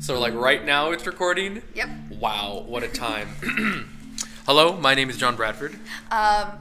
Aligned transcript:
So 0.00 0.18
like 0.18 0.32
right 0.34 0.64
now 0.64 0.90
it's 0.92 1.06
recording. 1.06 1.60
Yep. 1.74 1.88
Wow, 2.20 2.64
what 2.66 2.82
a 2.82 2.88
time. 2.88 3.28
Hello, 4.46 4.76
my 4.80 4.94
name 4.94 5.10
is 5.10 5.16
John 5.18 5.36
Bradford. 5.36 5.74
Um, 6.10 6.52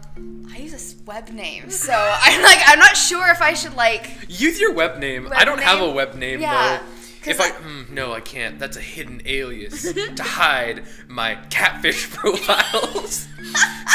I 0.51 0.57
use 0.57 0.73
a 0.73 1.03
web 1.05 1.29
name, 1.29 1.69
so 1.69 1.93
I'm 2.21 2.41
like, 2.41 2.59
I'm 2.65 2.79
not 2.79 2.97
sure 2.97 3.29
if 3.29 3.41
I 3.41 3.53
should 3.53 3.75
like. 3.75 4.09
Use 4.27 4.59
your 4.59 4.73
web 4.73 4.97
name. 4.99 5.25
Web 5.25 5.33
I 5.35 5.45
don't 5.45 5.61
have 5.61 5.79
a 5.81 5.89
web 5.89 6.15
name 6.15 6.41
Yeah, 6.41 6.79
though. 6.79 6.83
If 7.31 7.39
I, 7.39 7.45
I- 7.47 7.51
mm, 7.51 7.89
no, 7.91 8.11
I 8.11 8.19
can't. 8.21 8.57
That's 8.59 8.75
a 8.75 8.81
hidden 8.81 9.21
alias 9.25 9.93
to 10.15 10.23
hide 10.23 10.83
my 11.07 11.35
catfish 11.49 12.09
profiles. 12.11 13.27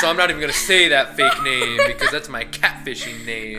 so 0.00 0.08
I'm 0.08 0.16
not 0.16 0.30
even 0.30 0.40
gonna 0.40 0.52
say 0.52 0.88
that 0.88 1.16
fake 1.16 1.42
name 1.42 1.78
because 1.86 2.10
that's 2.10 2.28
my 2.28 2.44
catfishing 2.44 3.26
name. 3.26 3.58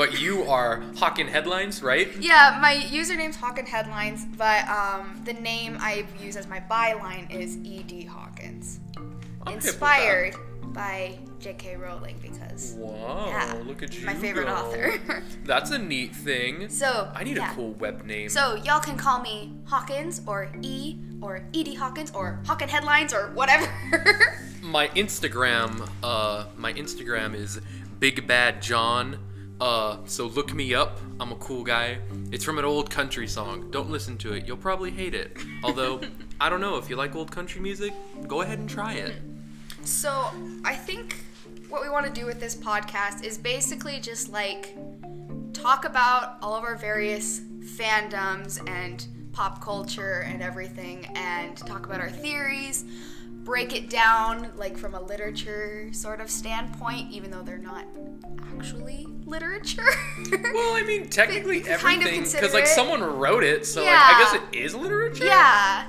But 0.00 0.18
you 0.18 0.44
are 0.44 0.82
Hawking 0.96 1.28
Headlines, 1.28 1.82
right? 1.82 2.08
Yeah, 2.18 2.58
my 2.58 2.72
username's 2.74 3.36
Hawkins 3.36 3.68
Headlines, 3.68 4.24
but 4.38 4.66
um, 4.66 5.20
the 5.26 5.34
name 5.34 5.76
I 5.78 6.06
use 6.18 6.38
as 6.38 6.46
my 6.46 6.58
byline 6.58 7.30
is 7.30 7.58
E.D. 7.58 8.04
Hawkins, 8.04 8.80
I'm 8.96 9.02
hip 9.02 9.12
with 9.44 9.44
that. 9.44 9.52
inspired 9.66 10.36
by 10.68 11.18
J.K. 11.38 11.76
Rowling 11.76 12.18
because 12.22 12.76
Wow, 12.78 13.26
yeah, 13.28 13.62
look 13.66 13.82
at 13.82 13.98
you. 13.98 14.06
my 14.06 14.14
favorite 14.14 14.46
go. 14.46 14.54
author. 14.54 15.22
That's 15.44 15.70
a 15.70 15.76
neat 15.76 16.16
thing. 16.16 16.70
so 16.70 17.12
I 17.14 17.22
need 17.22 17.36
yeah. 17.36 17.52
a 17.52 17.54
cool 17.54 17.72
web 17.72 18.06
name. 18.06 18.30
So 18.30 18.54
y'all 18.54 18.80
can 18.80 18.96
call 18.96 19.20
me 19.20 19.52
Hawkins 19.66 20.22
or 20.26 20.50
E 20.62 20.96
or 21.20 21.44
E.D. 21.52 21.74
Hawkins 21.74 22.10
or 22.12 22.40
Hawkin 22.46 22.68
Headlines 22.70 23.12
or 23.12 23.32
whatever. 23.32 23.70
my 24.62 24.88
Instagram, 24.88 25.86
uh, 26.02 26.46
my 26.56 26.72
Instagram 26.72 27.34
is 27.34 27.60
Big 27.98 28.26
Bad 28.26 28.62
John. 28.62 29.18
Uh, 29.60 29.98
so 30.06 30.26
look 30.26 30.54
me 30.54 30.74
up. 30.74 30.98
I'm 31.20 31.32
a 31.32 31.36
cool 31.36 31.62
guy. 31.62 31.98
It's 32.32 32.44
from 32.44 32.58
an 32.58 32.64
old 32.64 32.90
country 32.90 33.28
song. 33.28 33.70
Don't 33.70 33.90
listen 33.90 34.16
to 34.18 34.32
it. 34.32 34.46
You'll 34.46 34.56
probably 34.56 34.90
hate 34.90 35.14
it. 35.14 35.36
Although, 35.62 36.00
I 36.40 36.48
don't 36.48 36.60
know 36.60 36.76
if 36.76 36.88
you 36.88 36.96
like 36.96 37.14
old 37.14 37.30
country 37.30 37.60
music. 37.60 37.92
Go 38.26 38.40
ahead 38.40 38.58
and 38.58 38.68
try 38.68 38.94
it. 38.94 39.16
So 39.84 40.30
I 40.64 40.74
think 40.74 41.16
what 41.68 41.82
we 41.82 41.88
want 41.88 42.06
to 42.06 42.12
do 42.12 42.26
with 42.26 42.40
this 42.40 42.56
podcast 42.56 43.22
is 43.24 43.36
basically 43.36 44.00
just 44.00 44.30
like 44.30 44.76
talk 45.52 45.84
about 45.84 46.38
all 46.42 46.54
of 46.54 46.64
our 46.64 46.76
various 46.76 47.40
fandoms 47.60 48.66
and 48.68 49.06
pop 49.32 49.62
culture 49.62 50.24
and 50.26 50.42
everything 50.42 51.06
and 51.14 51.56
talk 51.56 51.86
about 51.86 52.00
our 52.00 52.10
theories 52.10 52.84
break 53.44 53.74
it 53.74 53.88
down 53.88 54.50
like 54.56 54.76
from 54.76 54.94
a 54.94 55.00
literature 55.00 55.88
sort 55.92 56.20
of 56.20 56.30
standpoint 56.30 57.10
even 57.10 57.30
though 57.30 57.42
they're 57.42 57.58
not 57.58 57.84
actually 58.56 59.06
literature 59.24 59.82
Well, 60.30 60.76
I 60.76 60.84
mean, 60.86 61.08
technically 61.08 61.60
Kind 61.60 62.02
everything, 62.02 62.22
because 62.30 62.52
like 62.54 62.64
it. 62.64 62.68
someone 62.68 63.02
wrote 63.02 63.42
it, 63.44 63.64
so 63.66 63.82
like 63.82 63.90
I 63.92 64.18
guess 64.20 64.34
it 64.34 64.56
is 64.58 64.74
literature. 64.74 65.24
yeah 65.24 65.86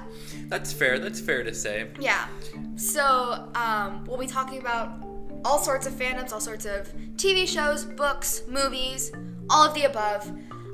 That's 0.48 0.72
fair. 0.74 1.00
That's 1.00 1.20
fair 1.20 1.44
to 1.44 1.54
say. 1.54 1.88
Yeah. 2.00 2.28
So, 2.76 3.50
um, 3.56 4.04
we'll 4.06 4.18
be 4.18 4.28
talking 4.28 4.60
about 4.60 5.02
all 5.46 5.60
sorts 5.60 5.86
of 5.88 5.94
fandoms, 5.94 6.34
all 6.34 6.42
sorts 6.42 6.66
of 6.66 6.92
TV 7.16 7.48
shows, 7.48 7.86
books, 7.86 8.44
movies, 8.50 9.12
all 9.50 9.66
of 9.66 9.74
the 9.74 9.84
above. 9.84 10.30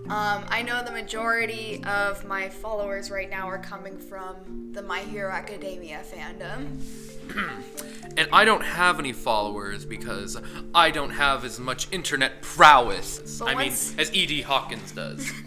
Um, 0.09 0.45
I 0.47 0.61
know 0.61 0.81
the 0.83 0.91
majority 0.91 1.83
of 1.83 2.23
my 2.23 2.47
followers 2.47 3.11
right 3.11 3.29
now 3.29 3.49
are 3.49 3.57
coming 3.57 3.97
from 3.97 4.71
the 4.71 4.81
My 4.81 4.99
Hero 4.99 5.31
Academia 5.31 6.01
fandom. 6.03 6.81
And 8.15 8.27
I 8.33 8.45
don't 8.45 8.63
have 8.63 8.97
any 8.97 9.13
followers 9.13 9.85
because 9.85 10.41
I 10.73 10.89
don't 10.89 11.11
have 11.11 11.45
as 11.45 11.59
much 11.59 11.87
internet 11.91 12.41
prowess. 12.41 13.37
But 13.37 13.49
I 13.49 13.55
mean, 13.55 13.71
as 13.71 14.11
E.D. 14.11 14.41
Hawkins 14.41 14.91
does. 14.91 15.31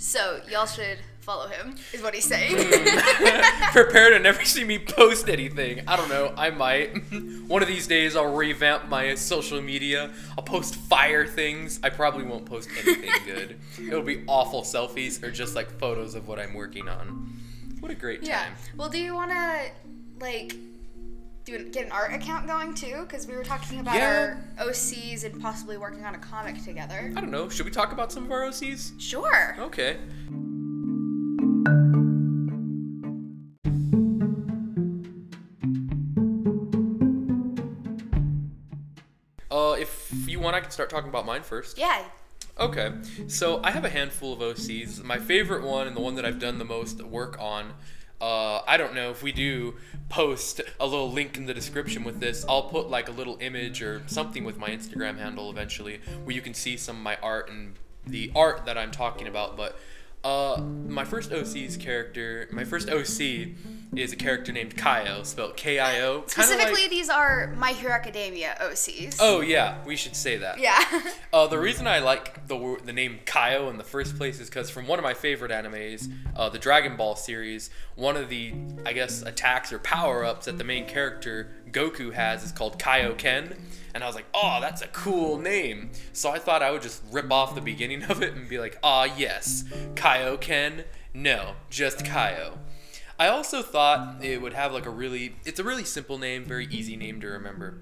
So, 0.00 0.40
y'all 0.48 0.66
should 0.66 0.98
follow 1.28 1.46
him, 1.46 1.74
is 1.92 2.00
what 2.02 2.14
he's 2.14 2.24
saying. 2.24 2.56
Hmm. 2.58 3.70
Prepare 3.72 4.10
to 4.12 4.18
never 4.18 4.42
see 4.46 4.64
me 4.64 4.78
post 4.78 5.28
anything. 5.28 5.82
I 5.86 5.94
don't 5.94 6.08
know. 6.08 6.32
I 6.38 6.48
might. 6.48 6.96
One 7.46 7.60
of 7.60 7.68
these 7.68 7.86
days, 7.86 8.16
I'll 8.16 8.34
revamp 8.34 8.88
my 8.88 9.14
social 9.14 9.60
media. 9.60 10.10
I'll 10.38 10.44
post 10.44 10.76
fire 10.76 11.26
things. 11.26 11.80
I 11.82 11.90
probably 11.90 12.24
won't 12.24 12.46
post 12.46 12.70
anything 12.82 13.10
good. 13.26 13.58
It'll 13.78 14.00
be 14.02 14.24
awful 14.26 14.62
selfies 14.62 15.22
or 15.22 15.30
just 15.30 15.54
like 15.54 15.70
photos 15.78 16.14
of 16.14 16.26
what 16.28 16.38
I'm 16.38 16.54
working 16.54 16.88
on. 16.88 17.30
What 17.80 17.92
a 17.92 17.94
great 17.94 18.22
time. 18.22 18.30
yeah. 18.30 18.46
Well, 18.78 18.88
do 18.88 18.98
you 18.98 19.14
want 19.14 19.30
to, 19.30 19.60
like, 20.20 20.56
do 21.44 21.68
get 21.70 21.84
an 21.84 21.92
art 21.92 22.14
account 22.14 22.46
going 22.46 22.72
too? 22.72 23.02
Because 23.02 23.26
we 23.26 23.36
were 23.36 23.44
talking 23.44 23.80
about 23.80 23.96
Yeah. 23.96 24.36
our 24.58 24.66
OCs 24.68 25.24
and 25.24 25.38
possibly 25.42 25.76
working 25.76 26.04
on 26.06 26.14
a 26.14 26.18
comic 26.18 26.64
together. 26.64 27.12
I 27.14 27.20
don't 27.20 27.30
know. 27.30 27.50
Should 27.50 27.66
we 27.66 27.70
talk 27.70 27.92
about 27.92 28.10
some 28.10 28.24
of 28.24 28.32
our 28.32 28.44
OCs? 28.48 28.98
Sure. 28.98 29.56
Okay. 29.60 29.98
Uh, 39.50 39.72
if 39.78 40.12
you 40.28 40.40
want, 40.40 40.54
I 40.54 40.60
can 40.60 40.70
start 40.70 40.90
talking 40.90 41.08
about 41.08 41.26
mine 41.26 41.42
first. 41.42 41.78
Yeah. 41.78 42.04
Okay, 42.60 42.92
so 43.28 43.60
I 43.62 43.70
have 43.70 43.84
a 43.84 43.88
handful 43.88 44.32
of 44.32 44.40
OCs. 44.40 45.02
My 45.04 45.18
favorite 45.18 45.62
one 45.62 45.86
and 45.86 45.96
the 45.96 46.00
one 46.00 46.16
that 46.16 46.24
I've 46.24 46.40
done 46.40 46.58
the 46.58 46.64
most 46.64 47.02
work 47.02 47.36
on. 47.38 47.72
Uh, 48.20 48.62
I 48.66 48.76
don't 48.76 48.94
know 48.94 49.10
if 49.10 49.22
we 49.22 49.30
do 49.30 49.76
post 50.08 50.60
a 50.80 50.86
little 50.86 51.10
link 51.10 51.36
in 51.36 51.46
the 51.46 51.54
description 51.54 52.02
with 52.02 52.18
this. 52.18 52.44
I'll 52.48 52.64
put 52.64 52.90
like 52.90 53.08
a 53.08 53.12
little 53.12 53.36
image 53.40 53.80
or 53.80 54.02
something 54.06 54.44
with 54.44 54.58
my 54.58 54.70
Instagram 54.70 55.18
handle 55.18 55.50
eventually, 55.50 56.00
where 56.24 56.34
you 56.34 56.42
can 56.42 56.52
see 56.52 56.76
some 56.76 56.96
of 56.96 57.02
my 57.02 57.16
art 57.22 57.48
and 57.48 57.74
the 58.04 58.32
art 58.34 58.66
that 58.66 58.76
I'm 58.76 58.90
talking 58.90 59.28
about. 59.28 59.56
But 59.56 59.78
uh, 60.28 60.60
my 60.86 61.04
first 61.04 61.32
OC's 61.32 61.76
character, 61.76 62.48
my 62.52 62.64
first 62.64 62.90
OC 62.90 63.48
is 63.96 64.12
a 64.12 64.16
character 64.16 64.52
named 64.52 64.76
Kaio, 64.76 65.24
spelled 65.24 65.56
K-I-O. 65.56 66.24
Specifically, 66.26 66.82
like- 66.82 66.90
these 66.90 67.08
are 67.08 67.54
My 67.56 67.72
Hero 67.72 67.92
Academia 67.92 68.54
OCs. 68.60 69.16
oh 69.20 69.40
yeah, 69.40 69.82
we 69.86 69.96
should 69.96 70.14
say 70.14 70.36
that. 70.38 70.60
Yeah. 70.60 70.78
Uh, 71.30 71.46
the 71.46 71.58
reason 71.58 71.86
I 71.86 71.98
like 71.98 72.46
the 72.48 72.78
the 72.84 72.92
name 72.92 73.18
Kaio 73.26 73.68
in 73.70 73.76
the 73.76 73.84
first 73.84 74.16
place 74.16 74.40
is 74.40 74.48
because 74.48 74.70
from 74.70 74.86
one 74.86 74.98
of 74.98 75.02
my 75.02 75.12
favorite 75.12 75.50
animes, 75.52 76.10
uh, 76.34 76.48
the 76.48 76.58
Dragon 76.58 76.96
Ball 76.96 77.16
series, 77.16 77.68
one 77.96 78.16
of 78.16 78.30
the 78.30 78.54
I 78.86 78.94
guess 78.94 79.20
attacks 79.22 79.70
or 79.70 79.78
power 79.78 80.24
ups 80.24 80.46
that 80.46 80.56
the 80.56 80.64
main 80.64 80.86
character 80.86 81.50
Goku 81.72 82.12
has 82.12 82.44
is 82.44 82.52
called 82.52 82.78
Kaioken, 82.78 83.56
and 83.94 84.04
I 84.04 84.06
was 84.06 84.14
like, 84.14 84.26
oh, 84.34 84.58
that's 84.60 84.82
a 84.82 84.88
cool 84.88 85.38
name. 85.38 85.90
So 86.12 86.30
I 86.30 86.38
thought 86.38 86.62
I 86.62 86.70
would 86.70 86.82
just 86.82 87.02
rip 87.10 87.30
off 87.32 87.54
the 87.54 87.60
beginning 87.60 88.04
of 88.04 88.22
it 88.22 88.34
and 88.34 88.48
be 88.48 88.58
like, 88.58 88.78
ah, 88.82 89.04
yes, 89.16 89.64
Kaioken. 89.94 90.84
No, 91.14 91.54
just 91.70 92.04
Kaio. 92.04 92.58
I 93.18 93.28
also 93.28 93.62
thought 93.62 94.22
it 94.22 94.40
would 94.40 94.52
have 94.52 94.72
like 94.72 94.86
a 94.86 94.90
really, 94.90 95.34
it's 95.44 95.58
a 95.58 95.64
really 95.64 95.84
simple 95.84 96.18
name, 96.18 96.44
very 96.44 96.66
easy 96.66 96.96
name 96.96 97.20
to 97.20 97.26
remember. 97.26 97.78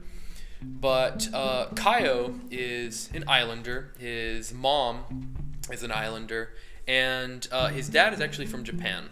But 0.62 1.28
uh, 1.34 1.66
Kaio 1.74 2.40
is 2.50 3.10
an 3.12 3.24
islander. 3.28 3.92
His 3.98 4.54
mom 4.54 5.34
is 5.70 5.82
an 5.82 5.92
islander, 5.92 6.54
and 6.88 7.46
uh, 7.52 7.68
his 7.68 7.88
dad 7.88 8.14
is 8.14 8.20
actually 8.20 8.46
from 8.46 8.64
Japan. 8.64 9.10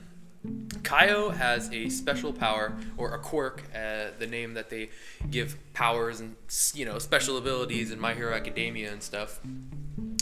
Kaio 0.82 1.34
has 1.34 1.70
a 1.72 1.88
special 1.88 2.32
power 2.32 2.76
or 2.96 3.14
a 3.14 3.18
quirk, 3.18 3.62
uh, 3.74 4.08
the 4.18 4.26
name 4.26 4.54
that 4.54 4.68
they 4.68 4.90
give 5.30 5.56
powers 5.72 6.20
and 6.20 6.36
you 6.74 6.84
know 6.84 6.98
special 6.98 7.38
abilities 7.38 7.90
in 7.90 7.98
My 7.98 8.14
Hero 8.14 8.34
Academia 8.34 8.92
and 8.92 9.02
stuff, 9.02 9.40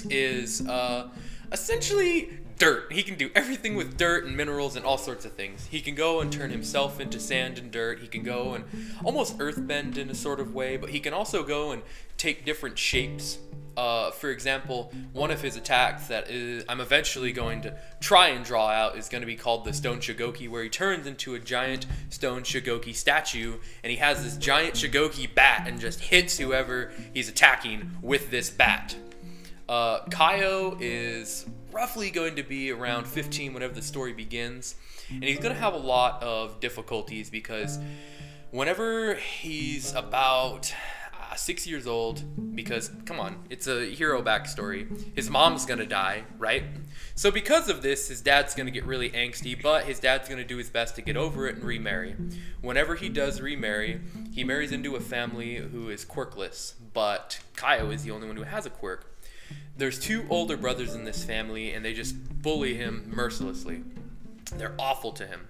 is 0.08 0.66
uh, 0.68 1.08
essentially 1.50 2.38
dirt. 2.58 2.92
He 2.92 3.02
can 3.02 3.16
do 3.16 3.28
everything 3.34 3.74
with 3.74 3.96
dirt 3.96 4.24
and 4.24 4.36
minerals 4.36 4.76
and 4.76 4.84
all 4.84 4.98
sorts 4.98 5.24
of 5.24 5.32
things. 5.32 5.66
He 5.66 5.80
can 5.80 5.96
go 5.96 6.20
and 6.20 6.32
turn 6.32 6.50
himself 6.50 7.00
into 7.00 7.18
sand 7.18 7.58
and 7.58 7.72
dirt. 7.72 7.98
He 7.98 8.06
can 8.06 8.22
go 8.22 8.54
and 8.54 8.64
almost 9.02 9.38
earthbend 9.38 9.98
in 9.98 10.08
a 10.10 10.14
sort 10.14 10.38
of 10.38 10.54
way, 10.54 10.76
but 10.76 10.90
he 10.90 11.00
can 11.00 11.12
also 11.12 11.42
go 11.42 11.72
and 11.72 11.82
take 12.16 12.44
different 12.44 12.78
shapes. 12.78 13.38
Uh, 13.76 14.10
for 14.10 14.30
example, 14.30 14.92
one 15.12 15.30
of 15.30 15.40
his 15.40 15.56
attacks 15.56 16.08
that 16.08 16.30
is, 16.30 16.64
I'm 16.69 16.80
eventually 16.80 17.32
going 17.32 17.62
to 17.62 17.76
try 18.00 18.28
and 18.28 18.44
draw 18.44 18.69
out 18.69 18.96
is 18.96 19.08
going 19.08 19.22
to 19.22 19.26
be 19.26 19.36
called 19.36 19.64
the 19.64 19.72
Stone 19.72 20.00
Shigoki, 20.00 20.48
where 20.48 20.62
he 20.62 20.69
turns 20.69 21.06
into 21.06 21.34
a 21.34 21.38
giant 21.38 21.86
Stone 22.10 22.42
Shigoki 22.42 22.94
statue, 22.94 23.58
and 23.82 23.90
he 23.90 23.96
has 23.96 24.22
this 24.22 24.36
giant 24.36 24.74
Shigoki 24.74 25.32
bat 25.32 25.64
and 25.66 25.80
just 25.80 26.00
hits 26.00 26.38
whoever 26.38 26.92
he's 27.14 27.28
attacking 27.28 27.90
with 28.02 28.30
this 28.30 28.50
bat. 28.50 28.94
Uh, 29.69 30.04
Kaio 30.06 30.76
is 30.80 31.46
roughly 31.70 32.10
going 32.10 32.36
to 32.36 32.42
be 32.42 32.70
around 32.70 33.06
15 33.06 33.54
whenever 33.54 33.72
the 33.72 33.82
story 33.82 34.12
begins, 34.12 34.75
and 35.08 35.25
he's 35.25 35.38
going 35.38 35.54
to 35.54 35.60
have 35.60 35.75
a 35.75 35.78
lot 35.78 36.22
of 36.22 36.60
difficulties 36.60 37.30
because 37.30 37.78
whenever 38.50 39.14
he's 39.14 39.94
about 39.94 40.75
six 41.37 41.67
years 41.67 41.87
old, 41.87 42.23
because 42.55 42.90
come 43.05 43.20
on, 43.20 43.37
it's 43.50 43.67
a 43.67 43.87
hero 43.87 44.23
backstory, 44.23 44.87
his 45.14 45.31
mom's 45.31 45.64
to 45.79 45.87
die, 45.87 46.25
right? 46.38 46.64
So, 47.14 47.31
because 47.31 47.69
of 47.69 47.82
this, 47.82 48.08
his 48.08 48.20
dad's 48.20 48.55
to 48.67 48.73
get 48.73 48.84
really 48.84 49.11
angsty, 49.11 49.61
but 49.61 49.84
his 49.84 50.00
dad's 50.00 50.29
to 50.38 50.44
do 50.44 50.56
his 50.56 50.70
best 50.70 50.96
to 50.96 51.02
get 51.02 51.17
over 51.17 51.46
it 51.46 51.56
and 51.56 51.64
remarry. 51.64 52.17
Whenever 52.61 52.94
he 52.94 53.08
does 53.08 53.40
remarry, 53.40 54.00
he 54.32 54.44
marries 54.44 54.73
into 54.73 54.96
a 54.96 55.00
family 55.00 55.56
who 55.56 55.90
is 55.90 56.05
quirkless, 56.05 56.75
but 56.93 57.40
Kaio 57.55 57.93
is 57.93 58.02
the 58.02 58.11
only 58.11 58.26
one 58.26 58.37
who 58.37 58.44
has 58.44 58.64
a 58.64 58.70
quirk. 58.70 59.19
There's 59.76 59.99
two 59.99 60.25
older 60.31 60.56
brothers 60.56 60.94
in 60.94 61.05
this 61.05 61.25
family, 61.25 61.73
and 61.73 61.85
they 61.85 61.93
just 61.93 62.14
bully 62.43 62.75
him 62.75 63.11
mercilessly. 63.14 63.82
They're 64.55 64.75
awful 64.78 65.12
to 65.12 65.26
him. 65.26 65.49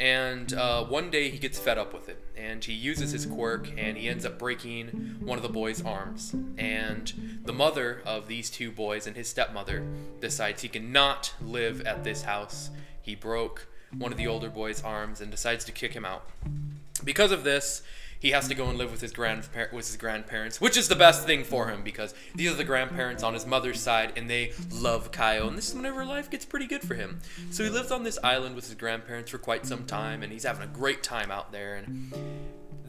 And 0.00 0.52
uh, 0.52 0.84
one 0.84 1.10
day 1.10 1.28
he 1.28 1.38
gets 1.38 1.58
fed 1.58 1.76
up 1.76 1.92
with 1.92 2.08
it, 2.08 2.22
and 2.36 2.64
he 2.64 2.72
uses 2.72 3.10
his 3.10 3.26
quirk, 3.26 3.68
and 3.76 3.96
he 3.96 4.08
ends 4.08 4.24
up 4.24 4.38
breaking 4.38 5.16
one 5.20 5.38
of 5.38 5.42
the 5.42 5.48
boys' 5.48 5.82
arms. 5.84 6.34
And 6.56 7.40
the 7.44 7.52
mother 7.52 8.02
of 8.06 8.28
these 8.28 8.48
two 8.48 8.70
boys 8.70 9.08
and 9.08 9.16
his 9.16 9.28
stepmother 9.28 9.84
decides 10.20 10.62
he 10.62 10.68
cannot 10.68 11.34
live 11.40 11.80
at 11.80 12.04
this 12.04 12.22
house. 12.22 12.70
He 13.02 13.16
broke 13.16 13.66
one 13.96 14.12
of 14.12 14.18
the 14.18 14.28
older 14.28 14.50
boys' 14.50 14.82
arms 14.82 15.20
and 15.20 15.32
decides 15.32 15.64
to 15.64 15.72
kick 15.72 15.94
him 15.94 16.04
out. 16.04 16.28
Because 17.02 17.32
of 17.32 17.42
this, 17.42 17.82
he 18.18 18.30
has 18.30 18.48
to 18.48 18.54
go 18.54 18.68
and 18.68 18.78
live 18.78 18.90
with 18.90 19.00
his 19.00 19.12
grandpa- 19.12 19.66
with 19.72 19.86
his 19.86 19.96
grandparents, 19.96 20.60
which 20.60 20.76
is 20.76 20.88
the 20.88 20.96
best 20.96 21.26
thing 21.26 21.44
for 21.44 21.68
him 21.68 21.82
because 21.82 22.14
these 22.34 22.50
are 22.52 22.56
the 22.56 22.64
grandparents 22.64 23.22
on 23.22 23.34
his 23.34 23.46
mother's 23.46 23.80
side, 23.80 24.12
and 24.16 24.28
they 24.28 24.52
love 24.70 25.10
Kaio. 25.10 25.48
And 25.48 25.56
this 25.56 25.68
is 25.68 25.74
whenever 25.74 26.04
life 26.04 26.30
gets 26.30 26.44
pretty 26.44 26.66
good 26.66 26.82
for 26.82 26.94
him. 26.94 27.20
So 27.50 27.64
he 27.64 27.70
lives 27.70 27.90
on 27.90 28.02
this 28.02 28.18
island 28.22 28.56
with 28.56 28.66
his 28.66 28.74
grandparents 28.74 29.30
for 29.30 29.38
quite 29.38 29.66
some 29.66 29.84
time, 29.84 30.22
and 30.22 30.32
he's 30.32 30.44
having 30.44 30.62
a 30.62 30.72
great 30.72 31.02
time 31.02 31.30
out 31.30 31.52
there. 31.52 31.76
And 31.76 32.12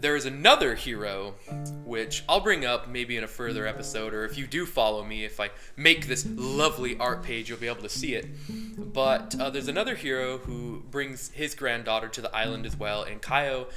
there 0.01 0.15
is 0.15 0.25
another 0.25 0.75
hero, 0.75 1.35
which 1.83 2.23
I'll 2.29 2.39
bring 2.39 2.65
up 2.65 2.87
maybe 2.87 3.17
in 3.17 3.23
a 3.23 3.27
further 3.27 3.67
episode, 3.67 4.13
or 4.13 4.23
if 4.25 4.37
you 4.37 4.47
do 4.47 4.65
follow 4.65 5.03
me, 5.03 5.25
if 5.25 5.39
I 5.39 5.49
make 5.75 6.07
this 6.07 6.25
lovely 6.25 6.97
art 6.97 7.23
page, 7.23 7.49
you'll 7.49 7.59
be 7.59 7.67
able 7.67 7.81
to 7.81 7.89
see 7.89 8.15
it. 8.15 8.27
But 8.93 9.35
uh, 9.39 9.49
there's 9.49 9.67
another 9.67 9.95
hero 9.95 10.37
who 10.37 10.83
brings 10.89 11.31
his 11.31 11.53
granddaughter 11.53 12.07
to 12.07 12.21
the 12.21 12.33
island 12.35 12.65
as 12.65 12.77
well, 12.77 13.03
and 13.03 13.21
Kaio 13.21 13.67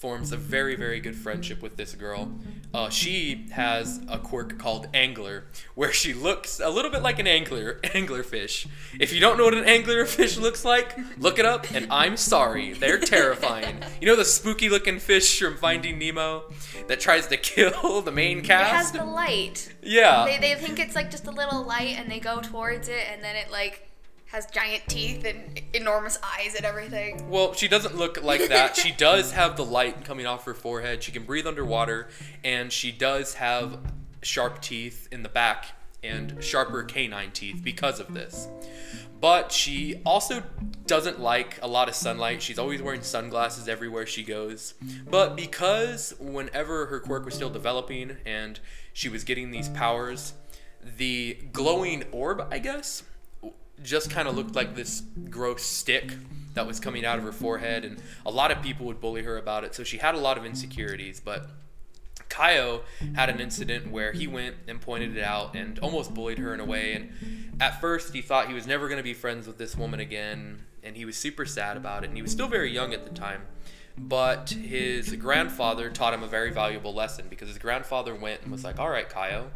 forms 0.00 0.30
a 0.30 0.36
very 0.36 0.76
very 0.76 1.00
good 1.00 1.16
friendship 1.16 1.62
with 1.62 1.76
this 1.76 1.94
girl. 1.94 2.32
Uh, 2.74 2.90
she 2.90 3.46
has 3.52 4.00
a 4.08 4.18
quirk 4.18 4.58
called 4.58 4.88
angler, 4.92 5.44
where 5.74 5.92
she 5.92 6.12
looks 6.12 6.60
a 6.60 6.68
little 6.68 6.90
bit 6.90 7.02
like 7.02 7.18
an 7.18 7.26
angler 7.26 7.80
anglerfish. 7.84 8.66
If 9.00 9.12
you 9.12 9.20
don't 9.20 9.38
know 9.38 9.44
what 9.44 9.54
an 9.54 9.64
anglerfish 9.64 10.38
looks 10.40 10.64
like, 10.64 10.96
look 11.18 11.38
it 11.38 11.46
up. 11.46 11.72
And 11.72 11.86
I'm 11.90 12.16
sorry, 12.16 12.72
they're 12.72 12.98
terrifying. 12.98 13.82
You 14.00 14.08
know 14.08 14.16
the 14.16 14.24
spooky 14.26 14.68
looking 14.68 14.98
fish 14.98 15.40
from 15.40 15.56
Finding 15.56 15.98
Nemo 15.98 16.44
that 16.88 17.00
tries 17.00 17.26
to 17.28 17.36
kill 17.38 18.02
the 18.02 18.12
main 18.12 18.42
cast. 18.42 18.70
It 18.70 18.76
has 18.76 18.92
the 18.92 19.04
light. 19.04 19.74
Yeah. 19.82 20.26
They, 20.26 20.38
they 20.38 20.54
think 20.54 20.78
it's 20.78 20.94
like 20.94 21.10
just 21.10 21.26
a 21.26 21.30
little 21.30 21.64
light, 21.64 21.96
and 21.98 22.10
they 22.10 22.20
go 22.20 22.40
towards 22.40 22.88
it, 22.88 23.06
and 23.10 23.24
then 23.24 23.36
it 23.36 23.50
like 23.50 23.88
has 24.26 24.46
giant 24.46 24.82
teeth 24.88 25.24
and 25.24 25.60
enormous 25.72 26.18
eyes 26.22 26.54
and 26.54 26.64
everything. 26.64 27.28
Well, 27.30 27.54
she 27.54 27.68
doesn't 27.68 27.96
look 27.96 28.22
like 28.22 28.48
that. 28.48 28.76
she 28.76 28.92
does 28.96 29.32
have 29.32 29.56
the 29.56 29.64
light 29.64 30.04
coming 30.04 30.26
off 30.26 30.44
her 30.44 30.54
forehead. 30.54 31.02
She 31.02 31.12
can 31.12 31.24
breathe 31.24 31.46
underwater, 31.46 32.08
and 32.42 32.72
she 32.72 32.90
does 32.90 33.34
have 33.34 33.78
sharp 34.22 34.60
teeth 34.60 35.08
in 35.12 35.22
the 35.22 35.28
back 35.28 35.66
and 36.02 36.42
sharper 36.42 36.82
canine 36.82 37.30
teeth 37.32 37.60
because 37.62 38.00
of 38.00 38.14
this. 38.14 38.48
But 39.20 39.50
she 39.50 40.02
also 40.04 40.42
doesn't 40.86 41.20
like 41.20 41.58
a 41.62 41.68
lot 41.68 41.88
of 41.88 41.94
sunlight. 41.94 42.42
She's 42.42 42.58
always 42.58 42.82
wearing 42.82 43.02
sunglasses 43.02 43.66
everywhere 43.68 44.06
she 44.06 44.22
goes. 44.22 44.74
But 45.08 45.36
because 45.36 46.14
whenever 46.20 46.86
her 46.86 47.00
quirk 47.00 47.24
was 47.24 47.34
still 47.34 47.48
developing 47.48 48.18
and 48.26 48.60
she 48.92 49.08
was 49.08 49.24
getting 49.24 49.50
these 49.50 49.68
powers, 49.70 50.34
the 50.98 51.38
glowing 51.52 52.04
orb, 52.12 52.46
I 52.50 52.58
guess, 52.58 53.04
just 53.82 54.10
kind 54.10 54.26
of 54.28 54.36
looked 54.36 54.54
like 54.54 54.74
this 54.74 55.02
gross 55.30 55.62
stick 55.62 56.14
that 56.54 56.66
was 56.66 56.80
coming 56.80 57.04
out 57.04 57.18
of 57.18 57.24
her 57.24 57.32
forehead, 57.32 57.84
and 57.84 58.02
a 58.24 58.30
lot 58.30 58.50
of 58.50 58.62
people 58.62 58.86
would 58.86 59.00
bully 59.00 59.22
her 59.22 59.36
about 59.36 59.64
it. 59.64 59.74
So 59.74 59.84
she 59.84 59.98
had 59.98 60.14
a 60.14 60.18
lot 60.18 60.38
of 60.38 60.44
insecurities, 60.44 61.20
but. 61.20 61.50
Kaio 62.28 62.80
had 63.14 63.30
an 63.30 63.40
incident 63.40 63.90
where 63.90 64.12
he 64.12 64.26
went 64.26 64.56
and 64.66 64.80
pointed 64.80 65.16
it 65.16 65.22
out 65.22 65.54
and 65.54 65.78
almost 65.78 66.12
bullied 66.12 66.38
her 66.38 66.52
in 66.52 66.60
a 66.60 66.64
way. 66.64 66.92
And 66.92 67.54
at 67.60 67.80
first, 67.80 68.12
he 68.12 68.20
thought 68.20 68.48
he 68.48 68.54
was 68.54 68.66
never 68.66 68.88
going 68.88 68.98
to 68.98 69.04
be 69.04 69.14
friends 69.14 69.46
with 69.46 69.58
this 69.58 69.76
woman 69.76 70.00
again, 70.00 70.64
and 70.82 70.96
he 70.96 71.04
was 71.04 71.16
super 71.16 71.46
sad 71.46 71.76
about 71.76 72.02
it. 72.02 72.08
And 72.08 72.16
he 72.16 72.22
was 72.22 72.32
still 72.32 72.48
very 72.48 72.72
young 72.72 72.92
at 72.92 73.04
the 73.04 73.14
time. 73.14 73.42
But 73.98 74.50
his 74.50 75.16
grandfather 75.16 75.88
taught 75.88 76.12
him 76.12 76.22
a 76.22 76.26
very 76.26 76.50
valuable 76.50 76.92
lesson 76.92 77.26
because 77.30 77.48
his 77.48 77.56
grandfather 77.56 78.14
went 78.14 78.42
and 78.42 78.52
was 78.52 78.62
like, 78.62 78.78
All 78.78 78.90
right, 78.90 79.08
Kaio, 79.08 79.46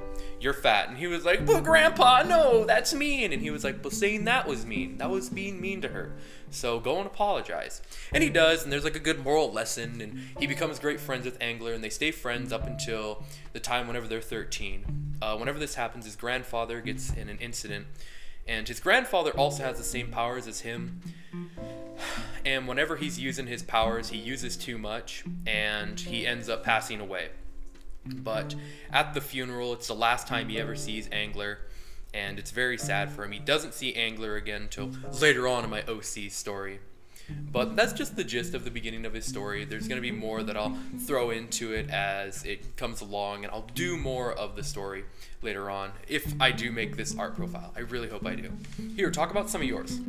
you're 0.41 0.55
fat. 0.55 0.89
And 0.89 0.97
he 0.97 1.07
was 1.07 1.27
like, 1.27 1.45
But 1.45 1.63
grandpa, 1.63 2.23
no, 2.23 2.65
that's 2.65 2.95
mean. 2.95 3.35
And 3.35 3.43
he 3.43 3.51
was 3.51 3.65
like, 3.65 3.83
But 3.83 3.93
saying 3.93 4.25
that 4.25 4.49
was 4.49 4.65
mean. 4.65 4.97
That 4.97 5.11
was 5.11 5.29
being 5.29 5.61
mean 5.61 5.83
to 5.83 5.89
her. 5.89 6.17
So 6.51 6.81
go 6.81 6.97
and 6.99 7.07
apologize. 7.07 7.83
And 8.13 8.23
he 8.23 8.31
does, 8.31 8.63
and 8.63 8.73
there's 8.73 8.85
like 8.85 8.97
a 8.97 9.01
good 9.01 9.23
moral 9.23 9.53
lesson. 9.53 10.01
And 10.01 10.19
he 10.39 10.47
becomes 10.47 10.79
great 10.79 11.01
friends 11.01 11.27
with 11.27 11.37
Angler, 11.41 11.75
and 11.75 11.85
they 11.85 11.91
stay 11.91 12.11
friends 12.11 12.51
up 12.51 12.67
until 12.67 13.23
the 13.53 13.61
time 13.61 13.87
whenever 13.87 14.09
they're 14.09 14.23
13. 14.23 15.19
Uh, 15.21 15.37
whenever 15.37 15.59
this 15.59 15.75
happens, 15.75 16.07
his 16.07 16.17
grandfather 16.17 16.81
gets 16.81 17.13
in 17.13 17.29
an 17.29 17.37
incident. 17.39 17.87
And 18.51 18.69
his 18.69 18.81
grandfather 18.81 19.31
also 19.31 19.63
has 19.63 19.79
the 19.79 19.85
same 19.85 20.09
powers 20.09 20.47
as 20.47 20.61
him 20.61 21.01
and 22.45 22.67
whenever 22.67 22.97
he's 22.97 23.19
using 23.19 23.47
his 23.47 23.63
powers, 23.63 24.09
he 24.09 24.19
uses 24.19 24.57
too 24.57 24.79
much 24.79 25.25
and 25.47 25.99
he 25.99 26.27
ends 26.27 26.49
up 26.49 26.65
passing 26.65 27.01
away. 27.01 27.29
But 28.07 28.55
at 28.93 29.15
the 29.15 29.21
funeral, 29.21 29.73
it's 29.75 29.89
the 29.89 29.95
last 29.95 30.27
time 30.27 30.49
he 30.49 30.59
ever 30.59 30.75
sees 30.75 31.09
Angler, 31.13 31.59
and 32.15 32.39
it's 32.39 32.51
very 32.51 32.79
sad 32.79 33.13
for 33.13 33.25
him. 33.25 33.33
He 33.33 33.39
doesn't 33.39 33.75
see 33.75 33.95
Angler 33.95 34.37
again 34.37 34.63
until 34.63 34.91
later 35.21 35.47
on 35.47 35.65
in 35.65 35.71
my 35.71 35.83
OC 35.83 36.31
story. 36.31 36.81
But 37.53 37.75
that's 37.75 37.93
just 37.93 38.15
the 38.17 38.23
gist 38.23 38.55
of 38.55 38.65
the 38.65 38.71
beginning 38.71 39.05
of 39.05 39.13
his 39.13 39.25
story. 39.25 39.65
There's 39.65 39.89
going 39.89 40.01
to 40.01 40.03
be 40.03 40.13
more 40.13 40.43
that 40.43 40.57
I'll 40.57 40.79
throw 41.01 41.31
into 41.31 41.73
it 41.73 41.91
as 41.91 42.45
it 42.45 42.77
comes 42.77 43.01
along, 43.01 43.45
and 43.45 43.53
I'll 43.53 43.69
do 43.75 43.97
more 43.97 44.33
of 44.33 44.55
the 44.55 44.63
story 44.63 45.05
later 45.43 45.69
on 45.71 45.93
if 46.07 46.33
I 46.41 46.53
do 46.53 46.71
make 46.71 46.97
this 46.97 47.17
art 47.19 47.35
profile. 47.35 47.73
I 47.77 47.81
really 47.81 48.09
hope 48.09 48.25
I 48.25 48.37
do. 48.37 48.53
Here, 48.95 49.11
talk 49.11 49.31
about 49.31 49.51
some 49.51 49.63
of 49.63 49.67
yours. 49.67 50.01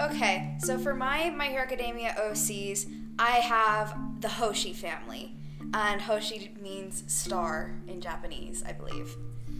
Okay, 0.00 0.56
so 0.58 0.78
for 0.78 0.94
my 0.94 1.30
My 1.30 1.46
Hero 1.48 1.62
Academia 1.62 2.16
OCs, 2.18 2.90
I 3.18 3.38
have 3.38 3.96
the 4.20 4.28
Hoshi 4.28 4.72
family. 4.72 5.34
And 5.74 6.00
Hoshi 6.00 6.54
means 6.60 7.04
star 7.06 7.74
in 7.86 8.00
Japanese, 8.00 8.64
I 8.66 8.72
believe, 8.72 9.14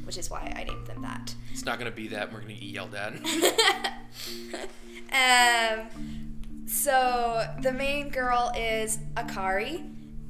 which 0.09 0.17
is 0.17 0.31
why 0.31 0.51
I 0.57 0.65
named 0.65 0.87
them 0.87 1.03
that. 1.03 1.35
It's 1.53 1.67
not 1.67 1.79
going 1.79 1.91
to 1.91 1.95
be 1.95 2.09
that. 2.09 2.33
We're 2.33 2.41
going 2.41 2.57
to 2.57 2.65
get 2.65 2.73
yelled 2.73 2.95
at. 2.95 3.13
um, 5.83 5.87
so 6.67 7.47
the 7.61 7.73
main 7.73 8.09
girl 8.09 8.51
is 8.57 9.01
Akari, 9.19 9.81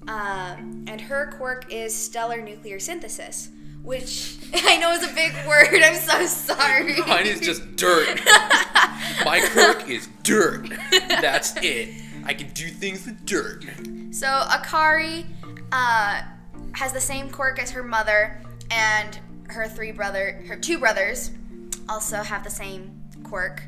um, 0.09 0.85
and 0.89 1.01
her 1.01 1.32
quirk 1.37 1.73
is 1.73 1.94
stellar 1.94 2.43
nuclear 2.43 2.81
synthesis, 2.81 3.51
which 3.85 4.39
I 4.53 4.79
know 4.79 4.91
is 4.91 5.08
a 5.08 5.15
big 5.15 5.32
word. 5.47 5.81
I'm 5.81 5.94
so 5.94 6.27
sorry. 6.27 7.01
Mine 7.03 7.27
is 7.27 7.39
just 7.39 7.77
dirt. 7.77 8.20
My 9.25 9.49
quirk 9.53 9.89
is 9.89 10.08
dirt. 10.25 10.70
That's 10.91 11.55
it. 11.58 12.03
I 12.25 12.35
can 12.35 12.51
do 12.51 12.67
things 12.67 13.06
with 13.06 13.25
dirt. 13.25 13.65
So 14.11 14.27
Akari 14.27 15.25
uh, 15.70 16.23
has 16.73 16.93
the 16.93 17.01
same 17.01 17.31
quirk 17.31 17.63
as 17.63 17.70
her 17.70 17.85
mother, 17.85 18.43
and 18.73 19.20
her 19.48 19.69
three 19.69 19.93
brother, 19.93 20.43
her 20.46 20.56
two 20.56 20.78
brothers, 20.78 21.31
also 21.88 22.17
have 22.17 22.44
the 22.44 22.50
same 22.50 23.02
quirk. 23.24 23.62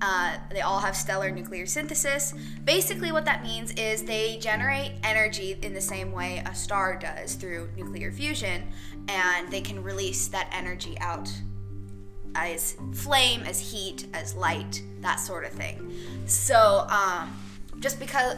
Uh, 0.00 0.36
they 0.50 0.60
all 0.60 0.80
have 0.80 0.94
stellar 0.94 1.30
nuclear 1.30 1.64
synthesis. 1.66 2.34
Basically, 2.64 3.12
what 3.12 3.24
that 3.24 3.42
means 3.42 3.72
is 3.72 4.02
they 4.02 4.36
generate 4.38 4.92
energy 5.02 5.58
in 5.62 5.72
the 5.72 5.80
same 5.80 6.12
way 6.12 6.42
a 6.44 6.54
star 6.54 6.98
does 6.98 7.34
through 7.34 7.70
nuclear 7.76 8.12
fusion, 8.12 8.62
and 9.08 9.50
they 9.50 9.60
can 9.60 9.82
release 9.82 10.28
that 10.28 10.50
energy 10.52 10.98
out 11.00 11.30
as 12.34 12.76
flame, 12.92 13.42
as 13.42 13.58
heat, 13.58 14.06
as 14.12 14.34
light, 14.34 14.82
that 15.00 15.16
sort 15.16 15.44
of 15.44 15.52
thing. 15.52 15.90
So, 16.26 16.86
um, 16.90 17.34
just 17.80 17.98
because 17.98 18.36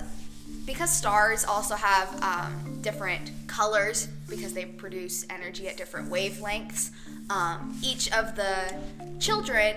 because 0.64 0.94
stars 0.94 1.44
also 1.44 1.74
have 1.74 2.22
um, 2.22 2.78
different 2.82 3.32
colors 3.46 4.08
because 4.28 4.52
they 4.52 4.64
produce 4.64 5.26
energy 5.30 5.68
at 5.68 5.76
different 5.76 6.10
wavelengths. 6.10 6.90
Um, 7.30 7.78
each 7.82 8.12
of 8.12 8.36
the 8.36 8.74
children 9.18 9.76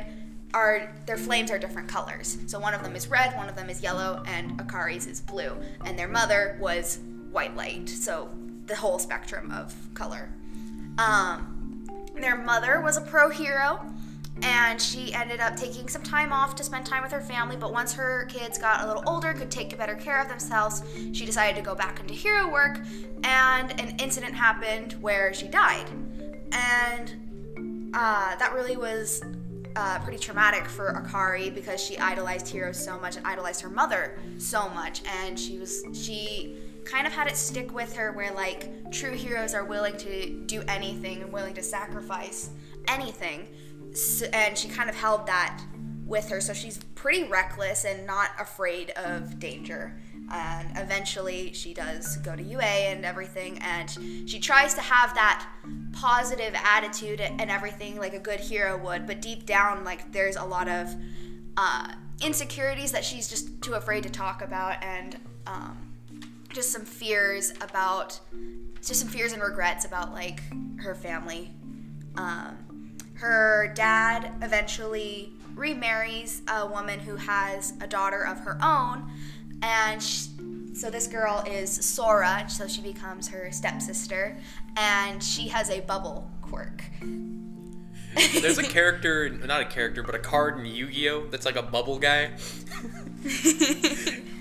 are 0.54 0.94
their 1.06 1.18
flames 1.18 1.50
are 1.50 1.58
different 1.58 1.88
colors. 1.88 2.38
So 2.48 2.60
one 2.60 2.74
of 2.74 2.84
them 2.84 2.96
is 2.96 3.08
red, 3.08 3.36
one 3.38 3.48
of 3.48 3.56
them 3.56 3.70
is 3.70 3.82
yellow, 3.82 4.24
and 4.28 4.60
Akari's 4.60 5.08
is 5.08 5.22
blue. 5.22 5.56
And 5.86 5.98
their 5.98 6.08
mother 6.08 6.58
was 6.60 7.00
white 7.32 7.56
light, 7.56 7.88
so 7.88 8.30
the 8.66 8.76
whole 8.76 9.00
spectrum 9.00 9.52
of 9.52 9.74
color. 9.94 10.30
Um, 10.98 11.88
their 12.16 12.38
mother 12.38 12.82
was 12.82 12.98
a 12.98 13.02
pro 13.02 13.30
hero 13.30 13.80
and 14.44 14.82
she 14.82 15.14
ended 15.14 15.40
up 15.40 15.56
taking 15.56 15.88
some 15.88 16.02
time 16.02 16.34
off 16.34 16.56
to 16.56 16.64
spend 16.64 16.86
time 16.86 17.04
with 17.04 17.12
her 17.12 17.22
family 17.22 17.56
but 17.56 17.72
once 17.72 17.94
her 17.94 18.26
kids 18.26 18.58
got 18.58 18.84
a 18.84 18.88
little 18.88 19.04
older 19.08 19.34
could 19.34 19.52
take 19.52 19.78
better 19.78 19.96
care 19.96 20.22
of 20.22 20.28
themselves 20.28 20.84
she 21.14 21.26
decided 21.26 21.56
to 21.56 21.62
go 21.62 21.76
back 21.76 22.00
into 22.00 22.14
hero 22.14 22.50
work 22.50 22.80
and 23.24 23.80
an 23.80 23.96
incident 24.00 24.34
happened 24.34 24.94
where 25.02 25.34
she 25.34 25.48
died. 25.48 25.88
And 26.52 27.90
uh, 27.94 28.36
that 28.36 28.54
really 28.54 28.78
was 28.78 29.22
uh, 29.76 30.00
pretty 30.00 30.20
traumatic 30.20 30.66
for 30.66 30.94
Akari 30.94 31.54
because 31.54 31.82
she 31.82 31.98
idolized 31.98 32.48
heroes 32.48 32.84
so 32.84 33.00
much 33.00 33.18
and 33.18 33.26
idolized 33.26 33.62
her 33.62 33.70
mother 33.70 34.18
so 34.38 34.70
much, 34.70 35.02
and 35.06 35.40
she 35.40 35.58
was 35.58 35.84
she 35.94 36.58
kind 36.84 37.06
of 37.06 37.14
had 37.14 37.28
it 37.28 37.38
stick 37.38 37.74
with 37.74 37.96
her 37.96 38.12
where 38.12 38.34
like 38.34 38.92
true 38.92 39.12
heroes 39.12 39.54
are 39.54 39.64
willing 39.64 39.96
to 39.96 40.30
do 40.46 40.64
anything 40.68 41.22
and 41.22 41.32
willing 41.32 41.54
to 41.54 41.64
sacrifice 41.64 42.50
anything, 42.88 43.48
so, 43.94 44.26
and 44.28 44.58
she 44.58 44.68
kind 44.68 44.90
of 44.90 44.96
held 44.96 45.28
that 45.28 45.62
with 46.06 46.30
her, 46.30 46.42
so 46.42 46.54
she's 46.54 46.78
pretty 46.96 47.24
reckless 47.28 47.86
and 47.86 48.06
not 48.06 48.30
afraid 48.40 48.92
of 48.92 49.40
danger. 49.40 49.98
And 50.34 50.70
eventually 50.78 51.52
she 51.54 51.74
does 51.74 52.18
go 52.18 52.36
to 52.36 52.42
UA 52.42 52.64
and 52.64 53.04
everything 53.04 53.58
and 53.60 53.90
she 54.30 54.40
tries 54.40 54.74
to 54.76 54.82
have 54.82 55.14
that 55.14 55.46
positive 55.92 56.54
attitude 56.56 57.20
and 57.20 57.52
everything 57.52 57.98
like 57.98 58.14
a 58.14 58.20
good 58.20 58.40
hero 58.40 58.78
would 58.78 59.06
but 59.06 59.22
deep 59.22 59.46
down 59.46 59.84
like 59.84 60.10
there's 60.14 60.38
a 60.38 60.44
lot 60.44 60.70
of 60.70 60.96
uh, 61.58 61.92
insecurities 62.22 62.94
that 62.94 63.04
she's 63.04 63.28
just 63.28 63.62
too 63.62 63.74
afraid 63.74 64.04
to 64.04 64.10
talk 64.10 64.42
about 64.42 64.82
and 64.82 65.18
um, 65.48 65.92
just 66.54 66.72
some 66.72 66.86
fears 66.86 67.52
about 67.62 68.20
just 68.82 69.00
some 69.00 69.10
fears 69.10 69.34
and 69.34 69.42
regrets 69.42 69.86
about 69.86 70.14
like 70.14 70.42
her 70.78 70.96
family. 70.96 71.52
Um, 72.16 72.58
her 73.22 73.72
dad 73.76 74.32
eventually 74.42 75.32
remarries 75.56 76.42
a 76.48 76.68
woman 76.68 77.00
who 77.00 77.16
has 77.16 77.74
a 77.80 77.88
daughter 77.88 78.26
of 78.26 78.40
her 78.40 78.58
own 78.64 79.12
and 79.62 80.02
she, 80.02 80.28
so 80.74 80.90
this 80.90 81.06
girl 81.08 81.44
is 81.46 81.70
Sora, 81.70 82.46
so 82.50 82.68
she 82.68 82.82
becomes 82.82 83.28
her 83.28 83.52
stepsister, 83.52 84.38
and 84.76 85.24
she 85.24 85.48
has 85.50 85.70
a 85.70 85.82
bubble 85.82 86.32
quirk. 86.42 86.84
There's 88.42 88.58
a 88.58 88.64
character, 88.68 89.30
not 89.30 89.62
a 89.62 89.66
character, 89.66 90.02
but 90.02 90.16
a 90.16 90.20
card 90.20 90.58
in 90.58 90.66
Yu-Gi-Oh 90.66 91.28
that's 91.28 91.46
like 91.46 91.58
a 91.58 91.62
bubble 91.62 92.00
guy. 92.00 92.32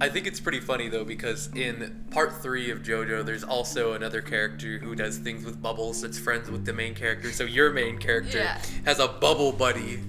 I 0.00 0.08
think 0.08 0.26
it's 0.26 0.40
pretty 0.40 0.60
funny 0.60 0.88
though 0.88 1.04
because 1.04 1.50
in 1.54 2.06
part 2.10 2.42
three 2.42 2.70
of 2.70 2.82
JoJo, 2.82 3.24
there's 3.24 3.44
also 3.44 3.92
another 3.92 4.22
character 4.22 4.78
who 4.78 4.94
does 4.94 5.18
things 5.18 5.44
with 5.44 5.60
bubbles 5.60 6.00
that's 6.00 6.18
friends 6.18 6.50
with 6.50 6.64
the 6.64 6.72
main 6.72 6.94
character. 6.94 7.30
So 7.32 7.44
your 7.44 7.70
main 7.70 7.98
character 7.98 8.38
Yeah. 8.38 8.60
has 8.86 8.98
a 8.98 9.08
bubble 9.08 9.52
buddy. 9.52 10.00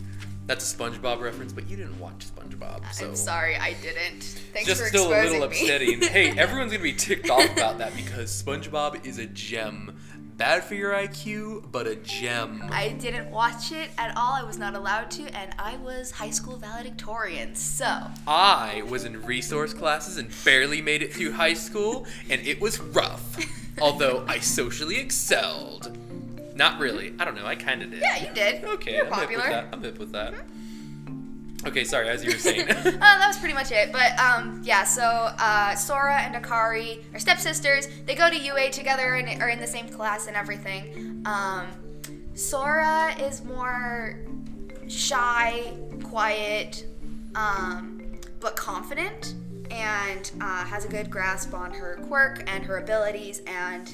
That's 0.48 0.74
a 0.74 0.75
SpongeBob 0.75 1.21
reference, 1.21 1.53
but 1.53 1.69
you 1.69 1.77
didn't 1.77 1.98
watch 2.00 2.25
SpongeBob, 2.36 2.91
so 2.93 3.10
I'm 3.10 3.15
sorry, 3.15 3.55
I 3.57 3.74
didn't. 3.74 4.24
Thanks 4.53 4.67
just 4.67 4.81
for 4.81 4.88
still 4.88 5.12
a 5.13 5.15
exposing 5.17 5.39
little 5.39 5.50
me. 5.50 5.62
upsetting. 5.62 6.01
hey, 6.01 6.29
everyone's 6.38 6.71
gonna 6.71 6.83
be 6.83 6.93
ticked 6.93 7.29
off 7.29 7.50
about 7.51 7.77
that 7.77 7.95
because 7.95 8.41
SpongeBob 8.43 9.05
is 9.05 9.17
a 9.17 9.27
gem. 9.27 9.95
Bad 10.41 10.63
for 10.63 10.74
your 10.74 10.91
IQ, 10.91 11.71
but 11.71 11.86
a 11.86 11.95
gem. 11.98 12.67
I 12.71 12.89
didn't 12.93 13.29
watch 13.29 13.71
it 13.71 13.91
at 14.00 14.17
all. 14.17 14.33
I 14.33 14.41
was 14.41 14.57
not 14.57 14.74
allowed 14.74 15.12
to, 15.12 15.38
and 15.38 15.53
I 15.60 15.77
was 15.77 16.10
high 16.10 16.31
school 16.31 16.57
valedictorian. 16.57 17.53
So 17.53 18.07
I 18.25 18.81
was 18.89 19.05
in 19.05 19.21
resource 19.21 19.71
classes 19.75 20.17
and 20.17 20.31
barely 20.43 20.81
made 20.81 21.03
it 21.03 21.13
through 21.13 21.33
high 21.33 21.53
school, 21.53 22.07
and 22.27 22.41
it 22.41 22.60
was 22.60 22.79
rough. 22.79 23.38
Although 23.81 24.25
I 24.27 24.39
socially 24.39 24.98
excelled. 24.98 25.95
Not 26.55 26.79
really. 26.79 27.13
I 27.19 27.25
don't 27.25 27.36
know. 27.36 27.45
I 27.45 27.55
kind 27.55 27.83
of 27.83 27.91
did. 27.91 28.01
yeah, 28.01 28.27
you 28.27 28.33
did. 28.33 28.63
Okay, 28.63 28.95
You're 28.95 29.05
I'm 29.05 29.12
popular. 29.12 29.43
hip 29.43 29.51
with 29.51 29.51
that. 29.51 29.67
I'm 29.71 29.83
hip 29.83 30.00
with 30.00 30.12
that. 30.13 30.33
Mm-hmm. 30.33 30.61
Okay, 31.65 31.84
sorry. 31.84 32.10
As 32.10 32.24
you 32.24 32.32
were 32.32 32.38
saying. 32.38 32.70
uh, 32.70 32.75
that 32.75 33.25
was 33.27 33.38
pretty 33.38 33.53
much 33.53 33.72
it. 33.72 33.91
But 33.91 34.18
um, 34.20 34.62
yeah, 34.63 34.84
so 34.84 35.03
uh, 35.03 35.75
Sora 35.75 36.22
and 36.22 36.44
Akari 36.44 37.03
are 37.13 37.20
stepsisters. 37.20 37.88
They 38.06 38.15
go 38.15 38.30
to 38.30 38.38
UA 38.38 38.72
together 38.72 39.15
and 39.15 39.41
are 39.41 39.50
in 39.50 39.60
the 39.60 39.68
same 39.68 39.88
class 39.88 40.27
and 40.27 40.36
everything. 40.36 41.22
Um, 41.25 41.68
Sora 42.34 43.13
is 43.20 43.44
more 43.44 44.20
shy, 44.88 45.74
quiet, 46.03 46.86
um, 47.36 48.01
but 48.39 48.56
confident, 48.56 49.36
and 49.70 50.32
uh, 50.41 50.65
has 50.65 50.86
a 50.86 50.88
good 50.88 51.10
grasp 51.10 51.53
on 51.53 51.72
her 51.72 52.00
quirk 52.08 52.44
and 52.48 52.65
her 52.65 52.77
abilities. 52.77 53.41
And 53.46 53.94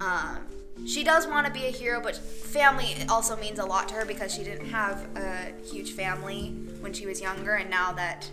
um, 0.00 0.38
she 0.86 1.04
does 1.04 1.26
want 1.26 1.46
to 1.46 1.52
be 1.52 1.66
a 1.66 1.70
hero, 1.70 2.00
but 2.00 2.16
family 2.16 2.96
also 3.08 3.36
means 3.36 3.58
a 3.58 3.64
lot 3.64 3.88
to 3.88 3.94
her 3.94 4.04
because 4.04 4.34
she 4.34 4.42
didn't 4.42 4.66
have 4.66 5.06
a 5.16 5.52
huge 5.64 5.92
family 5.92 6.54
when 6.80 6.92
she 6.92 7.06
was 7.06 7.20
younger, 7.20 7.54
and 7.54 7.70
now 7.70 7.92
that 7.92 8.30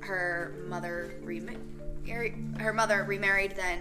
her 0.00 0.54
mother 0.66 1.12
remarried, 1.22 2.34
her 2.58 2.72
mother 2.72 3.04
remarried, 3.04 3.54
then 3.56 3.80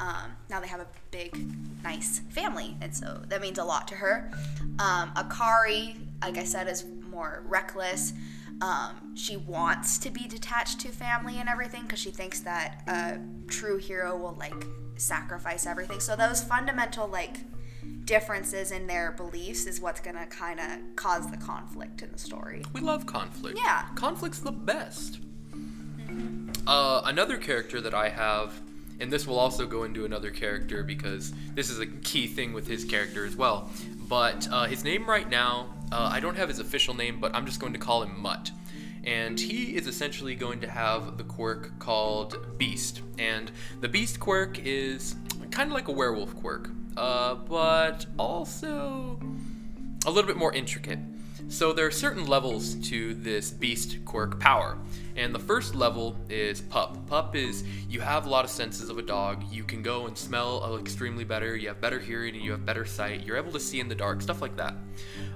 um, 0.00 0.32
now 0.48 0.60
they 0.60 0.68
have 0.68 0.80
a 0.80 0.86
big, 1.10 1.36
nice 1.82 2.20
family, 2.30 2.76
and 2.80 2.94
so 2.94 3.22
that 3.28 3.40
means 3.40 3.58
a 3.58 3.64
lot 3.64 3.88
to 3.88 3.94
her. 3.94 4.30
Um, 4.78 5.12
Akari, 5.14 5.96
like 6.22 6.38
I 6.38 6.44
said, 6.44 6.68
is 6.68 6.84
more 7.10 7.42
reckless. 7.46 8.12
Um, 8.60 9.14
she 9.16 9.36
wants 9.36 9.98
to 9.98 10.10
be 10.10 10.26
detached 10.26 10.80
to 10.80 10.88
family 10.88 11.38
and 11.38 11.48
everything 11.48 11.82
because 11.82 12.00
she 12.00 12.10
thinks 12.10 12.40
that 12.40 12.82
a 12.86 13.18
true 13.48 13.76
hero 13.76 14.16
will 14.16 14.36
like 14.38 14.54
sacrifice 14.98 15.66
everything. 15.66 16.00
So 16.00 16.16
those 16.16 16.42
fundamental 16.42 17.08
like 17.08 17.38
differences 18.04 18.70
in 18.70 18.86
their 18.86 19.12
beliefs 19.12 19.66
is 19.66 19.80
what's 19.80 20.00
gonna 20.00 20.26
kind 20.26 20.60
of 20.60 20.66
cause 20.96 21.30
the 21.30 21.36
conflict 21.36 22.02
in 22.02 22.10
the 22.12 22.18
story. 22.18 22.62
we 22.72 22.80
love 22.80 23.06
conflict. 23.06 23.58
Yeah. 23.62 23.86
Conflict's 23.94 24.40
the 24.40 24.52
best. 24.52 25.20
Uh, 26.66 27.02
another 27.04 27.38
character 27.38 27.80
that 27.80 27.94
I 27.94 28.08
have, 28.08 28.60
and 29.00 29.10
this 29.12 29.26
will 29.26 29.38
also 29.38 29.66
go 29.66 29.84
into 29.84 30.04
another 30.04 30.30
character 30.30 30.82
because 30.82 31.32
this 31.54 31.70
is 31.70 31.78
a 31.78 31.86
key 31.86 32.26
thing 32.26 32.52
with 32.52 32.66
his 32.66 32.84
character 32.84 33.24
as 33.24 33.36
well. 33.36 33.70
But 34.08 34.48
uh, 34.50 34.64
his 34.64 34.84
name 34.84 35.06
right 35.06 35.28
now, 35.28 35.74
uh, 35.92 36.10
I 36.12 36.20
don't 36.20 36.36
have 36.36 36.48
his 36.48 36.58
official 36.58 36.94
name, 36.94 37.20
but 37.20 37.34
I'm 37.34 37.46
just 37.46 37.60
going 37.60 37.72
to 37.74 37.78
call 37.78 38.02
him 38.02 38.20
Mutt. 38.20 38.50
And 39.04 39.38
he 39.38 39.76
is 39.76 39.86
essentially 39.86 40.34
going 40.34 40.60
to 40.60 40.70
have 40.70 41.16
the 41.16 41.24
quirk 41.24 41.78
called 41.78 42.58
Beast. 42.58 43.02
And 43.18 43.50
the 43.80 43.88
Beast 43.88 44.20
quirk 44.20 44.58
is 44.58 45.16
kind 45.50 45.70
of 45.70 45.74
like 45.74 45.88
a 45.88 45.92
werewolf 45.92 46.34
quirk, 46.36 46.70
uh, 46.96 47.34
but 47.34 48.06
also 48.18 49.18
a 50.06 50.10
little 50.10 50.28
bit 50.28 50.36
more 50.36 50.52
intricate. 50.52 50.98
So 51.50 51.72
there 51.72 51.86
are 51.86 51.90
certain 51.90 52.26
levels 52.26 52.74
to 52.90 53.14
this 53.14 53.50
beast 53.50 54.04
quirk 54.04 54.38
power. 54.38 54.76
And 55.16 55.34
the 55.34 55.38
first 55.38 55.74
level 55.74 56.14
is 56.28 56.60
pup. 56.60 57.06
Pup 57.06 57.34
is 57.34 57.64
you 57.88 58.00
have 58.00 58.26
a 58.26 58.28
lot 58.28 58.44
of 58.44 58.50
senses 58.50 58.90
of 58.90 58.98
a 58.98 59.02
dog. 59.02 59.42
You 59.50 59.64
can 59.64 59.82
go 59.82 60.06
and 60.06 60.16
smell 60.16 60.76
extremely 60.78 61.24
better. 61.24 61.56
You 61.56 61.68
have 61.68 61.80
better 61.80 61.98
hearing 61.98 62.34
and 62.34 62.44
you 62.44 62.50
have 62.50 62.66
better 62.66 62.84
sight. 62.84 63.24
You're 63.24 63.38
able 63.38 63.52
to 63.52 63.60
see 63.60 63.80
in 63.80 63.88
the 63.88 63.94
dark, 63.94 64.20
stuff 64.20 64.42
like 64.42 64.56
that. 64.56 64.74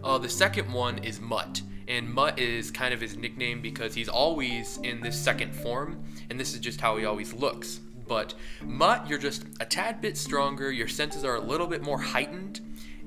Uh, 0.05 0.19
the 0.19 0.29
second 0.29 0.71
one 0.71 0.99
is 0.99 1.19
Mutt. 1.19 1.63
And 1.89 2.13
Mutt 2.13 2.39
is 2.39 2.71
kind 2.71 2.95
of 2.95 3.01
his 3.01 3.17
nickname 3.17 3.61
because 3.61 3.95
he's 3.95 4.09
always 4.09 4.79
in 4.79 5.01
this 5.01 5.19
second 5.19 5.55
form, 5.55 6.03
and 6.31 6.39
this 6.39 6.55
is 6.55 6.61
just 6.61 6.81
how 6.81 6.97
he 6.97 7.05
always 7.05 7.33
looks. 7.33 7.81
But 8.07 8.35
Mutt, 8.63 9.09
you're 9.09 9.19
just 9.19 9.45
a 9.61 9.65
tad 9.65 10.01
bit 10.01 10.17
stronger, 10.17 10.71
your 10.71 10.89
senses 10.89 11.25
are 11.25 11.37
a 11.37 11.41
little 11.41 11.67
bit 11.67 11.83
more 11.83 11.99
heightened, 11.99 12.61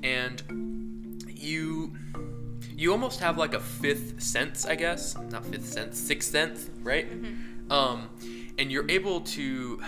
and 0.03 0.41
you 1.27 1.95
you 2.75 2.91
almost 2.91 3.19
have 3.21 3.37
like 3.37 3.53
a 3.53 3.59
fifth 3.59 4.21
sense, 4.21 4.65
I 4.65 4.75
guess. 4.75 5.15
Not 5.29 5.45
fifth 5.45 5.65
sense, 5.65 5.99
sixth 5.99 6.31
sense, 6.31 6.69
right? 6.83 7.07
Um, 7.69 8.09
and 8.57 8.71
you're 8.71 8.89
able 8.89 9.21
to 9.21 9.81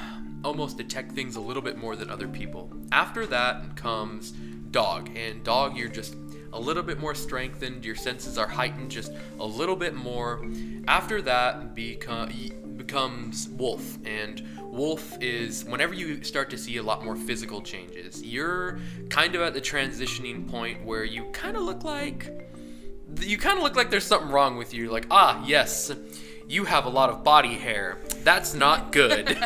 almost 0.43 0.77
detect 0.77 1.11
things 1.11 1.35
a 1.35 1.41
little 1.41 1.61
bit 1.61 1.77
more 1.77 1.95
than 1.95 2.09
other 2.09 2.27
people. 2.27 2.71
After 2.91 3.25
that 3.27 3.75
comes 3.75 4.31
dog, 4.71 5.09
and 5.15 5.43
dog, 5.43 5.75
you're 5.77 5.89
just 5.89 6.15
a 6.53 6.59
little 6.59 6.83
bit 6.83 6.99
more 6.99 7.15
strengthened. 7.15 7.85
Your 7.85 7.95
senses 7.95 8.37
are 8.37 8.47
heightened 8.47 8.91
just 8.91 9.11
a 9.39 9.45
little 9.45 9.75
bit 9.75 9.93
more. 9.93 10.45
After 10.87 11.21
that 11.23 11.75
become 11.75 12.29
becomes 12.77 13.49
wolf, 13.49 13.97
and 14.05 14.43
wolf 14.61 15.17
is 15.19 15.65
whenever 15.65 15.93
you 15.93 16.23
start 16.23 16.49
to 16.51 16.57
see 16.57 16.77
a 16.77 16.83
lot 16.83 17.03
more 17.03 17.15
physical 17.15 17.61
changes. 17.61 18.23
You're 18.23 18.79
kind 19.09 19.35
of 19.35 19.41
at 19.41 19.53
the 19.53 19.61
transitioning 19.61 20.47
point 20.49 20.85
where 20.85 21.03
you 21.03 21.25
kind 21.33 21.57
of 21.57 21.63
look 21.63 21.83
like 21.83 22.31
you 23.21 23.37
kind 23.37 23.57
of 23.57 23.63
look 23.63 23.75
like 23.75 23.89
there's 23.89 24.05
something 24.05 24.31
wrong 24.31 24.57
with 24.57 24.73
you. 24.73 24.89
Like, 24.89 25.07
ah, 25.11 25.43
yes, 25.45 25.91
you 26.47 26.65
have 26.65 26.85
a 26.85 26.89
lot 26.89 27.09
of 27.09 27.23
body 27.23 27.55
hair. 27.55 27.97
That's 28.23 28.53
not 28.53 28.91
good. 28.91 29.27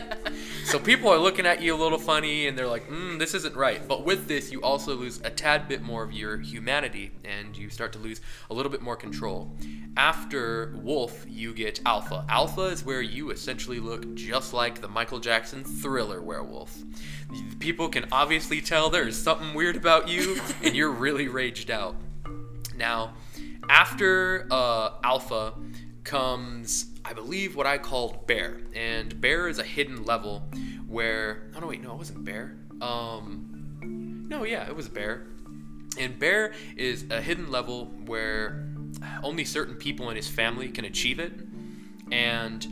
so 0.63 0.79
people 0.79 1.09
are 1.09 1.17
looking 1.17 1.45
at 1.45 1.61
you 1.61 1.73
a 1.73 1.79
little 1.79 1.97
funny 1.97 2.47
and 2.47 2.57
they're 2.57 2.67
like, 2.67 2.87
mm, 2.89 3.19
this 3.19 3.33
isn't 3.33 3.55
right. 3.55 3.85
But 3.87 4.05
with 4.05 4.27
this, 4.27 4.51
you 4.51 4.61
also 4.61 4.95
lose 4.95 5.19
a 5.23 5.29
tad 5.29 5.67
bit 5.67 5.81
more 5.81 6.03
of 6.03 6.11
your 6.11 6.37
humanity 6.37 7.11
and 7.23 7.55
you 7.57 7.69
start 7.69 7.93
to 7.93 7.99
lose 7.99 8.21
a 8.49 8.53
little 8.53 8.71
bit 8.71 8.81
more 8.81 8.95
control. 8.95 9.51
After 9.97 10.73
Wolf, 10.81 11.25
you 11.27 11.53
get 11.53 11.81
Alpha. 11.85 12.25
Alpha 12.29 12.63
is 12.63 12.85
where 12.85 13.01
you 13.01 13.31
essentially 13.31 13.79
look 13.79 14.13
just 14.15 14.53
like 14.53 14.81
the 14.81 14.87
Michael 14.87 15.19
Jackson 15.19 15.63
thriller 15.63 16.21
werewolf. 16.21 16.77
People 17.59 17.89
can 17.89 18.05
obviously 18.11 18.61
tell 18.61 18.89
there 18.89 19.07
is 19.07 19.21
something 19.21 19.53
weird 19.53 19.75
about 19.75 20.07
you 20.07 20.39
and 20.63 20.75
you're 20.75 20.91
really 20.91 21.27
raged 21.27 21.69
out. 21.69 21.95
Now, 22.75 23.13
after 23.69 24.47
uh, 24.49 24.91
Alpha 25.03 25.53
comes, 26.03 26.90
I 27.03 27.13
believe, 27.13 27.55
what 27.55 27.65
I 27.67 27.77
called 27.77 28.27
Bear, 28.27 28.61
and 28.73 29.19
Bear 29.19 29.47
is 29.47 29.59
a 29.59 29.63
hidden 29.63 30.03
level 30.03 30.43
where. 30.87 31.49
Oh 31.55 31.59
no, 31.59 31.67
wait, 31.67 31.81
no, 31.81 31.93
it 31.93 31.97
wasn't 31.97 32.23
Bear. 32.23 32.57
Um, 32.81 34.25
no, 34.29 34.43
yeah, 34.43 34.67
it 34.67 34.75
was 34.75 34.87
Bear. 34.87 35.27
And 35.97 36.17
Bear 36.17 36.53
is 36.77 37.05
a 37.09 37.21
hidden 37.21 37.51
level 37.51 37.85
where 38.05 38.71
only 39.23 39.45
certain 39.45 39.75
people 39.75 40.09
in 40.09 40.15
his 40.15 40.27
family 40.27 40.69
can 40.69 40.85
achieve 40.85 41.19
it. 41.19 41.33
And 42.11 42.65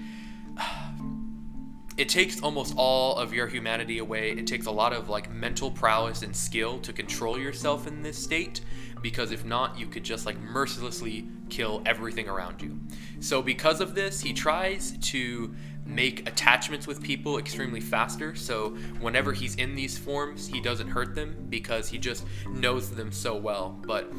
it 1.97 2.07
takes 2.07 2.41
almost 2.41 2.73
all 2.77 3.17
of 3.17 3.33
your 3.33 3.47
humanity 3.47 3.97
away. 3.97 4.31
It 4.31 4.47
takes 4.47 4.67
a 4.67 4.71
lot 4.71 4.93
of 4.93 5.09
like 5.09 5.31
mental 5.31 5.69
prowess 5.69 6.21
and 6.21 6.35
skill 6.35 6.79
to 6.79 6.93
control 6.93 7.37
yourself 7.37 7.87
in 7.87 8.01
this 8.03 8.17
state 8.17 8.61
because 9.01 9.31
if 9.31 9.45
not, 9.45 9.77
you 9.77 9.87
could 9.87 10.03
just 10.03 10.25
like 10.25 10.39
mercilessly 10.39 11.27
kill 11.49 11.81
everything 11.85 12.29
around 12.29 12.61
you. 12.61 12.79
So 13.19 13.41
because 13.41 13.81
of 13.81 13.95
this, 13.95 14.21
he 14.21 14.33
tries 14.33 14.97
to 15.09 15.55
make 15.85 16.27
attachments 16.27 16.85
with 16.85 17.01
people 17.01 17.37
extremely 17.39 17.81
faster. 17.81 18.35
So 18.35 18.69
whenever 18.99 19.33
he's 19.33 19.55
in 19.55 19.75
these 19.75 19.97
forms, 19.97 20.47
he 20.47 20.61
doesn't 20.61 20.87
hurt 20.87 21.15
them 21.15 21.47
because 21.49 21.89
he 21.89 21.97
just 21.97 22.25
knows 22.47 22.91
them 22.91 23.11
so 23.11 23.35
well. 23.35 23.79
But 23.85 24.11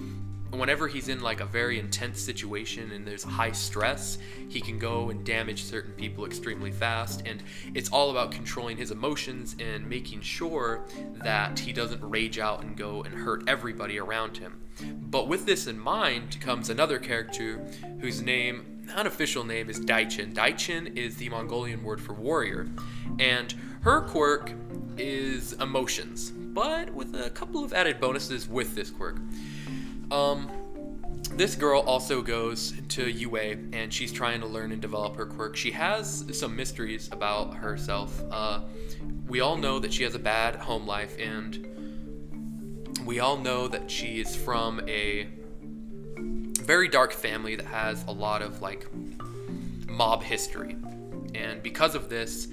whenever 0.52 0.88
he's 0.88 1.09
in 1.09 1.21
like 1.21 1.40
a 1.40 1.45
very 1.45 1.78
intense 1.78 2.21
situation 2.21 2.90
and 2.92 3.07
there's 3.07 3.23
high 3.23 3.52
stress, 3.52 4.19
he 4.49 4.61
can 4.61 4.78
go 4.78 5.11
and 5.11 5.25
damage 5.25 5.64
certain 5.64 5.92
people 5.92 6.25
extremely 6.25 6.73
fast. 6.73 7.23
And 7.26 7.42
it's 7.75 7.88
all 7.90 8.11
about 8.11 8.33
controlling 8.33 8.76
his 8.76 8.90
emotions 8.90 9.57
and 9.61 9.88
making 9.88 10.23
sure 10.23 10.85
that 11.23 11.59
he 11.59 11.73
doesn't 11.73 12.02
rage 12.02 12.38
out 12.38 12.62
and 12.62 12.76
go 12.76 13.02
and 13.02 13.14
hurt 13.14 13.45
everybody 13.49 13.99
around 13.99 14.37
him. 14.37 14.61
But 14.83 15.28
with 15.28 15.47
this 15.47 15.66
in 15.66 15.78
mind 15.78 16.40
comes 16.40 16.71
another 16.71 16.99
character 16.99 17.59
whose 18.00 18.23
name, 18.23 18.88
unofficial 18.95 19.45
name, 19.45 19.69
is 19.71 19.78
Daichin. 19.80 20.33
Daichin 20.35 20.97
is 20.97 21.16
the 21.16 21.28
Mongolian 21.28 21.83
word 21.83 22.00
for 22.00 22.14
warrior. 22.14 22.69
And 23.19 23.54
her 23.83 24.00
quirk 24.02 24.52
is 24.97 25.52
emotions, 25.54 26.30
but 26.30 26.90
with 26.90 27.14
a 27.14 27.30
couple 27.30 27.64
of 27.64 27.73
added 27.73 28.00
bonuses 28.00 28.49
with 28.49 28.75
this 28.75 28.90
quirk. 28.90 29.16
Um, 30.11 30.50
this 31.33 31.55
girl 31.55 31.81
also 31.81 32.23
goes 32.23 32.75
to 32.88 33.09
UA 33.09 33.57
and 33.73 33.93
she's 33.93 34.12
trying 34.12 34.40
to 34.40 34.47
learn 34.47 34.73
and 34.73 34.83
develop 34.83 35.17
her 35.17 35.26
quirk. 35.26 35.57
She 35.57 35.71
has 35.71 36.25
some 36.33 36.57
mysteries 36.57 37.09
about 37.12 37.55
herself. 37.55 38.21
Uh, 38.31 38.62
we 39.29 39.40
all 39.40 39.57
know 39.57 39.79
that 39.79 39.93
she 39.93 40.02
has 40.02 40.14
a 40.14 40.19
bad 40.19 40.57
home 40.57 40.87
life 40.87 41.17
and 41.19 41.67
we 43.07 43.21
all 43.21 43.37
know 43.37 43.69
that 43.69 43.90
she 43.90 44.21
is 44.21 44.35
from 44.35 44.81
a 44.88 45.29
very 46.61 46.88
dark 46.88 47.12
family 47.12 47.55
that 47.55 47.67
has 47.67 48.05
a 48.07 48.12
lot 48.12 48.43
of 48.43 48.61
like 48.61 48.87
mob 49.88 50.23
history. 50.23 50.76
And 51.35 51.62
because 51.62 51.95
of 51.95 52.09
this, 52.09 52.49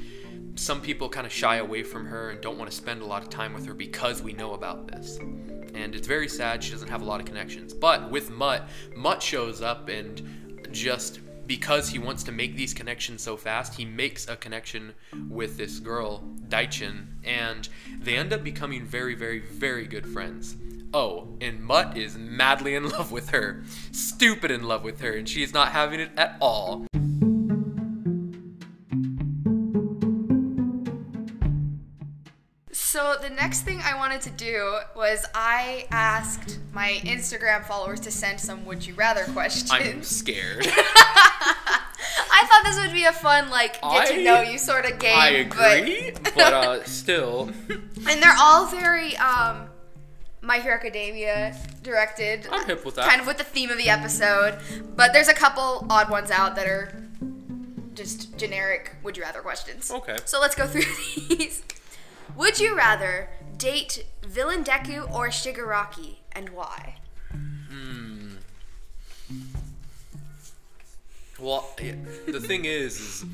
some 0.56 0.82
people 0.82 1.10
kind 1.10 1.26
of 1.26 1.34
shy 1.34 1.58
away 1.58 1.84
from 1.84 2.06
her 2.06 2.30
and 2.30 2.42
don't 2.42 2.58
want 2.58 2.70
to 2.70 2.78
spend 2.78 3.02
a 3.02 3.06
lot 3.06 3.22
of 3.24 3.30
time 3.30 3.54
with 3.54 3.66
her 3.66 3.74
because 3.74 4.22
we 4.22 4.34
know 4.34 4.54
about 4.54 4.88
this 4.88 5.20
and 5.76 5.96
it's 5.96 6.08
very 6.08 6.28
sad 6.28 6.64
she 6.64 6.72
doesn't 6.72 6.90
have 6.90 7.02
a 7.02 7.06
lot 7.06 7.20
of 7.20 7.26
connections. 7.26 7.74
But 7.74 8.12
with 8.12 8.30
Mutt, 8.30 8.68
Mutt 8.96 9.22
shows 9.22 9.62
up 9.62 9.90
and 9.90 10.68
just 10.72 11.20
because 11.48 11.90
he 11.90 12.00
wants 12.00 12.24
to 12.24 12.32
make 12.32 12.56
these 12.56 12.74
connections 12.74 13.22
so 13.22 13.38
fast, 13.38 13.76
he 13.76 13.86
makes 13.86 14.28
a 14.28 14.36
connection 14.36 14.94
with 15.30 15.58
this 15.58 15.80
girl, 15.80 16.24
Daichin, 16.50 17.06
and 17.24 17.70
they 18.00 18.18
end 18.18 18.34
up 18.34 18.44
becoming 18.44 18.86
very, 18.86 19.16
very, 19.16 19.40
very 19.40 19.88
good 19.88 20.06
friends. 20.06 20.58
Oh, 20.94 21.38
and 21.42 21.62
Mutt 21.64 21.98
is 21.98 22.18
madly 22.18 22.76
in 22.76 22.90
love 22.90 23.12
with 23.12 23.30
her, 23.30 23.64
stupid 23.92 24.52
in 24.52 24.64
love 24.64 24.84
with 24.84 25.02
her, 25.02 25.14
and 25.14 25.28
she 25.28 25.44
is 25.44 25.54
not 25.54 25.70
having 25.70 26.00
it 26.00 26.12
at 26.18 26.38
all. 26.42 26.86
So 32.88 33.18
the 33.22 33.30
next 33.30 33.64
thing 33.64 33.82
I 33.84 33.98
wanted 33.98 34.22
to 34.22 34.30
do 34.30 34.80
was 34.96 35.26
I 35.36 35.88
asked 35.92 36.58
my 36.72 37.02
Instagram 37.04 37.66
followers 37.66 38.00
to 38.00 38.12
send 38.12 38.40
some 38.40 38.66
would 38.66 38.88
you 38.88 38.94
rather 38.94 39.26
questions. 39.26 39.70
I'm 39.70 40.04
scared. 40.04 40.66
I 40.70 42.48
thought 42.48 42.62
this 42.64 42.80
would 42.80 42.94
be 42.94 43.04
a 43.04 43.12
fun 43.12 43.50
like 43.50 43.74
get 43.74 43.84
I- 43.84 44.16
to 44.16 44.24
know 44.24 44.40
you 44.40 44.58
sort 44.58 44.86
of 44.86 45.00
game. 45.00 45.18
I 45.20 45.28
agree, 45.32 46.14
but 46.24 46.54
uh, 46.54 46.84
still, 46.86 47.52
and 47.70 48.24
they're 48.24 48.38
all 48.40 48.68
very 48.68 49.18
um 49.18 49.68
My 50.40 50.60
Hero 50.60 50.76
Academia 50.76 51.58
directed. 51.84 52.48
I'm 52.50 52.66
hip 52.68 52.86
with 52.86 52.96
that. 52.96 53.10
Kind 53.10 53.20
of 53.20 53.28
with 53.28 53.38
the 53.38 53.44
theme 53.44 53.70
of 53.70 53.78
the 53.78 53.90
episode. 53.90 54.60
But 54.96 55.12
there's 55.12 55.28
a 55.28 55.34
couple 55.34 55.86
odd 55.90 56.10
ones 56.10 56.32
out 56.32 56.56
that 56.56 56.68
are 56.68 57.04
just 57.96 58.38
generic 58.38 58.96
would 59.04 59.18
you 59.18 59.24
rather 59.24 59.42
questions. 59.42 59.92
Okay. 59.92 60.16
So 60.24 60.40
let's 60.40 60.56
go 60.56 60.66
through 60.68 60.84
these. 61.28 61.64
Would 62.36 62.60
you 62.60 62.76
rather 62.76 63.30
date 63.58 64.06
Villain 64.24 64.64
Deku 64.64 65.12
or 65.14 65.30
Shigaraki 65.30 66.18
and 66.32 66.50
why? 66.50 66.96
Hmm. 67.32 68.36
Well, 71.40 71.70
yeah, 71.82 71.96
the 72.28 72.40
thing 72.40 72.66
is, 72.66 73.00
is 73.00 73.26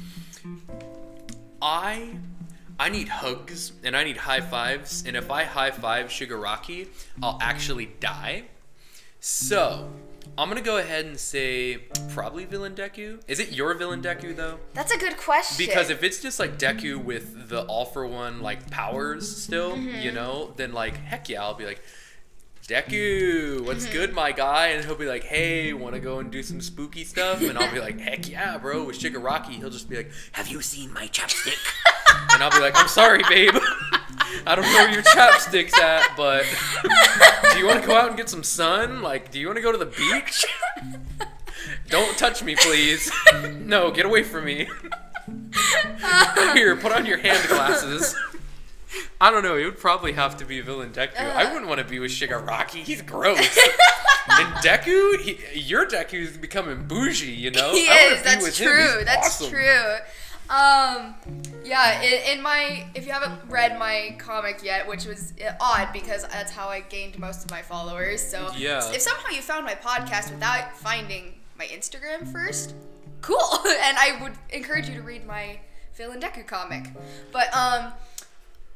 I 1.61 2.15
I 2.79 2.89
need 2.89 3.07
hugs 3.07 3.73
and 3.83 3.95
I 3.95 4.03
need 4.03 4.17
high 4.17 4.41
fives, 4.41 5.03
and 5.05 5.15
if 5.15 5.31
I 5.31 5.43
high 5.43 5.71
five 5.71 6.07
Shigaraki, 6.07 6.87
I'll 7.21 7.37
actually 7.41 7.85
die. 7.99 8.43
So 9.19 9.89
I'm 10.35 10.49
gonna 10.49 10.61
go 10.61 10.77
ahead 10.77 11.05
and 11.05 11.19
say 11.19 11.77
probably 12.09 12.45
Villain 12.45 12.73
Deku. 12.73 13.21
Is 13.27 13.39
it 13.39 13.51
your 13.51 13.75
Villain 13.75 14.01
Deku 14.01 14.35
though? 14.35 14.59
That's 14.73 14.91
a 14.91 14.97
good 14.97 15.17
question. 15.17 15.63
Because 15.63 15.91
if 15.91 16.01
it's 16.01 16.21
just 16.21 16.39
like 16.39 16.57
Deku 16.57 17.03
with 17.03 17.49
the 17.49 17.63
all 17.65 17.85
for 17.85 18.07
one 18.07 18.41
like 18.41 18.69
powers 18.71 19.43
still, 19.43 19.77
you 19.77 19.91
mm-hmm. 19.91 20.15
know, 20.15 20.53
then 20.55 20.73
like 20.73 20.97
heck 20.97 21.29
yeah, 21.29 21.43
I'll 21.43 21.53
be 21.53 21.65
like, 21.65 21.81
Deku, 22.67 23.59
what's 23.65 23.85
good, 23.87 24.13
my 24.13 24.31
guy? 24.31 24.67
And 24.67 24.85
he'll 24.85 24.95
be 24.95 25.05
like, 25.05 25.25
hey, 25.25 25.73
want 25.73 25.95
to 25.95 25.99
go 25.99 26.19
and 26.19 26.31
do 26.31 26.41
some 26.41 26.61
spooky 26.61 27.03
stuff? 27.03 27.41
And 27.41 27.57
I'll 27.57 27.73
be 27.73 27.81
like, 27.81 27.99
heck 27.99 28.29
yeah, 28.29 28.57
bro. 28.57 28.85
With 28.85 28.97
Shigaraki, 28.97 29.55
he'll 29.55 29.69
just 29.69 29.89
be 29.89 29.97
like, 29.97 30.11
have 30.31 30.47
you 30.47 30.61
seen 30.61 30.93
my 30.93 31.07
chapstick? 31.07 31.59
and 32.31 32.41
I'll 32.41 32.51
be 32.51 32.59
like, 32.59 32.73
I'm 32.77 32.87
sorry, 32.87 33.21
babe. 33.27 33.53
I 34.47 34.55
don't 34.55 34.63
know 34.63 34.73
where 34.75 34.91
your 34.93 35.01
chapstick's 35.03 35.77
at, 35.77 36.15
but 36.15 36.45
do 37.51 37.59
you 37.59 37.67
want 37.67 37.81
to 37.81 37.87
go 37.87 37.97
out 37.97 38.07
and 38.07 38.15
get 38.15 38.29
some 38.29 38.43
sun? 38.43 39.01
Like, 39.01 39.29
do 39.29 39.39
you 39.41 39.47
want 39.47 39.57
to 39.57 39.61
go 39.61 39.73
to 39.73 39.77
the 39.77 39.85
beach? 39.85 40.45
Don't 41.89 42.17
touch 42.17 42.43
me, 42.43 42.55
please. 42.55 43.11
No, 43.59 43.91
get 43.91 44.05
away 44.05 44.23
from 44.23 44.45
me. 44.45 44.69
Here, 46.53 46.77
put 46.77 46.93
on 46.93 47.05
your 47.05 47.17
hand 47.17 47.45
glasses. 47.49 48.15
I 49.21 49.31
don't 49.31 49.43
know. 49.43 49.57
It 49.57 49.65
would 49.65 49.79
probably 49.79 50.13
have 50.13 50.37
to 50.37 50.45
be 50.45 50.59
Villain 50.61 50.91
Deku. 50.91 51.17
I 51.17 51.51
wouldn't 51.51 51.67
want 51.67 51.79
to 51.79 51.85
be 51.85 51.99
with 51.99 52.11
Shigaraki. 52.11 52.83
He's 52.83 53.01
gross. 53.01 53.37
and 54.29 54.53
Deku, 54.55 55.19
he, 55.19 55.39
your 55.59 55.85
Deku 55.85 56.15
is 56.15 56.37
becoming 56.37 56.87
bougie. 56.87 57.31
You 57.31 57.51
know. 57.51 57.71
he 57.71 57.81
is. 57.81 58.21
That's 58.23 58.57
true. 58.57 59.03
That's 59.05 59.27
awesome. 59.27 59.49
true. 59.49 59.95
Um, 60.49 61.15
yeah. 61.63 62.01
In, 62.01 62.37
in 62.37 62.43
my, 62.43 62.85
if 62.95 63.05
you 63.05 63.13
haven't 63.13 63.39
read 63.49 63.79
my 63.79 64.15
comic 64.19 64.61
yet, 64.63 64.87
which 64.87 65.05
was 65.05 65.33
uh, 65.45 65.53
odd 65.59 65.89
because 65.93 66.27
that's 66.27 66.51
how 66.51 66.67
I 66.67 66.81
gained 66.81 67.17
most 67.17 67.45
of 67.45 67.51
my 67.51 67.61
followers. 67.61 68.21
So 68.21 68.49
Yeah. 68.57 68.79
if 68.91 69.01
somehow 69.01 69.29
you 69.29 69.41
found 69.41 69.65
my 69.65 69.75
podcast 69.75 70.31
without 70.31 70.75
finding 70.75 71.35
my 71.57 71.65
Instagram 71.65 72.29
first, 72.31 72.75
cool. 73.21 73.37
and 73.65 73.97
I 73.97 74.19
would 74.21 74.33
encourage 74.49 74.89
you 74.89 74.95
to 74.95 75.01
read 75.01 75.25
my 75.25 75.59
Villain 75.95 76.19
Deku 76.19 76.45
comic. 76.45 76.85
But 77.31 77.55
um. 77.55 77.93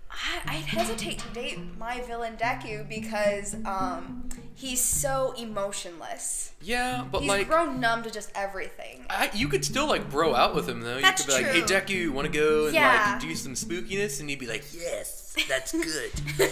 I, 0.10 0.42
I'd 0.46 0.64
hesitate 0.66 1.20
to 1.20 1.28
date 1.30 1.60
my 1.78 2.02
villain 2.02 2.38
Deku 2.38 2.88
because 2.88 3.56
um, 3.66 4.30
he's 4.56 4.82
so 4.82 5.34
emotionless. 5.38 6.54
Yeah, 6.62 7.06
but 7.12 7.22
like 7.22 7.22
He's 7.22 7.30
like. 7.30 7.48
grown 7.66 7.80
numb 7.80 8.04
to 8.04 8.10
just 8.10 8.32
everything. 8.34 9.06
I, 9.10 9.30
you 9.34 9.48
could 9.48 9.64
still 9.64 9.88
like 9.88 10.10
bro 10.10 10.34
out 10.34 10.56
with 10.56 10.68
him 10.68 10.82
though. 10.82 11.00
That's 11.02 11.26
you 11.28 11.32
could 11.34 11.40
be 11.40 11.44
like, 11.44 11.54
"Hey 11.54 11.62
true. 11.86 12.08
Deku, 12.10 12.12
want 12.12 12.32
to 12.32 12.34
go 12.38 12.66
and 12.66 12.74
Yeah. 12.74 13.12
like 13.14 13.22
do 13.22 13.36
some 13.36 13.54
spookiness?" 13.54 14.20
And 14.20 14.30
he'd 14.30 14.40
be 14.40 14.48
like, 14.48 14.64
"Yes, 14.74 15.36
that's 15.48 15.72
good." 15.74 16.12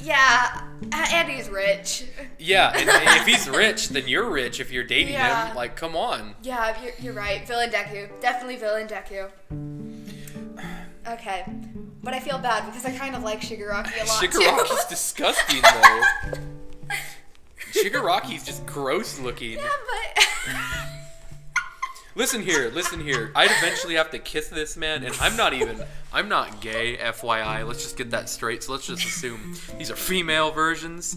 Yeah, 0.00 0.62
and 0.90 1.28
he's 1.28 1.48
rich. 1.48 2.04
yeah, 2.36 2.72
and, 2.76 2.90
and 2.90 3.20
if 3.20 3.24
he's 3.26 3.48
rich, 3.56 3.90
then 3.90 4.08
you're 4.08 4.28
rich. 4.28 4.58
If 4.58 4.72
you're 4.72 4.82
dating 4.82 5.12
Yeah. 5.12 5.46
him, 5.48 5.54
like, 5.56 5.76
come 5.76 5.94
on. 5.94 6.34
Yeah, 6.42 6.74
you're, 6.82 6.92
you're 7.00 7.12
right. 7.14 7.46
Villain 7.46 7.70
Deku. 7.70 8.08
Definitely 8.20 8.56
Villain 8.56 8.88
Deku. 8.88 9.30
Okay. 11.08 11.44
But 12.02 12.14
I 12.14 12.20
feel 12.20 12.38
bad 12.38 12.66
because 12.66 12.84
I 12.84 12.90
kind 12.96 13.14
of 13.14 13.22
like 13.22 13.40
Shigaraki 13.40 14.02
a 14.02 14.06
lot 14.06 14.22
Shigaraki's 14.22 14.84
disgusting 14.88 15.62
though. 15.62 16.02
Shigaraki's 17.72 18.44
just 18.44 18.66
gross 18.66 19.18
looking. 19.20 19.52
yeah, 19.52 19.68
but. 20.14 20.24
Listen 22.14 22.42
here, 22.42 22.68
listen 22.74 23.00
here. 23.00 23.32
I'd 23.34 23.50
eventually 23.50 23.94
have 23.94 24.10
to 24.10 24.18
kiss 24.18 24.48
this 24.48 24.76
man, 24.76 25.02
and 25.02 25.16
I'm 25.18 25.34
not 25.34 25.54
even. 25.54 25.82
I'm 26.12 26.28
not 26.28 26.60
gay, 26.60 26.98
FYI. 26.98 27.66
Let's 27.66 27.82
just 27.82 27.96
get 27.96 28.10
that 28.10 28.28
straight. 28.28 28.62
So 28.62 28.72
let's 28.72 28.86
just 28.86 29.02
assume 29.02 29.54
these 29.78 29.90
are 29.90 29.96
female 29.96 30.50
versions. 30.50 31.16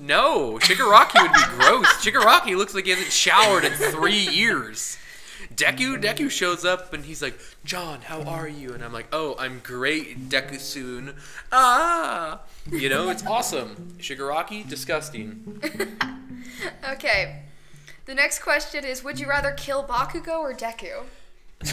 No, 0.00 0.58
Shigaraki 0.60 1.22
would 1.22 1.32
be 1.32 1.44
gross. 1.50 1.86
Shigaraki 2.04 2.56
looks 2.56 2.74
like 2.74 2.86
he 2.86 2.90
hasn't 2.90 3.12
showered 3.12 3.64
in 3.64 3.72
three 3.74 4.26
years. 4.26 4.98
Deku, 5.58 6.00
Deku 6.00 6.30
shows 6.30 6.64
up 6.64 6.94
and 6.94 7.04
he's 7.04 7.20
like, 7.20 7.38
John, 7.64 8.00
how 8.02 8.22
are 8.22 8.46
you? 8.46 8.72
And 8.72 8.84
I'm 8.84 8.92
like, 8.92 9.08
oh, 9.12 9.34
I'm 9.40 9.58
great, 9.58 10.28
Deku 10.28 10.60
soon. 10.60 11.14
Ah, 11.50 12.42
you 12.70 12.88
know, 12.88 13.10
it's 13.10 13.26
awesome. 13.26 13.96
Shigaraki, 13.98 14.66
disgusting. 14.68 15.60
Okay. 16.90 17.42
The 18.06 18.14
next 18.14 18.40
question 18.40 18.84
is 18.84 19.04
Would 19.04 19.20
you 19.20 19.28
rather 19.28 19.52
kill 19.52 19.84
Bakugo 19.84 20.40
or 20.40 20.54
Deku? 20.54 21.04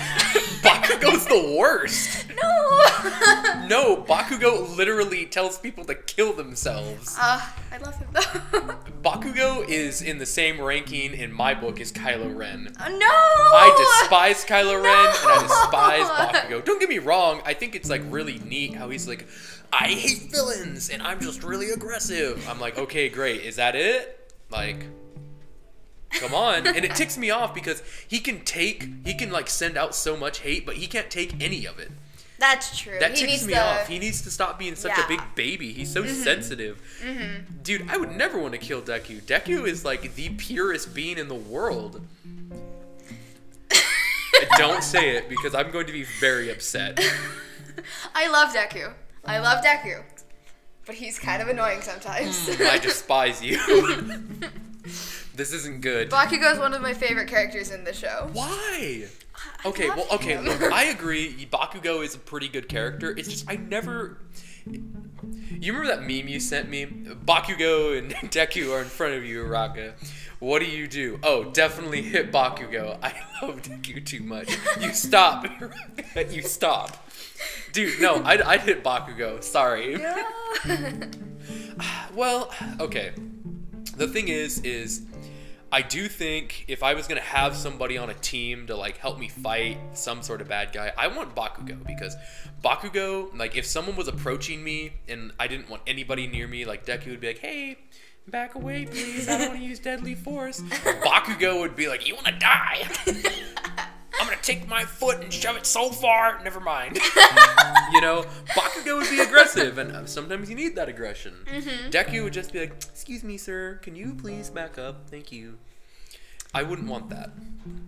Bakugo's 0.61 1.25
the 1.27 1.55
worst. 1.57 2.25
No! 2.41 2.81
No, 3.65 3.97
Bakugo 3.97 4.75
literally 4.77 5.25
tells 5.25 5.57
people 5.57 5.85
to 5.85 5.95
kill 5.95 6.33
themselves. 6.33 7.17
uh, 7.19 7.41
I 7.71 7.77
love 7.79 7.95
him 7.95 8.07
though. 8.13 8.21
Bakugo 9.03 9.67
is 9.67 10.03
in 10.03 10.19
the 10.19 10.25
same 10.25 10.61
ranking 10.61 11.13
in 11.15 11.31
my 11.31 11.55
book 11.55 11.81
as 11.81 11.91
Kylo 11.91 12.35
Ren. 12.35 12.71
Uh, 12.79 12.89
no! 12.89 13.07
I 13.07 13.97
despise 14.01 14.45
Kylo 14.45 14.75
Ren 14.83 15.07
and 15.07 15.17
I 15.25 15.41
despise 15.41 16.07
Bakugo. 16.09 16.63
Don't 16.63 16.79
get 16.79 16.89
me 16.89 16.99
wrong, 16.99 17.41
I 17.43 17.55
think 17.55 17.73
it's 17.73 17.89
like 17.89 18.03
really 18.09 18.37
neat 18.39 18.75
how 18.75 18.89
he's 18.91 19.07
like, 19.07 19.25
I 19.73 19.87
hate 19.87 20.29
villains 20.31 20.89
and 20.91 21.01
I'm 21.01 21.19
just 21.19 21.43
really 21.43 21.71
aggressive. 21.71 22.47
I'm 22.47 22.59
like, 22.59 22.77
okay, 22.77 23.09
great. 23.09 23.41
Is 23.41 23.55
that 23.55 23.75
it? 23.75 24.31
Like, 24.51 24.85
come 26.11 26.33
on. 26.33 26.67
And 26.67 26.85
it 26.85 26.95
ticks 26.95 27.17
me 27.17 27.29
off 27.29 27.53
because 27.53 27.81
he 28.07 28.19
can 28.19 28.43
take, 28.45 28.89
he 29.05 29.13
can 29.13 29.31
like 29.31 29.49
send 29.49 29.77
out 29.77 29.95
so 29.95 30.15
much 30.15 30.39
hate, 30.39 30.65
but 30.65 30.75
he 30.75 30.87
can't 30.87 31.09
take 31.09 31.41
any 31.41 31.65
of 31.65 31.79
it. 31.79 31.91
That's 32.37 32.77
true. 32.77 32.97
That 32.99 33.17
he 33.17 33.25
ticks 33.25 33.45
me 33.45 33.53
to... 33.53 33.63
off. 33.63 33.87
He 33.87 33.97
needs 33.99 34.21
to 34.23 34.31
stop 34.31 34.59
being 34.59 34.75
such 34.75 34.97
Yeah. 34.97 35.05
a 35.05 35.07
big 35.07 35.21
baby. 35.35 35.71
He's 35.71 35.91
so 35.91 36.03
mm-hmm. 36.03 36.13
sensitive. 36.23 36.81
Mm-hmm. 37.01 37.61
Dude, 37.63 37.89
I 37.89 37.97
would 37.97 38.15
never 38.15 38.37
want 38.37 38.53
to 38.53 38.59
kill 38.59 38.81
Deku. 38.81 39.21
Deku 39.21 39.67
is 39.67 39.85
like 39.85 40.15
the 40.15 40.29
purest 40.29 40.93
being 40.93 41.17
in 41.17 41.27
the 41.27 41.35
world. 41.35 42.01
Don't 44.57 44.83
say 44.83 45.15
it 45.15 45.29
because 45.29 45.55
I'm 45.55 45.71
going 45.71 45.87
to 45.87 45.93
be 45.93 46.03
very 46.19 46.51
upset. 46.51 46.99
I 48.15 48.29
love 48.29 48.53
Deku. 48.53 48.93
I 49.25 49.39
love 49.39 49.63
Deku. 49.63 50.03
But 50.85 50.95
he's 50.95 51.17
kind 51.17 51.41
of 51.41 51.47
annoying 51.47 51.81
sometimes. 51.81 52.47
Mm, 52.47 52.69
I 52.69 52.77
despise 52.77 53.41
you. 53.41 53.57
this 55.35 55.53
isn't 55.53 55.81
good. 55.81 56.09
Bakugo 56.09 56.53
is 56.53 56.59
one 56.59 56.73
of 56.73 56.81
my 56.81 56.93
favorite 56.93 57.27
characters 57.27 57.71
in 57.71 57.83
the 57.83 57.93
show. 57.93 58.29
Why? 58.33 59.05
I 59.05 59.67
Okay, 59.67 59.89
well, 59.89 60.07
okay, 60.13 60.39
look, 60.39 60.61
I 60.61 60.83
agree. 60.97 61.47
Bakugo 61.51 62.03
is 62.03 62.15
a 62.15 62.19
pretty 62.19 62.47
good 62.47 62.69
character. 62.69 63.11
It's 63.17 63.27
just 63.27 63.49
I 63.49 63.55
never. 63.55 64.17
You 64.65 65.73
remember 65.73 65.87
that 65.87 66.01
meme 66.01 66.27
you 66.27 66.39
sent 66.39 66.69
me? 66.69 66.85
Bakugo 66.85 67.97
and 67.97 68.11
Deku 68.31 68.71
are 68.71 68.81
in 68.81 68.87
front 68.87 69.15
of 69.15 69.25
you, 69.25 69.43
Araka. 69.43 69.93
What 70.39 70.59
do 70.59 70.65
you 70.65 70.87
do? 70.87 71.19
Oh, 71.23 71.45
definitely 71.45 72.01
hit 72.01 72.31
Bakugo. 72.31 72.99
I 73.01 73.13
love 73.41 73.61
Deku 73.61 74.05
too 74.05 74.21
much. 74.21 74.55
You 74.79 74.93
stop. 74.93 75.47
you 76.29 76.41
stop. 76.43 77.09
Dude, 77.71 77.99
no, 77.99 78.23
I'd, 78.23 78.41
I'd 78.41 78.61
hit 78.61 78.83
Bakugo. 78.83 79.43
Sorry. 79.43 79.97
Well, 82.13 82.49
okay. 82.79 83.11
The 83.97 84.07
thing 84.07 84.29
is, 84.29 84.59
is 84.59 85.05
I 85.75 85.81
do 85.81 86.07
think 86.07 86.63
if 86.69 86.83
I 86.83 86.93
was 86.93 87.05
gonna 87.05 87.19
have 87.19 87.53
somebody 87.53 87.97
on 87.97 88.09
a 88.09 88.13
team 88.13 88.67
to 88.67 88.77
like 88.77 88.95
help 88.95 89.19
me 89.19 89.27
fight 89.27 89.77
some 89.91 90.21
sort 90.21 90.39
of 90.39 90.47
bad 90.47 90.71
guy, 90.71 90.93
I 90.97 91.07
want 91.07 91.35
Bakugo 91.35 91.85
because 91.85 92.15
Bakugo, 92.63 93.37
like 93.37 93.57
if 93.57 93.65
someone 93.65 93.97
was 93.97 94.07
approaching 94.07 94.63
me 94.63 94.93
and 95.09 95.33
I 95.37 95.47
didn't 95.47 95.69
want 95.69 95.81
anybody 95.85 96.27
near 96.27 96.47
me, 96.47 96.63
like 96.63 96.85
Deku 96.85 97.07
would 97.07 97.19
be 97.19 97.27
like, 97.27 97.39
"Hey, 97.39 97.77
back 98.25 98.55
away, 98.55 98.85
please. 98.85 99.27
I 99.27 99.37
don't 99.37 99.49
want 99.49 99.59
to 99.59 99.65
use 99.65 99.79
deadly 99.79 100.15
force." 100.15 100.61
Bakugo 100.61 101.59
would 101.59 101.75
be 101.75 101.89
like, 101.89 102.07
"You 102.07 102.15
want 102.15 102.27
to 102.27 102.39
die?" 102.39 103.85
I'm 104.19 104.27
gonna 104.27 104.41
take 104.41 104.67
my 104.67 104.83
foot 104.83 105.21
and 105.21 105.33
shove 105.33 105.55
it 105.57 105.65
so 105.65 105.89
far. 105.89 106.41
Never 106.43 106.59
mind. 106.59 106.95
you 107.93 108.01
know, 108.01 108.25
Bakugo 108.49 108.97
would 108.99 109.09
be 109.09 109.19
aggressive, 109.19 109.77
and 109.77 109.91
uh, 109.91 110.05
sometimes 110.05 110.49
you 110.49 110.55
need 110.55 110.75
that 110.75 110.89
aggression. 110.89 111.33
Deku 111.89 112.23
would 112.23 112.33
just 112.33 112.53
be 112.53 112.59
like, 112.59 112.71
"Excuse 112.71 113.23
me, 113.23 113.37
sir. 113.37 113.79
Can 113.81 113.95
you 113.95 114.13
please 114.13 114.49
back 114.49 114.77
up? 114.77 115.09
Thank 115.09 115.31
you." 115.31 115.57
I 116.55 116.63
wouldn't 116.63 116.87
want 116.87 117.09
that. 117.09 117.31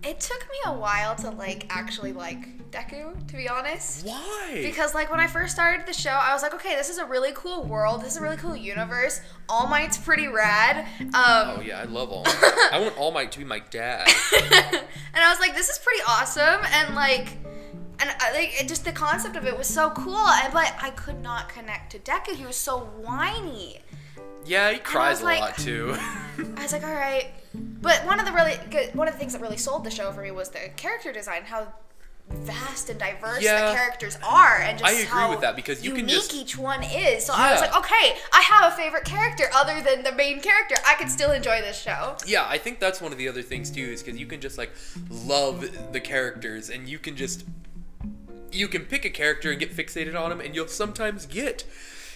It 0.04 0.20
took 0.20 0.40
me 0.40 0.58
a 0.66 0.72
while 0.74 1.16
to 1.16 1.30
like 1.30 1.66
actually 1.70 2.12
like 2.12 2.70
Deku, 2.70 3.26
to 3.28 3.36
be 3.36 3.48
honest. 3.48 4.04
Why? 4.06 4.60
Because 4.62 4.94
like 4.94 5.10
when 5.10 5.20
I 5.20 5.26
first 5.26 5.54
started 5.54 5.86
the 5.86 5.94
show, 5.94 6.10
I 6.10 6.34
was 6.34 6.42
like, 6.42 6.52
okay, 6.54 6.76
this 6.76 6.90
is 6.90 6.98
a 6.98 7.04
really 7.06 7.32
cool 7.34 7.64
world. 7.64 8.02
This 8.02 8.12
is 8.12 8.18
a 8.18 8.22
really 8.22 8.36
cool 8.36 8.54
universe. 8.54 9.22
All 9.48 9.66
Might's 9.66 9.96
pretty 9.96 10.28
rad. 10.28 10.86
Um, 11.00 11.12
oh 11.14 11.62
yeah, 11.64 11.80
I 11.80 11.84
love 11.84 12.10
All 12.10 12.24
Might. 12.24 12.68
I 12.72 12.78
want 12.78 12.98
All 12.98 13.10
Might 13.10 13.32
to 13.32 13.38
be 13.38 13.44
my 13.46 13.60
dad. 13.70 14.06
and 14.34 14.84
I 15.16 15.30
was 15.30 15.40
like, 15.40 15.54
this 15.54 15.70
is 15.70 15.78
pretty 15.78 16.02
awesome, 16.06 16.60
and 16.72 16.94
like, 16.94 17.38
and 18.00 18.10
uh, 18.10 18.14
like, 18.34 18.60
it 18.60 18.68
just 18.68 18.84
the 18.84 18.92
concept 18.92 19.36
of 19.36 19.46
it 19.46 19.56
was 19.56 19.66
so 19.66 19.90
cool, 19.90 20.28
and 20.28 20.52
but 20.52 20.74
I 20.80 20.90
could 20.90 21.22
not 21.22 21.48
connect 21.48 21.92
to 21.92 21.98
Deku. 22.00 22.34
He 22.34 22.44
was 22.44 22.56
so 22.56 22.80
whiny. 23.02 23.78
Yeah, 24.44 24.72
he 24.72 24.78
cries 24.78 25.22
a 25.22 25.24
like- 25.24 25.40
lot 25.40 25.56
too. 25.56 25.96
I 25.98 26.62
was 26.62 26.72
like, 26.72 26.84
all 26.84 26.94
right. 26.94 27.28
But 27.54 28.04
one 28.04 28.20
of 28.20 28.26
the 28.26 28.32
really 28.32 28.58
good, 28.70 28.94
one 28.94 29.08
of 29.08 29.14
the 29.14 29.18
things 29.20 29.32
that 29.32 29.40
really 29.40 29.56
sold 29.56 29.84
the 29.84 29.90
show 29.90 30.12
for 30.12 30.22
me 30.22 30.30
was 30.30 30.50
the 30.50 30.70
character 30.76 31.12
design, 31.12 31.42
how 31.44 31.72
vast 32.30 32.90
and 32.90 32.98
diverse 33.00 33.40
Yeah. 33.40 33.70
the 33.70 33.74
characters 33.74 34.18
are, 34.22 34.58
and 34.60 34.78
just 34.78 34.90
I 34.90 34.94
agree 34.96 35.06
how 35.06 35.30
with 35.30 35.40
that, 35.40 35.56
because 35.56 35.82
you 35.82 35.90
can 35.92 36.00
unique 36.00 36.14
just- 36.16 36.34
each 36.34 36.58
one 36.58 36.82
is. 36.82 37.24
So 37.24 37.32
I 37.34 37.52
was 37.52 37.62
like, 37.62 37.74
okay, 37.74 38.18
I 38.34 38.42
have 38.42 38.70
a 38.72 38.76
favorite 38.76 39.04
character 39.06 39.48
other 39.54 39.80
than 39.80 40.02
the 40.02 40.12
main 40.12 40.40
character. 40.42 40.74
I 40.86 40.94
can 40.96 41.08
still 41.08 41.30
enjoy 41.32 41.62
this 41.62 41.80
show. 41.80 42.16
Yeah, 42.26 42.44
I 42.46 42.58
think 42.58 42.80
that's 42.80 43.00
one 43.00 43.12
of 43.12 43.18
the 43.18 43.28
other 43.28 43.40
things 43.42 43.70
too, 43.70 43.80
is 43.80 44.02
because 44.02 44.20
you 44.20 44.26
can 44.26 44.40
just 44.42 44.58
like 44.58 44.70
love 45.08 45.92
the 45.92 46.00
characters, 46.00 46.68
and 46.68 46.86
you 46.88 46.98
can 46.98 47.16
just 47.16 47.44
you 48.50 48.66
can 48.68 48.82
pick 48.86 49.04
a 49.04 49.10
character 49.10 49.50
and 49.50 49.60
get 49.60 49.74
fixated 49.74 50.18
on 50.18 50.30
them, 50.30 50.40
and 50.40 50.54
you'll 50.54 50.68
sometimes 50.68 51.26
get 51.26 51.64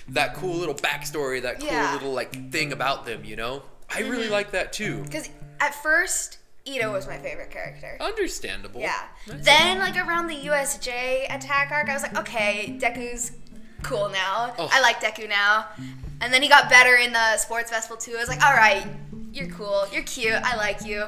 that 0.08 0.34
cool 0.34 0.54
little 0.56 0.74
backstory, 0.74 1.40
that 1.42 1.58
cool 1.58 1.68
Yeah. 1.68 1.92
little 1.94 2.12
like 2.12 2.50
thing 2.52 2.70
about 2.72 3.06
them. 3.06 3.24
You 3.24 3.36
know, 3.36 3.62
I 3.94 4.00
really 4.00 4.24
mm-hmm. 4.24 4.32
like 4.32 4.50
that 4.52 4.72
too. 4.72 5.02
Because 5.02 5.28
at 5.60 5.74
first, 5.74 6.38
Ito 6.64 6.92
was 6.92 7.06
my 7.06 7.18
favorite 7.18 7.50
character. 7.50 7.96
Understandable. 8.00 8.80
Yeah. 8.80 9.02
That's- 9.26 9.44
Then, 9.44 9.78
like 9.78 9.96
around 9.96 10.28
the 10.28 10.36
USJ 10.36 11.24
attack 11.34 11.70
arc, 11.70 11.88
I 11.88 11.94
was 11.94 12.02
like, 12.02 12.18
okay, 12.18 12.78
Deku's 12.80 13.32
cool 13.82 14.08
now. 14.08 14.54
Oh. 14.58 14.68
I 14.70 14.80
like 14.80 15.00
Deku 15.00 15.28
now. 15.28 15.66
And 16.20 16.32
then 16.32 16.42
he 16.42 16.48
got 16.48 16.70
better 16.70 16.96
in 16.96 17.12
the 17.12 17.36
sports 17.36 17.70
festival 17.70 17.96
too. 17.96 18.14
I 18.16 18.20
was 18.20 18.28
like, 18.28 18.44
all 18.44 18.54
right, 18.54 18.86
you're 19.32 19.48
cool, 19.48 19.86
you're 19.92 20.04
cute, 20.04 20.34
I 20.34 20.56
like 20.56 20.84
you. 20.84 21.04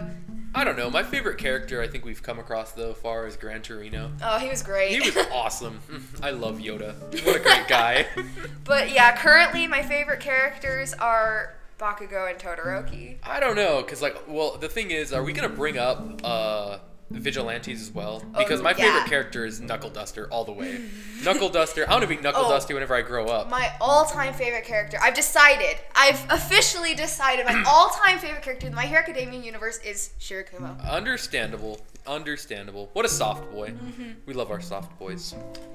I 0.57 0.62
don't 0.62 0.77
know. 0.77 0.88
My 0.88 1.03
favorite 1.03 1.38
character 1.38 1.83
I 1.83 1.88
think 1.88 2.05
we've 2.05 2.23
come 2.23 2.38
across 2.38 2.73
though 2.73 2.94
far 2.94 3.27
is 3.27 3.37
Gran 3.37 3.62
Torino. 3.62 4.12
Oh, 4.23 4.38
he 4.38 4.49
was 4.49 4.62
great. 4.62 5.03
He 5.03 5.11
was 5.11 5.27
awesome. 5.33 5.81
Mm, 5.90 6.23
I 6.23 6.31
love 6.31 6.59
Yoda. 6.59 6.94
What 7.27 7.37
a 7.37 7.40
great 7.40 7.66
guy. 7.66 8.07
but 8.64 8.92
yeah, 8.92 9.16
currently 9.16 9.66
my 9.66 9.83
favorite 9.83 10.20
characters 10.20 10.94
are 10.94 11.55
Bakugo 11.78 12.30
and 12.30 12.38
Todoroki. 12.38 13.16
I 13.22 13.40
don't 13.40 13.56
know, 13.56 13.82
cause 13.82 14.00
like, 14.02 14.16
well, 14.28 14.56
the 14.56 14.68
thing 14.68 14.90
is, 14.90 15.12
are 15.12 15.22
we 15.22 15.32
gonna 15.32 15.48
bring 15.48 15.78
up 15.78 16.20
uh 16.24 16.78
vigilantes 17.20 17.81
as 17.81 17.90
well? 17.92 18.20
Because 18.37 18.61
Oh, 18.61 18.64
my 18.64 18.74
favorite 18.74 19.07
character 19.07 19.44
is 19.44 19.61
Knuckle 19.61 19.90
Duster 19.90 20.27
all 20.31 20.44
the 20.44 20.53
way. 20.53 20.81
Knuckle 21.22 21.48
Duster. 21.50 21.87
I 21.88 21.92
want 21.92 22.03
to 22.03 22.09
be 22.09 22.16
Knuckle 22.16 22.44
Oh. 22.46 22.48
Duster 22.50 22.74
whenever 22.74 22.94
I 22.94 23.03
grow 23.03 23.27
up. 23.27 23.48
My 23.50 23.72
all-time 23.81 24.35
favorite 24.35 24.64
character. 24.64 24.98
I've 25.03 25.14
decided. 25.14 25.77
I've 25.94 26.24
officially 26.31 26.94
decided 26.94 27.46
my 27.46 27.62
all-time 27.66 28.18
favorite 28.18 28.42
character 28.42 28.66
in 28.66 28.72
the 28.72 28.77
My 28.77 28.87
Hero 28.87 29.00
Academia 29.00 29.40
universe 29.40 29.79
is 29.79 30.11
Shirakumo. 30.20 30.81
Understandable. 30.88 31.81
Understandable. 32.07 32.90
What 32.92 33.05
a 33.05 33.09
soft 33.09 33.50
boy. 33.50 33.70
Mm-hmm. 33.70 34.11
We 34.27 34.35
love 34.35 34.50
our 34.50 34.61
soft 34.61 34.98
boys. 34.98 35.35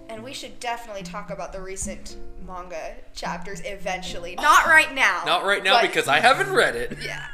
And 0.10 0.24
we 0.24 0.34
should 0.34 0.60
definitely 0.60 1.04
talk 1.04 1.30
about 1.32 1.54
the 1.54 1.62
recent 1.62 2.18
manga 2.46 2.96
chapters 3.16 3.62
eventually. 3.66 4.36
Not 4.36 4.66
right 4.66 4.94
now. 4.94 5.24
Not 5.26 5.44
right 5.46 5.64
now 5.64 5.82
because 5.82 6.08
I 6.08 6.20
haven't 6.20 6.52
read 6.52 6.76
it. 6.76 6.98
Yeah. 7.04 7.26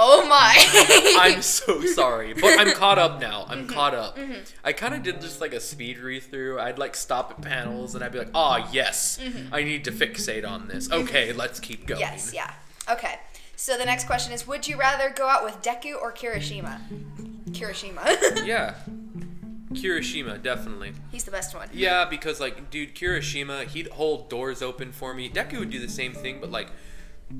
Oh 0.00 0.26
my. 0.28 1.16
I'm 1.20 1.42
so 1.42 1.82
sorry, 1.84 2.32
but 2.32 2.58
I'm 2.58 2.72
caught 2.72 2.98
up 2.98 3.20
now. 3.20 3.44
I'm 3.48 3.66
Mm-hmm. 3.66 3.74
caught 3.74 3.94
up. 3.94 4.16
I 4.64 4.72
kind 4.72 4.94
of 4.94 5.02
did 5.02 5.20
just 5.20 5.40
like 5.40 5.52
a 5.52 5.60
speed 5.60 5.98
read 5.98 6.22
through. 6.22 6.60
I'd 6.60 6.78
like 6.78 6.94
stop 6.94 7.32
at 7.32 7.40
panels 7.42 7.94
and 7.96 8.04
I'd 8.04 8.12
be 8.12 8.18
like, 8.18 8.30
"Ah, 8.34 8.68
yes, 8.72 9.18
I 9.52 9.64
need 9.64 9.84
to 9.84 9.90
fixate 9.92 10.48
on 10.48 10.68
this." 10.68 10.90
Okay, 10.90 11.32
let's 11.32 11.58
keep 11.58 11.86
going. 11.86 12.00
Mm-hmm. 12.00 12.12
yes, 12.14 12.32
yeah. 12.32 12.52
Okay. 12.88 13.16
So 13.56 13.76
the 13.76 13.84
next 13.84 14.04
question 14.06 14.32
is 14.32 14.46
Would 14.46 14.68
you 14.68 14.78
rather 14.78 15.10
go 15.10 15.26
out 15.28 15.42
with 15.44 15.60
Deku 15.62 16.00
or 16.00 16.12
Kirishima? 16.12 16.80
Kirishima. 17.50 18.44
Yeah. 18.46 18.74
Kirishima, 19.72 20.40
definitely. 20.42 20.92
He's 21.12 21.24
the 21.24 21.30
best 21.30 21.54
one. 21.54 21.68
Yeah, 21.72 22.06
because 22.06 22.40
like, 22.40 22.70
dude, 22.70 22.94
Kirishima, 22.94 23.64
he'd 23.66 23.88
hold 23.88 24.30
doors 24.30 24.62
open 24.62 24.92
for 24.92 25.12
me. 25.12 25.28
Deku 25.28 25.58
would 25.58 25.70
do 25.70 25.78
the 25.78 25.88
same 25.90 26.12
thing, 26.14 26.38
but 26.40 26.50
like, 26.50 26.68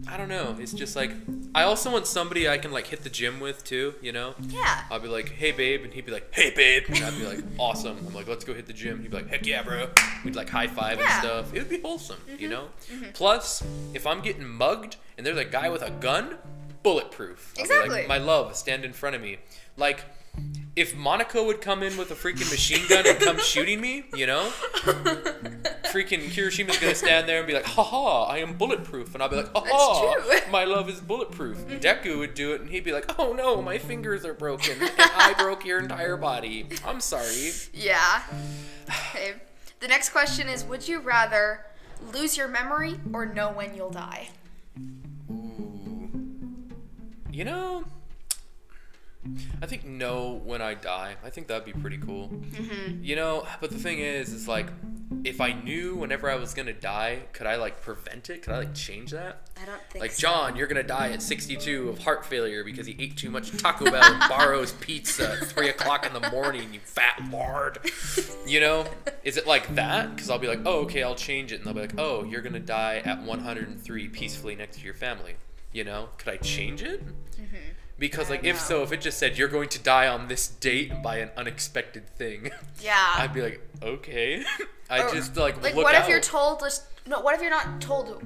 I 0.06 0.16
don't 0.16 0.28
know. 0.28 0.56
It's 0.58 0.72
just 0.72 0.96
like, 0.96 1.10
I 1.54 1.62
also 1.62 1.90
want 1.90 2.06
somebody 2.06 2.48
I 2.48 2.58
can 2.58 2.72
like 2.72 2.86
hit 2.86 3.02
the 3.02 3.10
gym 3.10 3.40
with 3.40 3.64
too. 3.64 3.94
You 4.02 4.12
know? 4.12 4.34
Yeah. 4.40 4.84
I'll 4.90 5.00
be 5.00 5.08
like, 5.08 5.30
hey 5.30 5.52
babe, 5.52 5.84
and 5.84 5.92
he'd 5.92 6.06
be 6.06 6.12
like, 6.12 6.32
hey 6.34 6.52
babe, 6.54 6.84
and 6.88 7.04
I'd 7.04 7.18
be 7.18 7.26
like, 7.26 7.44
awesome. 7.58 7.96
I'm 8.06 8.14
like, 8.14 8.28
let's 8.28 8.44
go 8.44 8.54
hit 8.54 8.66
the 8.66 8.72
gym. 8.72 9.00
He'd 9.00 9.10
be 9.10 9.16
like, 9.16 9.28
heck 9.28 9.46
yeah, 9.46 9.62
bro. 9.62 9.88
We'd 10.24 10.36
like 10.36 10.48
high 10.50 10.66
five 10.66 10.98
Yeah. 10.98 11.04
and 11.04 11.26
stuff. 11.26 11.54
It 11.54 11.58
would 11.60 11.68
be 11.68 11.80
wholesome, 11.80 12.18
you 12.26 12.36
mm-hmm. 12.36 12.50
know. 12.50 12.68
Mm-hmm. 12.92 13.10
Plus, 13.14 13.62
if 13.94 14.06
I'm 14.06 14.20
getting 14.20 14.46
mugged 14.48 14.96
and 15.16 15.26
there's 15.26 15.38
a 15.38 15.44
guy 15.44 15.68
with 15.68 15.82
a 15.82 15.90
gun, 15.90 16.36
bulletproof. 16.82 17.54
I'll 17.56 17.64
Exactly. 17.64 17.90
like, 17.90 18.08
my 18.08 18.18
love, 18.18 18.56
stand 18.56 18.84
in 18.84 18.92
front 18.92 19.16
of 19.16 19.22
me. 19.22 19.38
Like, 19.76 20.04
if 20.78 20.94
Monaco 20.96 21.44
would 21.44 21.60
come 21.60 21.82
in 21.82 21.96
with 21.96 22.12
a 22.12 22.14
freaking 22.14 22.48
machine 22.50 22.86
gun 22.88 23.04
and 23.04 23.18
come 23.18 23.38
shooting 23.38 23.80
me, 23.80 24.04
you 24.14 24.26
know, 24.26 24.48
freaking 25.90 26.30
Kirishima's 26.30 26.78
gonna 26.78 26.94
stand 26.94 27.28
there 27.28 27.38
and 27.38 27.46
be 27.46 27.52
like, 27.52 27.64
"Ha 27.64 27.82
ha, 27.82 28.24
I 28.24 28.38
am 28.38 28.56
bulletproof," 28.56 29.12
and 29.14 29.22
I'll 29.22 29.28
be 29.28 29.36
like, 29.36 29.52
"Ha 29.54 29.64
ha, 29.66 30.40
my 30.50 30.64
love 30.64 30.88
is 30.88 31.00
bulletproof." 31.00 31.58
Mm-hmm. 31.58 31.78
Deku 31.78 32.18
would 32.18 32.34
do 32.34 32.52
it, 32.52 32.60
and 32.60 32.70
he'd 32.70 32.84
be 32.84 32.92
like, 32.92 33.18
"Oh 33.18 33.32
no, 33.32 33.60
my 33.60 33.78
fingers 33.78 34.24
are 34.24 34.34
broken, 34.34 34.80
and 34.80 34.92
I 34.98 35.34
broke 35.36 35.64
your 35.64 35.80
entire 35.80 36.16
body. 36.16 36.68
I'm 36.86 37.00
sorry." 37.00 37.50
Yeah. 37.74 38.22
Okay. 38.88 39.34
The 39.80 39.88
next 39.88 40.10
question 40.10 40.48
is 40.48 40.64
Would 40.64 40.86
you 40.86 41.00
rather 41.00 41.66
lose 42.12 42.36
your 42.36 42.48
memory 42.48 43.00
or 43.12 43.26
know 43.26 43.50
when 43.50 43.74
you'll 43.74 43.90
die? 43.90 44.28
Ooh. 45.30 46.10
You 47.30 47.44
know, 47.44 47.84
I 49.62 49.66
think 49.66 49.84
no 49.84 50.40
when 50.44 50.62
I 50.62 50.74
die. 50.74 51.16
I 51.24 51.30
think 51.30 51.48
that'd 51.48 51.64
be 51.64 51.72
pretty 51.72 51.98
cool. 51.98 52.28
Mm-hmm. 52.28 53.02
You 53.02 53.16
know, 53.16 53.46
but 53.60 53.70
the 53.70 53.78
thing 53.78 53.98
is, 53.98 54.32
is 54.32 54.46
like, 54.48 54.68
if 55.24 55.40
I 55.40 55.52
knew 55.52 55.96
whenever 55.96 56.30
I 56.30 56.36
was 56.36 56.54
gonna 56.54 56.72
die, 56.72 57.20
could 57.32 57.46
I 57.46 57.56
like 57.56 57.80
prevent 57.80 58.30
it? 58.30 58.42
Could 58.42 58.52
I 58.52 58.58
like 58.58 58.74
change 58.74 59.10
that? 59.12 59.42
I 59.60 59.64
don't 59.66 59.80
think 59.90 60.02
Like 60.02 60.12
so. 60.12 60.20
John, 60.20 60.56
you're 60.56 60.66
gonna 60.66 60.82
die 60.82 61.10
at 61.12 61.22
62 61.22 61.88
of 61.88 61.98
heart 62.00 62.24
failure 62.26 62.62
because 62.62 62.86
he 62.86 62.94
ate 62.98 63.16
too 63.16 63.30
much 63.30 63.50
Taco 63.56 63.86
Bell 63.90 64.02
and 64.02 64.20
Barro's 64.28 64.72
pizza 64.80 65.32
at 65.32 65.48
three 65.48 65.68
o'clock 65.70 66.06
in 66.06 66.12
the 66.12 66.30
morning. 66.30 66.72
You 66.72 66.80
fat 66.80 67.22
lard. 67.30 67.78
You 68.46 68.60
know, 68.60 68.86
is 69.24 69.36
it 69.36 69.46
like 69.46 69.74
that? 69.74 70.14
Because 70.14 70.30
I'll 70.30 70.38
be 70.38 70.46
like, 70.46 70.60
oh, 70.64 70.80
okay, 70.80 71.02
I'll 71.02 71.14
change 71.14 71.52
it, 71.52 71.56
and 71.56 71.64
they'll 71.64 71.74
be 71.74 71.80
like, 71.80 71.98
oh, 71.98 72.24
you're 72.24 72.42
gonna 72.42 72.60
die 72.60 73.02
at 73.04 73.22
103 73.22 74.08
peacefully 74.08 74.54
next 74.56 74.78
to 74.78 74.84
your 74.84 74.94
family. 74.94 75.34
You 75.72 75.84
know, 75.84 76.10
could 76.18 76.32
I 76.32 76.36
change 76.36 76.82
it? 76.82 77.02
Because 77.98 78.30
like, 78.30 78.44
if 78.44 78.56
know. 78.56 78.62
so, 78.62 78.82
if 78.84 78.92
it 78.92 79.00
just 79.00 79.18
said 79.18 79.36
you're 79.36 79.48
going 79.48 79.68
to 79.70 79.78
die 79.80 80.06
on 80.08 80.28
this 80.28 80.46
date 80.48 81.02
by 81.02 81.16
an 81.18 81.30
unexpected 81.36 82.08
thing, 82.16 82.50
Yeah. 82.80 82.94
I'd 83.16 83.34
be 83.34 83.42
like, 83.42 83.60
okay. 83.82 84.44
I 84.90 85.02
Or, 85.02 85.12
just 85.14 85.36
like 85.36 85.60
like 85.62 85.74
look 85.74 85.84
what 85.84 85.94
out. 85.94 86.02
if 86.04 86.08
you're 86.08 86.20
told 86.20 86.60
just 86.60 86.84
no 87.06 87.20
what 87.20 87.34
if 87.34 87.40
you're 87.42 87.50
not 87.50 87.80
told 87.80 88.22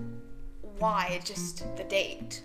why 0.79 1.21
just 1.25 1.65
the 1.77 1.85
date 1.85 2.43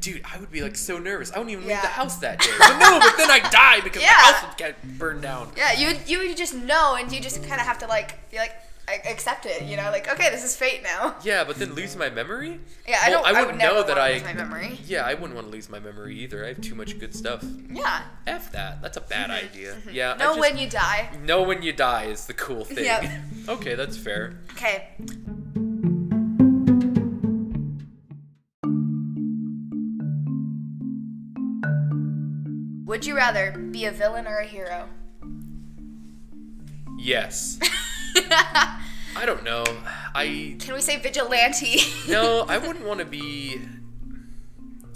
Dude, 0.00 0.22
I 0.24 0.38
would 0.38 0.50
be 0.50 0.62
like 0.62 0.74
so 0.74 0.98
nervous. 0.98 1.30
I 1.32 1.38
wouldn't 1.38 1.52
even 1.52 1.68
leave 1.68 1.82
the 1.82 1.88
house 1.88 2.16
that 2.20 2.38
day. 2.40 2.48
But 2.58 2.78
no, 2.78 2.98
but 2.98 3.14
then 3.18 3.30
I 3.30 3.40
die 3.50 3.80
because 3.82 4.00
Yeah. 4.00 4.08
the 4.08 4.32
house 4.32 4.48
would 4.48 4.56
get 4.56 4.82
burned 4.98 5.20
down. 5.20 5.52
yeah 5.56 5.72
you 5.74 5.98
you 6.06 6.26
would 6.28 6.36
just 6.36 6.54
know 6.54 6.94
and 6.98 7.12
you 7.12 7.20
just 7.20 7.42
kind 7.44 7.60
of 7.60 7.66
have 7.66 7.78
to 7.80 7.86
like 7.86 8.30
be 8.30 8.38
like 8.38 8.52
accept 8.88 9.46
it 9.46 9.62
you 9.62 9.76
know 9.76 9.90
like 9.90 10.08
okay 10.08 10.30
this 10.30 10.44
is 10.44 10.54
fate 10.56 10.80
now 10.82 11.16
Yeah, 11.24 11.42
but 11.44 11.56
then 11.56 11.74
lose 11.74 11.96
my 11.96 12.08
memory? 12.08 12.60
yeah 12.86 13.00
i 13.02 13.10
Well, 13.10 13.22
don't 13.24 13.36
I 13.36 13.40
i, 13.40 13.44
would 13.44 13.56
know 13.58 13.82
that 13.82 13.98
I- 13.98 14.12
lose 14.14 14.22
my 14.24 14.32
memory 14.34 14.78
Yeah, 14.86 15.02
I 15.02 15.14
wouldn't 15.14 15.34
want 15.34 15.48
to 15.48 15.52
lose 15.52 15.68
my 15.68 15.80
memory 15.80 16.16
either. 16.20 16.44
I 16.44 16.48
have 16.48 16.60
too 16.60 16.74
much 16.76 16.98
good 17.00 17.12
stuff. 17.14 17.44
yeah 17.70 18.02
F 18.26 18.52
that. 18.52 18.80
That's 18.82 18.96
a 18.96 19.00
bad 19.00 19.30
mm-hmm. 19.30 19.46
idea. 19.46 19.72
Mm-hmm. 19.74 19.90
Yeah. 19.92 20.12
Know 20.14 20.26
just- 20.36 20.40
when 20.40 20.58
you 20.58 20.68
die 20.68 21.10
know 21.24 21.42
when 21.42 21.62
you 21.62 21.72
die 21.72 22.04
is 22.04 22.26
the 22.26 22.34
cool 22.34 22.64
thing. 22.64 22.84
Yep. 22.84 23.04
okay, 23.48 23.74
that's 23.74 23.96
fair. 23.96 24.38
okay 24.52 24.94
would 32.84 33.04
you 33.04 33.16
rather 33.16 33.52
be 33.70 33.84
a 33.86 33.90
villain 33.92 34.26
or 34.26 34.38
a 34.38 34.46
hero 34.46 34.88
Yes. 36.98 37.58
I 39.16 39.24
don't 39.24 39.44
know. 39.44 39.64
I 40.14 40.56
can 40.58 40.74
we 40.74 40.80
say 40.80 40.98
vigilante 40.98 41.80
no, 42.08 42.44
I 42.48 42.58
wouldn't 42.58 42.84
want 42.84 43.00
to 43.00 43.06
be. 43.06 43.60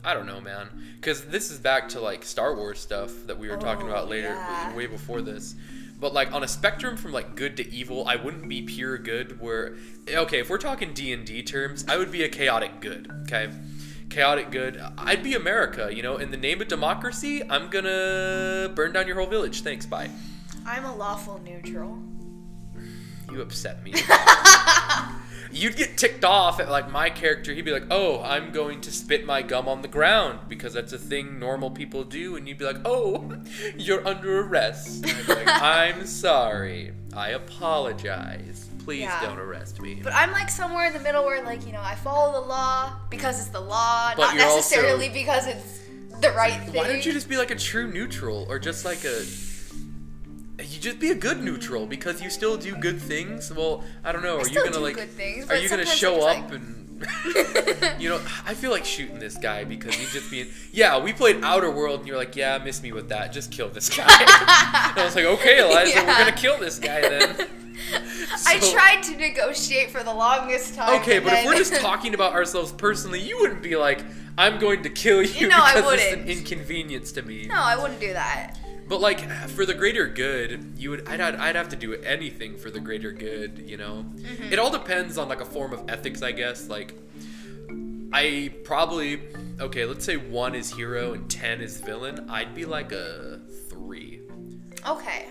I 0.04 0.14
don't 0.14 0.26
know, 0.26 0.40
man. 0.40 0.68
Because 0.96 1.24
this 1.26 1.50
is 1.50 1.58
back 1.58 1.88
to 1.90 2.00
like 2.00 2.24
Star 2.24 2.54
Wars 2.54 2.78
stuff 2.78 3.10
that 3.26 3.38
we 3.38 3.48
were 3.48 3.56
talking 3.56 3.86
Oh, 3.86 3.90
about 3.90 4.08
later, 4.08 4.28
yeah. 4.28 4.74
way 4.74 4.86
before 4.86 5.22
this. 5.22 5.54
But 5.98 6.12
like 6.14 6.32
on 6.32 6.42
a 6.42 6.48
spectrum 6.48 6.96
from 6.96 7.12
like 7.12 7.34
good 7.36 7.56
to 7.58 7.70
evil, 7.70 8.06
I 8.08 8.16
wouldn't 8.16 8.48
be 8.48 8.62
pure 8.62 8.96
good. 8.98 9.40
Where 9.40 9.76
okay, 10.08 10.38
if 10.40 10.48
we're 10.50 10.58
talking 10.58 10.92
D 10.94 11.12
and 11.12 11.26
D 11.26 11.42
terms, 11.42 11.84
I 11.88 11.96
would 11.96 12.10
be 12.12 12.22
a 12.22 12.28
chaotic 12.28 12.80
good. 12.80 13.10
Okay, 13.24 13.50
chaotic 14.08 14.50
good. 14.50 14.80
I'd 14.98 15.22
be 15.22 15.34
America. 15.34 15.90
You 15.94 16.02
know, 16.02 16.16
in 16.16 16.30
the 16.30 16.36
name 16.38 16.60
of 16.62 16.68
democracy, 16.68 17.42
I'm 17.48 17.68
gonna 17.68 18.70
burn 18.74 18.92
down 18.92 19.06
your 19.06 19.16
whole 19.16 19.26
village. 19.26 19.60
Thanks, 19.62 19.84
bye. 19.86 20.10
i'm 20.66 20.84
a 20.84 20.94
lawful 20.94 21.38
neutral 21.44 21.98
You 23.30 23.42
upset 23.42 23.82
me. 23.84 23.94
You'd 25.52 25.74
get 25.76 25.98
ticked 25.98 26.24
off 26.24 26.60
at 26.60 26.70
like 26.70 26.92
my 26.92 27.10
character. 27.10 27.52
He'd 27.52 27.64
be 27.64 27.72
like, 27.72 27.86
"Oh, 27.90 28.22
I'm 28.22 28.52
going 28.52 28.80
to 28.82 28.92
spit 28.92 29.26
my 29.26 29.42
gum 29.42 29.68
on 29.68 29.82
the 29.82 29.88
ground 29.88 30.38
because 30.48 30.72
that's 30.74 30.92
a 30.92 30.98
thing 30.98 31.40
normal 31.40 31.70
people 31.72 32.04
do," 32.04 32.36
and 32.36 32.46
you'd 32.46 32.58
be 32.58 32.64
like, 32.64 32.76
"Oh, 32.84 33.32
you're 33.76 34.06
under 34.06 34.42
arrest." 34.42 35.04
And 35.04 35.10
I'd 35.12 35.26
be 35.26 35.34
like, 35.34 35.46
"I'm 35.62 36.06
sorry. 36.06 36.92
I 37.16 37.30
apologize. 37.30 38.68
Please 38.84 39.00
Yeah. 39.00 39.20
don't 39.22 39.40
arrest 39.40 39.80
me." 39.80 40.00
But 40.04 40.14
I'm 40.14 40.30
like 40.30 40.50
somewhere 40.50 40.86
in 40.86 40.92
the 40.92 41.00
middle 41.00 41.24
where 41.24 41.42
like, 41.42 41.66
you 41.66 41.72
know, 41.72 41.82
I 41.82 41.96
follow 41.96 42.40
the 42.40 42.46
law 42.46 42.92
because 43.10 43.40
it's 43.40 43.48
the 43.50 43.60
law, 43.60 44.12
But 44.16 44.26
not 44.26 44.34
you're 44.36 44.44
also- 44.44 44.56
necessarily 44.56 45.08
because 45.08 45.48
it's 45.48 45.80
the 46.20 46.30
right 46.30 46.60
thing. 46.62 46.74
Why 46.74 46.86
don't 46.86 47.04
you 47.04 47.12
just 47.12 47.28
be 47.28 47.36
like 47.36 47.50
a 47.50 47.56
true 47.56 47.90
neutral 47.92 48.46
or 48.48 48.60
just 48.60 48.84
like 48.84 49.02
a 49.04 49.24
you 50.62 50.80
just 50.80 50.98
be 50.98 51.10
a 51.10 51.14
good 51.14 51.42
neutral 51.42 51.86
because 51.86 52.22
you 52.22 52.30
still 52.30 52.56
do 52.56 52.74
good 52.76 53.00
things. 53.00 53.52
Well, 53.52 53.84
I 54.04 54.12
don't 54.12 54.22
know. 54.22 54.38
Are 54.38 54.48
you 54.48 54.64
gonna 54.64 54.78
like 54.78 54.96
good 54.96 55.10
things, 55.10 55.50
Are 55.50 55.56
you 55.56 55.68
gonna 55.68 55.86
show 55.86 56.26
up 56.26 56.50
just 56.50 56.54
and 56.54 56.80
you 57.98 58.08
know, 58.08 58.20
I 58.46 58.54
feel 58.54 58.70
like 58.70 58.84
shooting 58.84 59.18
this 59.18 59.36
guy 59.36 59.64
because 59.64 59.94
he's 59.94 60.12
just 60.12 60.30
being 60.30 60.48
Yeah, 60.72 60.98
we 60.98 61.12
played 61.12 61.42
Outer 61.42 61.70
World 61.70 62.00
and 62.00 62.08
you're 62.08 62.16
like, 62.16 62.36
"Yeah, 62.36 62.58
miss 62.58 62.82
me 62.82 62.92
with 62.92 63.08
that. 63.08 63.32
Just 63.32 63.50
kill 63.50 63.68
this 63.68 63.88
guy." 63.88 64.04
and 64.08 64.98
I 64.98 65.02
was 65.04 65.14
like, 65.14 65.24
"Okay, 65.24 65.60
Eliza, 65.60 66.00
we're 66.00 66.14
going 66.18 66.26
to 66.26 66.32
kill 66.32 66.58
this 66.58 66.78
guy 66.78 67.00
then." 67.00 67.48
I 68.46 68.58
tried 68.58 69.02
to 69.04 69.16
negotiate 69.16 69.90
for 69.90 70.02
the 70.02 70.12
longest 70.12 70.74
time. 70.74 71.00
Okay, 71.00 71.18
but 71.18 71.32
if 71.32 71.46
we're 71.46 71.56
just 71.56 71.76
talking 71.76 72.14
about 72.14 72.34
ourselves 72.34 72.72
personally, 72.72 73.20
you 73.20 73.38
wouldn't 73.38 73.62
be 73.62 73.76
like, 73.76 74.04
"I'm 74.36 74.58
going 74.58 74.82
to 74.82 74.90
kill 74.90 75.22
you 75.22 75.48
No, 75.48 75.56
I 75.58 75.76
because 75.76 75.94
it's 75.94 76.12
an 76.12 76.28
inconvenience 76.28 77.12
to 77.12 77.22
me." 77.22 77.46
No, 77.46 77.54
I 77.54 77.80
wouldn't 77.80 78.00
do 78.00 78.12
that. 78.12 78.58
But 78.90 79.00
like 79.00 79.30
for 79.50 79.64
the 79.64 79.72
greater 79.72 80.08
good, 80.08 80.74
you 80.76 80.90
would 80.90 81.08
I'd, 81.08 81.20
I'd 81.20 81.54
have 81.54 81.68
to 81.68 81.76
do 81.76 81.94
anything 81.94 82.56
for 82.56 82.72
the 82.72 82.80
greater 82.80 83.12
good, 83.12 83.60
you 83.64 83.76
know. 83.76 84.04
Mm-hmm. 84.16 84.52
It 84.52 84.58
all 84.58 84.72
depends 84.72 85.16
on 85.16 85.28
like 85.28 85.40
a 85.40 85.44
form 85.44 85.72
of 85.72 85.88
ethics, 85.88 86.22
I 86.22 86.32
guess. 86.32 86.68
Like 86.68 86.96
I 88.12 88.52
probably 88.64 89.28
okay, 89.60 89.84
let's 89.84 90.04
say 90.04 90.16
1 90.16 90.56
is 90.56 90.72
hero 90.72 91.12
and 91.12 91.30
10 91.30 91.60
is 91.60 91.80
villain. 91.80 92.28
I'd 92.28 92.52
be 92.52 92.64
like 92.64 92.90
a 92.90 93.40
3. 93.68 94.22
Okay. 94.88 95.26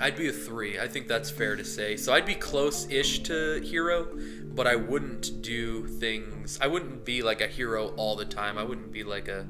I'd 0.00 0.16
be 0.16 0.26
a 0.26 0.32
3. 0.32 0.80
I 0.80 0.88
think 0.88 1.06
that's 1.06 1.30
fair 1.30 1.54
to 1.54 1.64
say. 1.64 1.96
So 1.96 2.12
I'd 2.12 2.26
be 2.26 2.34
close-ish 2.34 3.20
to 3.20 3.60
hero, 3.60 4.08
but 4.42 4.66
I 4.66 4.74
wouldn't 4.74 5.40
do 5.40 5.86
things 5.86 6.58
I 6.60 6.66
wouldn't 6.66 7.04
be 7.04 7.22
like 7.22 7.40
a 7.40 7.46
hero 7.46 7.94
all 7.96 8.16
the 8.16 8.24
time. 8.24 8.58
I 8.58 8.64
wouldn't 8.64 8.90
be 8.90 9.04
like 9.04 9.28
a 9.28 9.46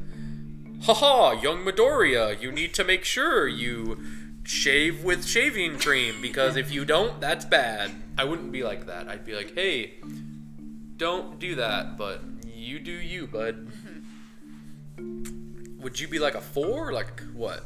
haha, 0.83 1.33
young 1.33 1.65
Midoriya, 1.65 2.41
you 2.41 2.53
need 2.53 2.75
to 2.75 2.85
make 2.85 3.05
sure 3.05 3.47
you 3.49 3.99
shave 4.45 5.03
with 5.03 5.27
shaving 5.27 5.79
cream 5.79 6.21
because 6.23 6.57
if 6.57 6.71
you 6.73 6.85
don't, 6.85 7.21
that's 7.21 7.45
bad. 7.45 7.91
I 8.17 8.25
wouldn't 8.25 8.53
be 8.53 8.63
like 8.63 8.87
that. 8.87 9.09
I'd 9.09 9.25
be 9.25 9.35
like, 9.35 9.55
hey, 9.55 9.95
don't 10.97 11.39
do 11.39 11.57
that, 11.57 11.99
but 11.99 12.23
you 12.45 12.79
do 12.79 12.93
you, 12.93 13.27
bud. 13.27 13.69
Mm-hmm. 14.99 15.81
Would 15.83 16.01
you 16.01 16.09
be 16.09 16.19
like 16.19 16.35
a 16.35 16.41
four? 16.41 16.93
Like 16.93 17.21
what? 17.35 17.65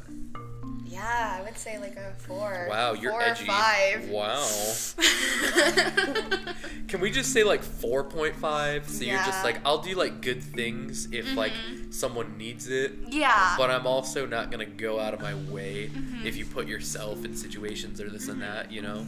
Yeah, 0.90 1.36
I 1.38 1.42
would 1.44 1.56
say 1.56 1.78
like 1.78 1.94
a 1.96 2.12
four. 2.18 2.66
Wow, 2.68 2.94
you're 2.94 3.12
four 3.12 3.22
edgy. 3.22 3.44
Or 3.44 3.46
five. 3.46 4.08
Wow. 4.10 4.44
Can 6.88 7.00
we 7.00 7.10
just 7.12 7.32
say 7.32 7.44
like 7.44 7.62
4.5? 7.62 8.88
So 8.88 9.04
you're 9.04 9.16
just 9.18 9.44
like, 9.44 9.60
I'll 9.64 9.78
do 9.78 9.94
like 9.94 10.20
good 10.20 10.42
things 10.42 11.06
if 11.12 11.34
like 11.36 11.52
someone 11.90 12.36
needs 12.36 12.66
it. 12.68 12.92
yeah. 13.08 13.54
But 13.56 13.70
I'm 13.70 13.86
also 13.86 14.26
not 14.26 14.50
gonna 14.50 14.66
go 14.66 14.98
out 14.98 15.14
of 15.14 15.20
my 15.20 15.34
way 15.34 15.90
Mm-hmm. 15.90 16.26
if 16.26 16.36
you 16.36 16.44
put 16.44 16.66
yourself 16.66 17.24
in 17.24 17.36
situations 17.36 18.00
or 18.00 18.10
this 18.10 18.28
and 18.28 18.42
that, 18.42 18.70
you 18.72 18.82
know? 18.82 19.06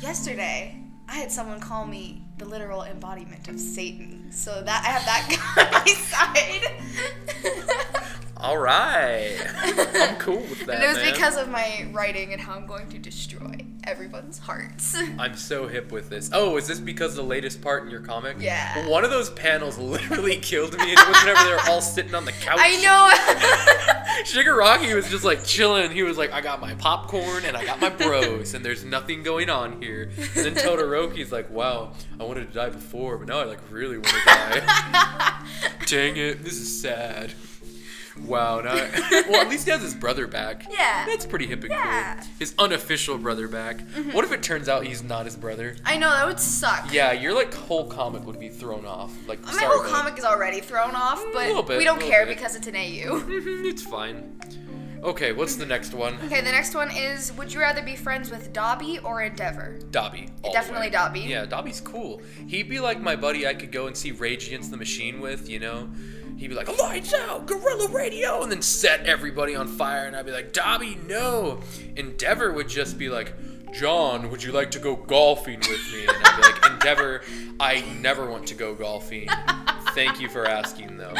Yesterday, 0.00 0.80
I 1.08 1.16
had 1.16 1.30
someone 1.30 1.60
call 1.60 1.86
me 1.86 2.22
the 2.38 2.44
literal 2.44 2.82
embodiment 2.82 3.48
of 3.48 3.58
Satan. 3.60 4.30
So 4.30 4.62
that 4.62 4.84
I 4.84 4.88
have 4.88 5.04
that 5.04 5.28
guy 5.54 5.64
on 5.64 5.72
my 5.72 5.92
side. 5.94 6.64
Alright. 8.44 9.40
I'm 9.94 10.16
cool 10.16 10.36
with 10.36 10.66
that. 10.66 10.74
and 10.74 10.84
it 10.84 10.88
was 10.88 10.96
man. 10.98 11.12
because 11.12 11.36
of 11.36 11.48
my 11.48 11.88
writing 11.92 12.32
and 12.32 12.40
how 12.40 12.54
I'm 12.54 12.66
going 12.66 12.88
to 12.90 12.98
destroy 12.98 13.63
everyone's 13.86 14.38
hearts. 14.38 14.96
I'm 15.18 15.36
so 15.36 15.66
hip 15.66 15.92
with 15.92 16.08
this. 16.08 16.30
Oh, 16.32 16.56
is 16.56 16.66
this 16.66 16.80
because 16.80 17.12
of 17.12 17.16
the 17.16 17.22
latest 17.22 17.60
part 17.60 17.84
in 17.84 17.90
your 17.90 18.00
comic? 18.00 18.36
Yeah. 18.40 18.88
One 18.88 19.04
of 19.04 19.10
those 19.10 19.30
panels 19.30 19.78
literally 19.94 20.36
killed 20.36 20.76
me, 20.76 20.90
and 20.90 20.98
it 20.98 21.08
was 21.08 21.20
whenever 21.22 21.44
they 21.44 21.54
were 21.54 21.70
all 21.70 21.80
sitting 21.80 22.14
on 22.14 22.24
the 22.24 22.32
couch. 22.32 22.58
I 22.60 22.80
know. 22.82 24.24
Shigaraki 24.24 24.94
was 24.94 25.08
just 25.10 25.24
like 25.24 25.44
chilling. 25.44 25.90
He 25.90 26.02
was 26.02 26.16
like, 26.16 26.32
I 26.32 26.40
got 26.40 26.60
my 26.60 26.74
popcorn 26.74 27.44
and 27.44 27.56
I 27.56 27.64
got 27.64 27.80
my 27.80 27.90
bros, 27.90 28.54
and 28.54 28.64
there's 28.64 28.84
nothing 28.84 29.22
going 29.22 29.50
on 29.50 29.82
here. 29.82 30.10
And 30.36 30.44
then 30.44 30.54
Todoroki's 30.54 31.32
like, 31.32 31.50
Wow, 31.50 31.92
I 32.18 32.24
wanted 32.24 32.48
to 32.48 32.54
die 32.54 32.70
before, 32.70 33.18
but 33.18 33.28
now 33.28 33.38
I 33.40 33.44
like 33.44 33.60
really 33.70 33.96
want 33.98 34.08
to 34.08 34.22
die. 34.24 35.46
Dang 35.86 36.16
it, 36.16 36.42
this 36.42 36.54
is 36.54 36.80
sad. 36.80 37.32
Wow, 38.26 38.60
not, 38.60 38.74
well, 39.28 39.40
at 39.40 39.48
least 39.48 39.64
he 39.64 39.70
has 39.72 39.82
his 39.82 39.94
brother 39.94 40.26
back. 40.26 40.66
Yeah. 40.70 41.04
That's 41.06 41.26
pretty 41.26 41.46
hip 41.46 41.62
and 41.64 41.70
Yeah. 41.72 42.14
cool. 42.20 42.24
His 42.38 42.54
unofficial 42.58 43.18
brother 43.18 43.48
back. 43.48 43.80
What 44.12 44.24
if 44.24 44.30
it 44.32 44.42
turns 44.42 44.68
out 44.68 44.84
he's 44.86 45.02
not 45.02 45.24
his 45.24 45.36
brother? 45.36 45.76
I 45.84 45.96
know 45.96 46.10
that 46.10 46.24
would 46.26 46.38
suck. 46.38 46.92
Yeah, 46.92 47.10
your 47.12 47.32
like 47.34 47.52
whole 47.52 47.88
comic 47.88 48.24
would 48.24 48.38
be 48.38 48.48
thrown 48.48 48.86
off. 48.86 49.12
Like, 49.26 49.42
My 49.42 49.50
sorry, 49.52 49.66
whole 49.66 49.82
bud. 49.82 49.90
comic 49.92 50.18
is 50.18 50.24
already 50.24 50.60
thrown 50.60 50.94
off, 50.94 51.24
but 51.32 51.66
bit, 51.66 51.78
we 51.78 51.84
don't 51.84 52.00
care 52.00 52.24
bit. 52.24 52.36
because 52.36 52.54
it's 52.54 52.66
an 52.68 52.76
AU. 52.76 53.18
Mhm, 53.20 53.64
it's 53.64 53.82
fine. 53.82 54.38
Okay, 55.02 55.32
what's 55.32 55.56
the 55.56 55.66
next 55.66 55.92
one? 55.92 56.16
Okay, 56.24 56.40
the 56.40 56.50
next 56.52 56.74
one 56.74 56.90
is 56.90 57.30
Would 57.32 57.52
you 57.52 57.60
rather 57.60 57.82
be 57.82 57.94
friends 57.94 58.30
with 58.30 58.52
Dobby 58.54 58.98
or 59.00 59.20
Endeavor? 59.22 59.78
Dobby. 59.90 60.28
Definitely. 60.52 60.88
Dobby. 60.88 61.20
Yeah, 61.20 61.44
Dobby's 61.44 61.80
cool. 61.80 62.22
He'd 62.46 62.70
be 62.70 62.80
like 62.80 63.00
my 63.02 63.14
buddy 63.16 63.46
I 63.46 63.52
could 63.52 63.70
go 63.72 63.86
and 63.86 63.94
see 63.96 64.12
Rage 64.12 64.46
Against 64.46 64.70
the 64.70 64.78
Machine 64.78 65.20
with, 65.20 65.50
you 65.50 65.58
know? 65.58 65.90
He'd 66.36 66.48
be 66.48 66.54
like, 66.54 66.78
lights 66.78 67.14
out, 67.14 67.46
gorilla 67.46 67.88
radio, 67.88 68.42
and 68.42 68.50
then 68.50 68.62
set 68.62 69.06
everybody 69.06 69.54
on 69.54 69.68
fire, 69.68 70.06
and 70.06 70.16
I'd 70.16 70.26
be 70.26 70.32
like, 70.32 70.52
Dobby, 70.52 70.98
no. 71.06 71.60
Endeavor 71.96 72.52
would 72.52 72.68
just 72.68 72.98
be 72.98 73.08
like, 73.08 73.32
John, 73.72 74.30
would 74.30 74.42
you 74.42 74.52
like 74.52 74.70
to 74.72 74.78
go 74.78 74.94
golfing 74.94 75.58
with 75.58 75.92
me? 75.92 76.06
And 76.06 76.16
I'd 76.24 76.36
be 76.36 76.42
like, 76.42 76.66
Endeavor, 76.72 77.22
I 77.58 77.80
never 78.00 78.30
want 78.30 78.46
to 78.48 78.54
go 78.54 78.74
golfing. 78.74 79.28
Thank 79.94 80.20
you 80.20 80.28
for 80.28 80.46
asking, 80.46 80.96
though. 80.96 81.14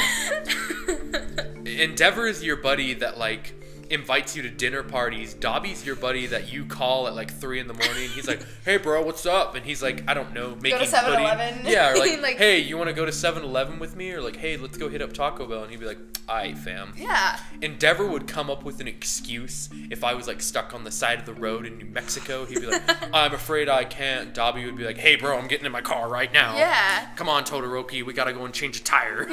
Endeavor 1.64 2.26
is 2.26 2.44
your 2.44 2.56
buddy 2.56 2.94
that 2.94 3.18
like 3.18 3.54
invites 3.94 4.36
you 4.36 4.42
to 4.42 4.50
dinner 4.50 4.82
parties. 4.82 5.32
Dobby's 5.34 5.86
your 5.86 5.96
buddy 5.96 6.26
that 6.26 6.52
you 6.52 6.64
call 6.66 7.06
at 7.08 7.14
like 7.14 7.32
three 7.32 7.58
in 7.60 7.66
the 7.68 7.74
morning. 7.74 8.08
He's 8.10 8.28
like, 8.28 8.44
"Hey, 8.64 8.76
bro, 8.76 9.02
what's 9.02 9.24
up?" 9.26 9.54
And 9.54 9.64
he's 9.64 9.82
like, 9.82 10.02
"I 10.08 10.14
don't 10.14 10.32
know, 10.34 10.56
making 10.60 10.78
pudding." 10.78 10.90
7-Eleven. 10.90 11.60
Yeah, 11.64 11.92
or 11.92 11.96
like, 11.98 12.20
Like- 12.20 12.36
"Hey, 12.36 12.58
you 12.58 12.76
want 12.76 12.88
to 12.88 12.94
go 12.94 13.04
to 13.04 13.10
7-Eleven 13.12 13.78
with 13.78 13.96
me?" 13.96 14.12
Or 14.12 14.20
like, 14.20 14.36
"Hey, 14.36 14.56
let's 14.56 14.76
go 14.76 14.88
hit 14.88 15.00
up 15.00 15.12
Taco 15.12 15.46
Bell." 15.46 15.62
And 15.62 15.70
he'd 15.70 15.80
be 15.80 15.86
like, 15.86 15.98
"Aight, 16.28 16.58
fam." 16.58 16.92
Yeah. 16.96 17.38
Endeavor 17.62 18.06
would 18.06 18.26
come 18.26 18.50
up 18.50 18.64
with 18.64 18.80
an 18.80 18.88
excuse 18.88 19.68
if 19.90 20.04
I 20.04 20.14
was 20.14 20.26
like 20.26 20.40
stuck 20.42 20.74
on 20.74 20.84
the 20.84 20.90
side 20.90 21.18
of 21.20 21.26
the 21.26 21.34
road 21.34 21.64
in 21.66 21.78
New 21.78 21.86
Mexico. 21.86 22.44
He'd 22.44 22.60
be 22.60 22.66
like, 22.66 22.82
"I'm 23.14 23.32
afraid 23.32 23.68
I 23.68 23.84
can't." 23.84 24.34
Dobby 24.34 24.64
would 24.66 24.76
be 24.76 24.84
like, 24.84 24.98
"Hey, 24.98 25.16
bro, 25.16 25.38
I'm 25.38 25.48
getting 25.48 25.66
in 25.66 25.72
my 25.72 25.80
car 25.82 26.08
right 26.08 26.32
now." 26.32 26.56
Yeah. 26.56 27.06
Come 27.16 27.28
on, 27.28 27.44
Todoroki, 27.44 28.02
we 28.04 28.12
gotta 28.12 28.32
go 28.32 28.44
and 28.44 28.52
change 28.52 28.78
a 28.80 28.82
tire. 28.84 29.26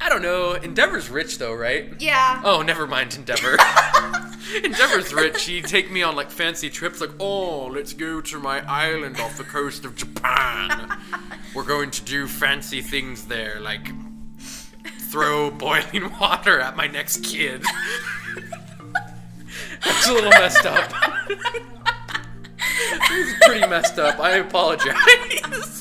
I 0.00 0.08
don't 0.08 0.22
know. 0.22 0.54
Endeavor's 0.54 1.10
rich 1.10 1.38
though, 1.38 1.52
right? 1.54 1.92
Yeah. 2.00 2.40
Oh, 2.44 2.62
never 2.62 2.86
mind, 2.86 3.14
Endeavor. 3.14 3.56
Endeavor's 4.64 5.12
rich. 5.12 5.44
He'd 5.44 5.66
take 5.66 5.90
me 5.90 6.02
on 6.02 6.16
like 6.16 6.30
fancy 6.30 6.70
trips, 6.70 7.00
like, 7.00 7.10
oh, 7.20 7.66
let's 7.66 7.92
go 7.92 8.20
to 8.20 8.40
my 8.40 8.66
island 8.66 9.20
off 9.20 9.36
the 9.36 9.44
coast 9.44 9.84
of 9.84 9.94
Japan. 9.96 10.98
We're 11.54 11.64
going 11.64 11.90
to 11.92 12.02
do 12.02 12.26
fancy 12.26 12.80
things 12.80 13.26
there, 13.26 13.60
like 13.60 13.88
throw 15.10 15.50
boiling 15.50 16.10
water 16.20 16.60
at 16.60 16.76
my 16.76 16.86
next 16.86 17.24
kid. 17.24 17.64
That's 19.84 20.08
a 20.08 20.12
little 20.12 20.30
messed 20.30 20.64
up. 20.66 20.92
It's 23.12 23.44
pretty 23.44 23.66
messed 23.66 23.98
up. 23.98 24.18
I 24.20 24.36
apologize. 24.36 25.79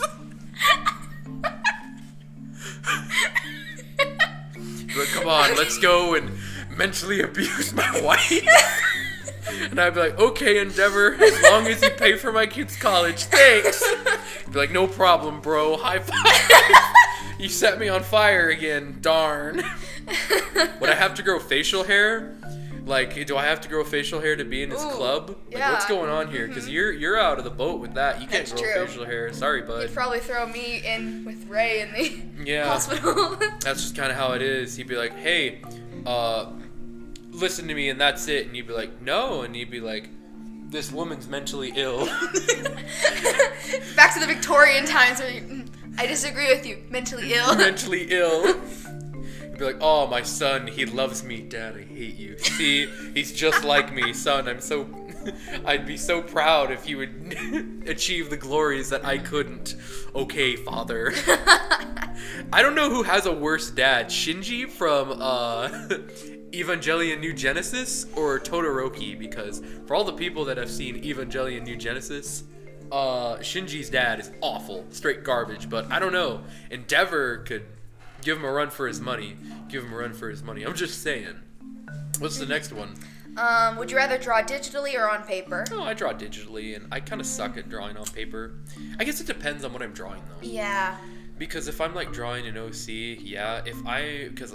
On, 5.29 5.55
let's 5.55 5.77
go 5.77 6.15
and 6.15 6.31
mentally 6.69 7.21
abuse 7.21 7.73
my 7.73 8.01
wife. 8.03 8.47
And 9.71 9.79
I'd 9.79 9.93
be 9.93 9.99
like, 9.99 10.19
okay, 10.19 10.59
Endeavor, 10.59 11.15
as 11.15 11.41
long 11.43 11.67
as 11.67 11.81
you 11.81 11.89
pay 11.91 12.15
for 12.15 12.31
my 12.31 12.45
kid's 12.45 12.75
college, 12.75 13.23
thanks. 13.25 13.83
He'd 14.45 14.53
be 14.53 14.59
like, 14.59 14.71
no 14.71 14.87
problem, 14.87 15.41
bro. 15.41 15.77
High 15.77 15.99
five. 15.99 17.35
you 17.39 17.49
set 17.49 17.79
me 17.79 17.89
on 17.89 18.03
fire 18.03 18.49
again. 18.49 18.97
Darn. 19.01 19.63
Would 20.79 20.89
I 20.89 20.95
have 20.95 21.15
to 21.15 21.23
grow 21.23 21.39
facial 21.39 21.83
hair? 21.83 22.35
Like, 22.85 23.25
do 23.27 23.37
I 23.37 23.45
have 23.45 23.61
to 23.61 23.69
grow 23.69 23.83
facial 23.83 24.19
hair 24.19 24.35
to 24.35 24.43
be 24.43 24.63
in 24.63 24.69
this 24.69 24.83
Ooh, 24.83 24.89
club? 24.89 25.29
Like, 25.29 25.37
yeah. 25.57 25.71
what's 25.71 25.85
going 25.85 26.09
on 26.09 26.29
here? 26.31 26.47
Because 26.47 26.67
you're 26.69 26.91
you're 26.91 27.19
out 27.19 27.37
of 27.37 27.43
the 27.43 27.49
boat 27.49 27.79
with 27.79 27.93
that. 27.95 28.21
You 28.21 28.27
can't 28.27 28.47
That's 28.47 28.59
grow 28.61 28.73
true. 28.73 28.85
facial 28.87 29.05
hair. 29.05 29.31
Sorry, 29.33 29.61
bud. 29.61 29.83
You'd 29.83 29.93
probably 29.93 30.19
throw 30.19 30.47
me 30.47 30.81
in 30.85 31.23
with 31.25 31.47
Ray 31.47 31.81
in 31.81 31.91
the 32.43 32.49
Yeah. 32.51 32.65
hospital. 32.65 33.35
That's 33.61 33.81
just 33.81 33.95
kind 33.95 34.11
of 34.11 34.17
how 34.17 34.33
it 34.33 34.41
is. 34.41 34.75
He'd 34.75 34.87
be 34.87 34.95
like, 34.95 35.15
"Hey, 35.17 35.61
uh, 36.05 36.47
listen 37.31 37.67
to 37.67 37.73
me," 37.73 37.89
and 37.89 37.99
that's 38.01 38.27
it. 38.27 38.47
And 38.47 38.55
you'd 38.55 38.67
be 38.67 38.73
like, 38.73 39.01
"No," 39.01 39.41
and 39.43 39.55
you'd 39.55 39.69
be 39.71 39.81
like, 39.81 40.09
"This 40.69 40.91
woman's 40.91 41.27
mentally 41.27 41.71
ill." 41.75 42.05
Back 43.95 44.13
to 44.13 44.19
the 44.19 44.27
Victorian 44.27 44.85
times 44.85 45.19
where 45.19 45.29
you, 45.31 45.41
"Mm, 45.41 45.69
I 45.97 46.05
disagree 46.07 46.47
with 46.47 46.65
you. 46.65 46.83
Mentally 46.89 47.33
ill. 47.35 47.55
mentally 47.55 48.07
ill. 48.09 48.55
Be 49.59 49.65
like, 49.65 49.81
"Oh, 49.81 50.07
my 50.07 50.23
son, 50.23 50.67
he 50.67 50.85
loves 50.85 51.23
me, 51.23 51.41
Dad. 51.41 51.75
I 51.75 51.83
hate 51.83 52.15
you. 52.15 52.37
See, 52.37 52.87
he's 53.13 53.33
just 53.33 53.63
like 53.63 53.93
me, 53.93 54.13
son. 54.13 54.47
I'm 54.47 54.61
so." 54.61 54.87
I'd 55.65 55.85
be 55.85 55.97
so 55.97 56.21
proud 56.21 56.71
if 56.71 56.87
you 56.87 56.97
would 56.97 57.83
achieve 57.87 58.29
the 58.29 58.37
glories 58.37 58.89
that 58.89 59.05
I 59.05 59.17
couldn't. 59.17 59.75
Okay, 60.15 60.55
father. 60.55 61.11
I 62.53 62.61
don't 62.61 62.75
know 62.75 62.89
who 62.89 63.03
has 63.03 63.25
a 63.25 63.31
worse 63.31 63.69
dad, 63.69 64.07
Shinji 64.07 64.69
from 64.69 65.11
uh, 65.21 65.67
Evangelion 66.51 67.19
Neon 67.19 67.35
Genesis 67.35 68.05
or 68.15 68.39
Todoroki, 68.39 69.17
because 69.17 69.61
for 69.85 69.95
all 69.95 70.03
the 70.03 70.13
people 70.13 70.45
that 70.45 70.57
have 70.57 70.69
seen 70.69 71.03
Evangelion 71.03 71.63
Neon 71.63 71.79
Genesis, 71.79 72.43
uh, 72.91 73.35
Shinji's 73.37 73.89
dad 73.89 74.19
is 74.19 74.31
awful, 74.41 74.85
straight 74.89 75.23
garbage. 75.23 75.69
But 75.69 75.91
I 75.91 75.99
don't 75.99 76.13
know, 76.13 76.41
Endeavor 76.71 77.39
could 77.39 77.65
give 78.21 78.37
him 78.37 78.45
a 78.45 78.51
run 78.51 78.69
for 78.69 78.87
his 78.87 78.99
money. 79.01 79.35
Give 79.67 79.83
him 79.83 79.93
a 79.93 79.97
run 79.97 80.13
for 80.13 80.29
his 80.29 80.43
money. 80.43 80.63
I'm 80.63 80.75
just 80.75 81.01
saying. 81.01 81.35
What's 82.19 82.37
the 82.37 82.45
next 82.45 82.73
one? 82.73 82.95
Um, 83.37 83.77
would 83.77 83.89
you 83.91 83.97
rather 83.97 84.17
draw 84.17 84.41
digitally 84.41 84.95
or 84.95 85.09
on 85.09 85.23
paper? 85.23 85.63
Oh, 85.71 85.83
I 85.83 85.93
draw 85.93 86.11
digitally, 86.13 86.75
and 86.75 86.87
I 86.91 86.99
kind 86.99 87.21
of 87.21 87.27
suck 87.27 87.55
at 87.57 87.69
drawing 87.69 87.95
on 87.95 88.05
paper. 88.05 88.55
I 88.99 89.03
guess 89.05 89.21
it 89.21 89.27
depends 89.27 89.63
on 89.63 89.71
what 89.71 89.81
I'm 89.81 89.93
drawing, 89.93 90.21
though. 90.27 90.47
Yeah. 90.47 90.97
Because 91.37 91.67
if 91.69 91.79
I'm 91.79 91.95
like 91.95 92.11
drawing 92.11 92.47
an 92.47 92.57
OC, 92.57 92.87
yeah. 92.89 93.61
If 93.65 93.77
I, 93.85 94.27
because 94.29 94.53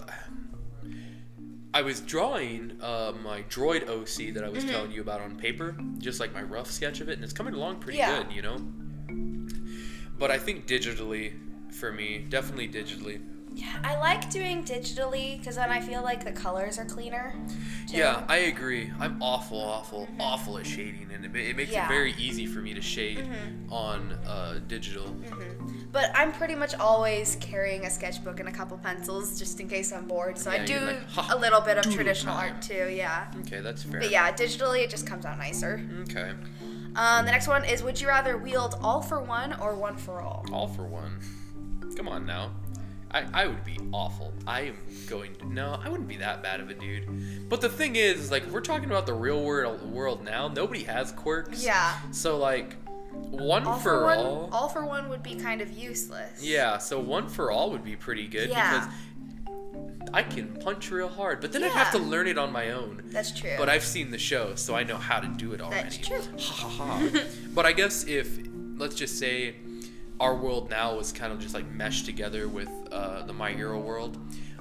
I 1.72 1.80
was 1.82 2.00
drawing 2.00 2.76
uh, 2.82 3.12
my 3.22 3.42
droid 3.44 3.88
OC 3.88 4.34
that 4.34 4.44
I 4.44 4.48
was 4.50 4.64
telling 4.64 4.90
you 4.92 5.00
about 5.00 5.20
on 5.22 5.36
paper, 5.36 5.74
just 5.98 6.20
like 6.20 6.34
my 6.34 6.42
rough 6.42 6.70
sketch 6.70 7.00
of 7.00 7.08
it, 7.08 7.14
and 7.14 7.24
it's 7.24 7.32
coming 7.32 7.54
along 7.54 7.78
pretty 7.78 7.98
Yeah. 7.98 8.22
good, 8.22 8.32
you 8.32 8.42
know. 8.42 8.58
But 10.18 10.30
I 10.30 10.38
think 10.38 10.66
digitally, 10.66 11.32
for 11.72 11.90
me, 11.90 12.18
definitely 12.28 12.68
digitally. 12.68 13.20
Yeah, 13.56 13.66
I 13.84 13.96
like 13.98 14.30
doing 14.30 14.64
digitally 14.64 15.38
because 15.38 15.54
then 15.56 15.70
I 15.70 15.80
feel 15.80 16.02
like 16.02 16.24
the 16.24 16.32
colors 16.32 16.78
are 16.78 16.84
cleaner. 16.84 17.34
too. 17.88 17.96
Yeah, 17.98 18.24
I 18.28 18.36
agree. 18.38 18.90
I'm 18.98 19.22
awful, 19.22 19.60
awful, 19.60 20.08
awful 20.18 20.58
at 20.58 20.66
shading, 20.66 21.08
and 21.14 21.24
it, 21.24 21.34
it 21.36 21.56
makes 21.56 21.70
Yeah. 21.70 21.84
it 21.84 21.88
very 21.88 22.14
easy 22.18 22.46
for 22.46 22.58
me 22.60 22.74
to 22.74 22.80
shade 22.82 23.24
on 23.70 24.12
uh, 24.26 24.58
digital. 24.66 25.06
But 25.92 26.10
I'm 26.16 26.32
pretty 26.32 26.56
much 26.56 26.74
always 26.74 27.36
carrying 27.40 27.84
a 27.86 27.90
sketchbook 27.90 28.40
and 28.40 28.48
a 28.48 28.52
couple 28.52 28.76
pencils 28.78 29.38
just 29.38 29.60
in 29.60 29.68
case 29.68 29.92
I'm 29.92 30.06
bored. 30.08 30.36
So 30.36 30.50
Yeah, 30.52 30.62
I 30.62 30.64
do 30.64 30.80
like, 30.80 31.08
"Ha, 31.10 31.30
a 31.32 31.38
little 31.38 31.60
bit 31.60 31.78
of 31.78 31.84
traditional 31.94 32.34
time." 32.34 32.54
art 32.54 32.62
too, 32.62 32.88
yeah. 32.92 33.30
Okay, 33.46 33.60
that's 33.60 33.84
fair. 33.84 34.00
But 34.00 34.10
yeah, 34.10 34.32
digitally 34.32 34.82
it 34.82 34.90
just 34.90 35.06
comes 35.06 35.24
out 35.24 35.38
nicer. 35.38 35.80
Okay. 36.02 36.32
Um, 36.96 37.24
the 37.24 37.30
next 37.30 37.46
one 37.46 37.64
is 37.64 37.82
Would 37.84 38.00
you 38.00 38.08
rather 38.08 38.36
wield 38.36 38.74
all 38.82 39.00
for 39.00 39.20
one 39.20 39.52
or 39.60 39.74
one 39.76 39.96
for 39.96 40.20
all? 40.20 40.44
All 40.52 40.66
for 40.66 40.82
one. 40.84 41.20
Come 41.96 42.08
on 42.08 42.26
now. 42.26 42.50
I, 43.14 43.24
I 43.32 43.46
would 43.46 43.64
be 43.64 43.78
awful. 43.92 44.32
I 44.46 44.62
am 44.62 44.76
going 45.08 45.34
to 45.36 45.46
no, 45.46 45.78
I 45.82 45.88
wouldn't 45.88 46.08
be 46.08 46.16
that 46.16 46.42
bad 46.42 46.58
of 46.60 46.68
a 46.68 46.74
dude. 46.74 47.48
But 47.48 47.60
the 47.60 47.68
thing 47.68 47.94
is, 47.96 48.18
is 48.18 48.30
like 48.30 48.42
if 48.42 48.50
we're 48.50 48.60
talking 48.60 48.86
about 48.90 49.06
the 49.06 49.14
real 49.14 49.42
world 49.42 49.82
world 49.90 50.24
now, 50.24 50.48
nobody 50.48 50.82
has 50.82 51.12
quirks. 51.12 51.64
Yeah. 51.64 51.94
So 52.10 52.36
like 52.38 52.74
one 53.12 53.64
All 53.64 53.78
for, 53.78 53.82
for 54.00 54.02
one, 54.04 54.18
all. 54.18 54.48
all 54.52 54.68
for 54.68 54.84
one 54.84 55.08
would 55.08 55.22
be 55.22 55.36
kind 55.36 55.60
of 55.60 55.70
useless. 55.70 56.42
Yeah, 56.42 56.78
so 56.78 56.98
one 56.98 57.28
for 57.28 57.52
all 57.52 57.70
would 57.70 57.84
be 57.84 57.94
pretty 57.94 58.26
good 58.26 58.50
Yeah. 58.50 58.88
because 58.88 60.10
I 60.12 60.22
can 60.22 60.48
punch 60.56 60.90
real 60.90 61.08
hard, 61.08 61.40
but 61.40 61.52
then 61.52 61.62
I'd 61.64 61.72
have 61.72 61.92
to 61.92 61.98
learn 61.98 62.26
it 62.26 62.38
on 62.38 62.52
my 62.52 62.70
own. 62.70 63.02
That's 63.06 63.32
true. 63.32 63.54
But 63.56 63.68
I've 63.68 63.84
seen 63.84 64.10
the 64.10 64.18
show, 64.18 64.54
so 64.56 64.74
I 64.74 64.82
know 64.84 64.96
how 64.96 65.20
to 65.20 65.28
do 65.28 65.52
it 65.52 65.60
already. 65.60 65.82
That's 65.82 65.98
true. 65.98 66.20
Ha 66.38 66.54
ha 66.54 66.68
ha. 66.68 67.08
but 67.54 67.64
I 67.66 67.72
guess 67.72 68.04
if 68.06 68.28
let's 68.76 68.94
just 68.96 69.18
say 69.18 69.54
our 70.20 70.34
world 70.36 70.70
now 70.70 70.96
was 70.96 71.12
kind 71.12 71.32
of 71.32 71.38
just 71.40 71.54
like 71.54 71.68
meshed 71.70 72.06
together 72.06 72.48
with 72.48 72.68
uh, 72.92 73.22
the 73.26 73.32
My 73.32 73.52
Hero 73.52 73.78
world, 73.80 74.16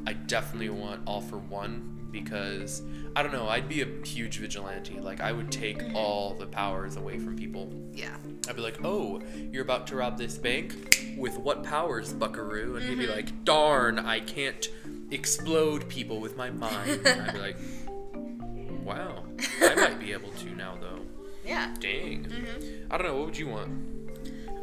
I 0.08 0.14
definitely 0.14 0.70
want 0.70 1.02
all 1.06 1.22
for 1.22 1.38
one 1.38 1.90
because 2.12 2.82
I 3.16 3.24
don't 3.24 3.32
know. 3.32 3.48
I'd 3.48 3.68
be 3.70 3.82
a 3.82 3.88
huge 4.06 4.38
vigilante. 4.40 5.00
Like 5.00 5.22
I 5.22 5.32
would 5.32 5.52
take 5.52 5.80
Mm-hmm. 5.80 5.96
all 5.96 6.34
the 6.36 6.46
powers 6.48 6.96
away 6.98 7.18
from 7.20 7.36
people. 7.36 7.72
yeah. 7.94 8.16
I'd 8.48 8.56
be 8.58 8.62
like, 8.62 8.84
"Oh, 8.84 9.22
you're 9.52 9.64
about 9.64 9.88
to 9.88 9.96
rob 9.96 10.18
this 10.18 10.38
bank 10.38 11.16
with 11.18 11.38
what 11.38 11.64
powers, 11.64 12.12
Buckaroo?" 12.14 12.76
And 12.76 12.84
he'd 12.86 12.92
Mm-hmm. 12.92 13.00
be 13.00 13.08
like, 13.08 13.44
"Darn, 13.46 13.98
I 14.00 14.20
can't 14.20 14.68
explode 15.12 15.88
people 15.88 16.20
with 16.20 16.36
my 16.36 16.50
mind." 16.50 17.06
And 17.06 17.22
I'd 17.22 17.34
be 17.34 17.40
like, 17.40 17.58
"Wow, 18.84 19.24
I 19.62 19.76
might 19.76 20.00
be 20.00 20.12
able 20.14 20.32
to 20.32 20.50
now, 20.56 20.78
though." 20.80 21.00
Yeah. 21.46 21.74
Dang. 21.80 22.26
Mm-hmm. 22.26 22.92
I 22.94 22.98
don't 22.98 23.08
know. 23.08 23.16
What 23.18 23.26
would 23.28 23.38
you 23.38 23.48
want? 23.48 24.03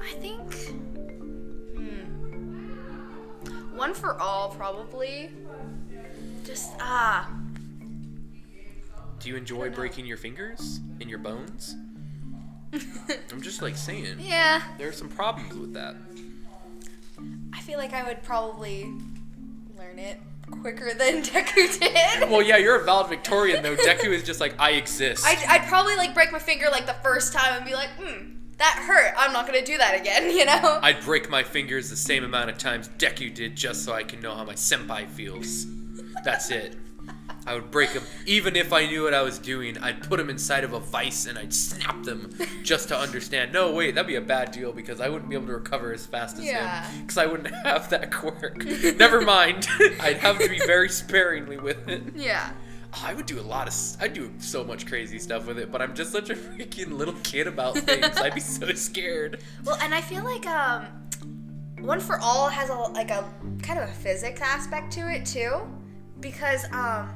I 0.03 0.13
think. 0.15 0.53
Hmm. 1.77 3.77
One 3.77 3.95
for 3.95 4.19
all, 4.21 4.51
probably. 4.51 5.31
just 6.45 6.73
ah. 6.81 7.31
Do 9.19 9.29
you 9.29 9.37
enjoy 9.37 9.71
breaking 9.71 10.07
your 10.07 10.17
fingers 10.17 10.81
and 11.01 11.11
your 11.11 11.19
bones? 11.19 11.77
I'm 13.33 13.43
just 13.43 13.63
like 13.63 13.77
saying. 13.77 14.17
yeah, 14.21 14.63
There 14.79 14.89
are 14.89 14.93
some 14.93 15.09
problems 15.09 15.55
with 15.55 15.75
that. 15.75 15.95
I 17.53 17.61
feel 17.61 17.79
like 17.79 17.93
I 17.93 18.03
would 18.05 18.23
probably 18.23 18.85
learn 19.77 19.99
it 19.99 20.19
quicker 20.51 20.95
than 20.99 21.23
Deku 21.23 21.79
did. 21.79 22.31
Well, 22.31 22.41
yeah, 22.43 22.57
you're 22.57 22.81
a 22.81 22.85
valedictorian 22.85 23.63
though. 23.63 23.77
Deku 23.77 24.07
is 24.09 24.23
just 24.23 24.41
like 24.41 24.55
I 24.59 24.71
exist. 24.73 25.27
I'd, 25.27 25.45
I'd 25.49 25.69
probably 25.69 25.97
like 25.97 26.15
break 26.15 26.33
my 26.33 26.39
finger 26.39 26.67
like 26.71 26.87
the 26.87 26.97
first 27.03 27.33
time 27.35 27.57
and 27.57 27.67
be 27.67 27.75
like, 27.75 27.91
hmm, 28.01 28.37
that 28.61 28.85
hurt. 28.87 29.13
I'm 29.19 29.33
not 29.33 29.47
gonna 29.47 29.65
do 29.65 29.77
that 29.79 29.99
again, 30.01 30.31
you 30.37 30.45
know? 30.45 30.79
I'd 30.83 31.01
break 31.05 31.29
my 31.29 31.43
fingers 31.43 31.91
the 31.91 31.97
same 31.97 32.23
amount 32.25 32.51
of 32.51 32.59
times 32.59 32.89
Deku 32.99 33.35
did 33.35 33.57
just 33.57 33.85
so 33.85 33.93
I 33.93 34.05
can 34.05 34.21
know 34.21 34.35
how 34.35 34.45
my 34.45 34.55
senpai 34.55 35.09
feels. 35.09 35.67
That's 36.25 36.51
it. 36.51 36.77
I 37.47 37.55
would 37.55 37.71
break 37.71 37.95
them. 37.95 38.03
Even 38.27 38.55
if 38.55 38.71
I 38.73 38.85
knew 38.87 39.05
what 39.05 39.15
I 39.15 39.23
was 39.23 39.39
doing, 39.39 39.79
I'd 39.79 40.03
put 40.03 40.19
them 40.19 40.29
inside 40.29 40.63
of 40.63 40.75
a 40.75 40.79
vice 40.79 41.25
and 41.27 41.39
I'd 41.39 41.55
snap 41.55 42.03
them 42.05 42.31
just 42.63 42.89
to 42.89 42.97
understand. 42.99 43.53
No, 43.53 43.73
wait, 43.73 43.95
that'd 43.95 44.07
be 44.07 44.17
a 44.17 44.21
bad 44.21 44.53
deal 44.53 44.73
because 44.73 45.01
I 45.01 45.09
wouldn't 45.09 45.31
be 45.31 45.37
able 45.37 45.47
to 45.47 45.55
recover 45.55 45.93
as 45.95 46.05
fast 46.05 46.37
as 46.39 46.45
Yeah. 46.45 46.87
him. 46.87 47.01
Because 47.01 47.17
I 47.17 47.25
wouldn't 47.27 47.53
have 47.65 47.89
that 47.91 48.13
quirk. 48.13 48.63
Never 48.99 49.23
mind. 49.23 49.67
I'd 50.01 50.19
have 50.19 50.39
to 50.39 50.49
be 50.51 50.59
very 50.59 50.91
sparingly 50.91 51.57
with 51.57 51.89
it. 51.89 52.03
yeah. 52.15 52.53
Oh, 52.93 53.05
I 53.07 53.15
would 53.15 53.27
do 53.27 53.39
a 53.39 53.43
lot 53.43 53.69
of. 53.69 53.75
I'd 54.01 54.15
do 54.15 54.33
so 54.39 54.65
much 54.65 54.87
crazy 54.87 55.19
stuff 55.19 55.47
with 55.47 55.59
it, 55.59 55.71
but 55.71 55.81
I'm 55.81 55.95
just 55.95 56.11
such 56.13 56.31
a 56.31 56.35
freaking 56.37 56.93
little 56.93 57.15
kid 57.23 57.47
about 57.47 57.77
things. 57.79 58.17
I'd 58.19 58.35
be 58.35 58.41
so 58.41 58.73
scared. 58.75 59.41
Well, 59.65 59.79
and 59.81 59.95
I 59.95 60.01
feel 60.01 60.25
like 60.25 60.47
um, 60.47 60.87
One 61.81 62.01
for 62.01 62.19
All 62.21 62.49
has 62.49 62.69
a 62.71 62.75
like 62.75 63.11
a 63.11 63.29
kind 63.63 63.79
of 63.79 63.89
a 63.89 63.93
physics 63.93 64.41
aspect 64.41 64.93
to 64.95 65.11
it 65.13 65.25
too, 65.25 65.61
because 66.21 66.65
um, 66.73 67.11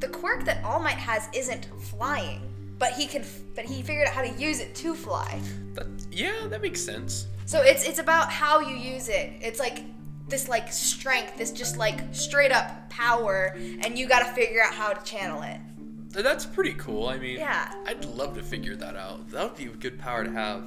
the 0.00 0.08
quirk 0.08 0.44
that 0.44 0.64
All 0.64 0.80
Might 0.80 0.96
has 0.96 1.28
isn't 1.34 1.66
flying, 1.82 2.40
but 2.78 2.92
he 2.92 3.06
can, 3.06 3.24
but 3.54 3.64
he 3.64 3.82
figured 3.82 4.08
out 4.08 4.14
how 4.14 4.22
to 4.22 4.30
use 4.40 4.60
it 4.60 4.74
to 4.76 4.94
fly. 4.94 5.40
That, 5.74 5.86
yeah, 6.10 6.46
that 6.48 6.62
makes 6.62 6.80
sense. 6.80 7.26
So 7.44 7.60
it's 7.62 7.86
it's 7.86 7.98
about 7.98 8.30
how 8.30 8.60
you 8.60 8.76
use 8.76 9.08
it. 9.08 9.32
It's 9.40 9.58
like 9.58 9.82
this 10.28 10.48
like 10.48 10.72
strength, 10.72 11.36
this 11.36 11.52
just 11.52 11.76
like 11.76 12.00
straight 12.14 12.52
up 12.52 12.88
power, 12.90 13.56
and 13.80 13.98
you 13.98 14.06
got 14.08 14.20
to 14.20 14.32
figure 14.32 14.60
out 14.62 14.74
how 14.74 14.92
to 14.92 15.04
channel 15.04 15.42
it. 15.42 15.58
That's 16.10 16.46
pretty 16.46 16.74
cool. 16.74 17.06
I 17.08 17.18
mean, 17.18 17.38
Yeah. 17.38 17.72
I'd 17.86 18.04
love 18.04 18.34
to 18.36 18.42
figure 18.42 18.76
that 18.76 18.96
out. 18.96 19.28
That 19.30 19.44
would 19.44 19.56
be 19.56 19.66
a 19.66 19.76
good 19.76 19.98
power 19.98 20.24
to 20.24 20.30
have. 20.32 20.64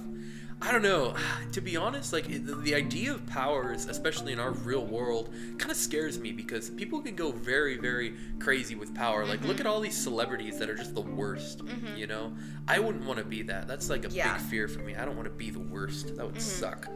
I 0.62 0.72
don't 0.72 0.84
know. 0.84 1.16
To 1.54 1.60
be 1.60 1.76
honest, 1.76 2.14
like 2.14 2.28
the, 2.28 2.56
the 2.56 2.74
idea 2.76 3.12
of 3.12 3.26
powers, 3.26 3.86
especially 3.88 4.32
in 4.32 4.40
our 4.40 4.52
real 4.52 4.86
world, 4.86 5.34
kind 5.58 5.70
of 5.70 5.76
scares 5.76 6.18
me 6.18 6.32
because 6.32 6.70
people 6.70 7.02
can 7.02 7.14
go 7.16 7.30
very, 7.32 7.76
very 7.78 8.14
crazy 8.40 8.76
with 8.76 8.96
power. 8.96 9.26
Like, 9.26 9.40
Mm-hmm. 9.40 9.48
look 9.50 9.60
at 9.60 9.66
all 9.66 9.82
these 9.82 9.98
celebrities 9.98 10.58
that 10.60 10.70
are 10.70 10.76
just 10.76 10.96
the 10.96 11.02
worst. 11.02 11.62
You 11.98 12.08
know, 12.08 12.32
I 12.70 12.80
wouldn't 12.80 13.04
want 13.04 13.20
to 13.20 13.26
be 13.26 13.42
that. 13.44 13.68
That's 13.68 13.90
like 13.90 14.06
a 14.06 14.10
Yeah. 14.10 14.28
Mm-hmm. 14.30 14.38
big 14.38 14.46
fear 14.50 14.68
for 14.70 14.80
me. 14.80 14.96
I 14.96 15.04
don't 15.04 15.18
want 15.18 15.26
to 15.28 15.34
be 15.36 15.50
the 15.50 15.60
worst. 15.60 16.16
That 16.16 16.26
would 16.26 16.40
suck. 16.42 16.88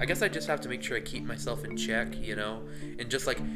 I 0.00 0.04
guess 0.06 0.22
I 0.22 0.28
just 0.28 0.46
have 0.48 0.60
to 0.62 0.68
make 0.68 0.82
sure 0.82 0.96
I 0.96 1.00
keep 1.00 1.24
myself 1.24 1.64
in 1.64 1.76
check, 1.76 2.16
you 2.20 2.36
know, 2.36 2.62
and 2.98 3.08
just 3.10 3.26
like. 3.26 3.38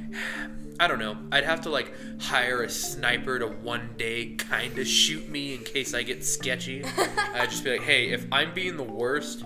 I 0.80 0.88
don't 0.88 0.98
know. 0.98 1.16
I'd 1.30 1.44
have 1.44 1.60
to 1.62 1.70
like 1.70 1.92
hire 2.20 2.64
a 2.64 2.68
sniper 2.68 3.38
to 3.38 3.46
one 3.46 3.90
day 3.96 4.34
kind 4.34 4.76
of 4.76 4.88
shoot 4.88 5.28
me 5.28 5.54
in 5.54 5.62
case 5.62 5.94
I 5.94 6.02
get 6.02 6.24
sketchy. 6.24 6.82
I'd 7.32 7.48
just 7.48 7.62
be 7.62 7.70
like, 7.70 7.82
hey, 7.82 8.08
if 8.08 8.26
I'm 8.32 8.52
being 8.52 8.76
the 8.76 8.82
worst, 8.82 9.44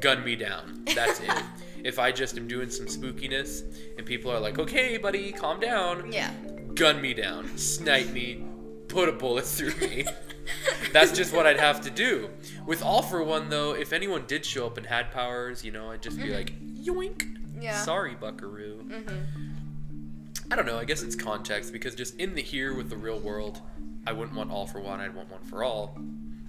gun 0.00 0.24
me 0.24 0.34
down. 0.34 0.82
That's 0.96 1.20
it. 1.20 1.30
if 1.84 2.00
I 2.00 2.10
just 2.10 2.36
am 2.36 2.48
doing 2.48 2.70
some 2.70 2.86
spookiness 2.86 3.62
and 3.96 4.04
people 4.04 4.32
are 4.32 4.40
like, 4.40 4.58
okay, 4.58 4.96
buddy, 4.98 5.30
calm 5.30 5.60
down, 5.60 6.10
Yeah. 6.10 6.32
gun 6.74 7.00
me 7.00 7.14
down, 7.14 7.56
snipe 7.56 8.08
me, 8.10 8.42
put 8.88 9.08
a 9.08 9.12
bullet 9.12 9.44
through 9.46 9.76
me. 9.76 10.06
That's 10.92 11.12
just 11.12 11.34
what 11.34 11.46
I'd 11.46 11.60
have 11.60 11.80
to 11.82 11.90
do. 11.90 12.30
With 12.66 12.82
All 12.82 13.02
for 13.02 13.22
One, 13.22 13.48
though, 13.48 13.74
if 13.74 13.92
anyone 13.92 14.24
did 14.26 14.44
show 14.44 14.66
up 14.66 14.76
and 14.76 14.86
had 14.86 15.10
powers, 15.10 15.64
you 15.64 15.72
know, 15.72 15.90
I'd 15.90 16.02
just 16.02 16.18
be 16.18 16.34
like, 16.34 16.52
yoink. 16.74 17.36
Yeah. 17.60 17.80
Sorry, 17.82 18.14
Buckaroo. 18.14 18.84
Mm-hmm. 18.88 20.52
I 20.52 20.56
don't 20.56 20.66
know. 20.66 20.78
I 20.78 20.84
guess 20.84 21.02
it's 21.02 21.16
context 21.16 21.72
because 21.72 21.94
just 21.94 22.16
in 22.18 22.34
the 22.34 22.42
here 22.42 22.74
with 22.74 22.88
the 22.88 22.96
real 22.96 23.18
world, 23.18 23.60
I 24.06 24.12
wouldn't 24.12 24.36
want 24.36 24.50
all 24.50 24.66
for 24.66 24.80
one. 24.80 25.00
I'd 25.00 25.14
want 25.14 25.30
one 25.30 25.42
for 25.42 25.62
all. 25.62 25.98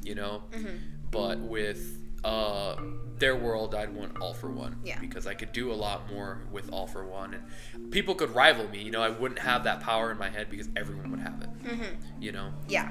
You 0.04 0.16
know. 0.16 0.44
Mm-hmm. 0.52 0.78
But 1.12 1.40
with 1.40 1.98
uh, 2.24 2.76
their 3.18 3.36
world, 3.36 3.76
I'd 3.76 3.94
want 3.94 4.20
all 4.22 4.34
for 4.34 4.50
one. 4.50 4.78
Yeah. 4.84 5.00
Because 5.00 5.28
I 5.28 5.34
could 5.34 5.52
do 5.52 5.72
a 5.72 5.74
lot 5.74 6.10
more 6.12 6.42
with 6.52 6.72
all 6.72 6.88
for 6.88 7.06
one, 7.06 7.34
and 7.34 7.92
people 7.92 8.16
could 8.16 8.34
rival 8.34 8.68
me. 8.70 8.82
You 8.84 8.92
know, 8.92 9.02
I 9.02 9.10
wouldn't 9.10 9.40
have 9.40 9.64
that 9.66 9.82
power 9.82 10.12
in 10.12 10.18
my 10.18 10.30
head 10.30 10.50
because 10.50 10.70
everyone 10.76 11.12
would 11.12 11.20
have 11.20 11.42
it. 11.42 11.64
Mm-hmm. 11.64 12.22
You 12.22 12.32
know. 12.32 12.52
Yeah. 12.68 12.90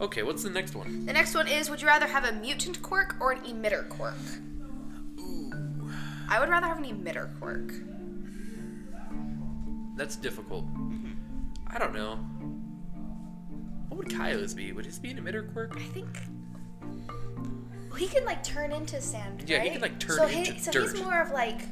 Okay. 0.00 0.22
What's 0.22 0.42
the 0.42 0.50
next 0.50 0.74
one? 0.74 1.06
The 1.06 1.12
next 1.12 1.34
one 1.34 1.46
is 1.48 1.68
Would 1.70 1.80
you 1.80 1.86
rather 1.86 2.06
have 2.06 2.24
a 2.24 2.32
mutant 2.32 2.80
quirk 2.82 3.16
or 3.20 3.32
an 3.32 3.40
emitter 3.40 3.88
quirk? 3.88 4.14
Ooh. 5.18 5.52
I 6.28 6.40
would 6.40 6.48
rather 6.48 6.66
have 6.66 6.78
an 6.78 6.84
emitter 6.84 7.28
quirk. 7.38 7.72
That's 9.96 10.16
difficult. 10.16 10.66
Mm-hmm. 10.74 11.12
I 11.66 11.78
don't 11.78 11.92
know. 11.94 12.16
What 13.88 13.98
would 13.98 14.08
Kaio's 14.08 14.54
be? 14.54 14.72
Would 14.72 14.86
his 14.86 14.98
be 14.98 15.10
an 15.10 15.18
emitter 15.20 15.52
quirk? 15.52 15.76
I 15.76 15.82
think. 15.82 16.08
Well, 17.90 17.98
he 17.98 18.06
can 18.06 18.24
like 18.24 18.42
turn 18.42 18.72
into 18.72 19.00
sand. 19.00 19.44
Yeah, 19.46 19.62
he 19.62 19.70
can, 19.70 19.80
like, 19.80 19.98
turn 19.98 20.16
so 20.16 20.26
into 20.26 20.52
he, 20.52 20.58
so 20.58 20.70
dirt. 20.70 20.92
he's 20.92 21.02
more 21.02 21.20
of 21.20 21.32
like 21.32 21.62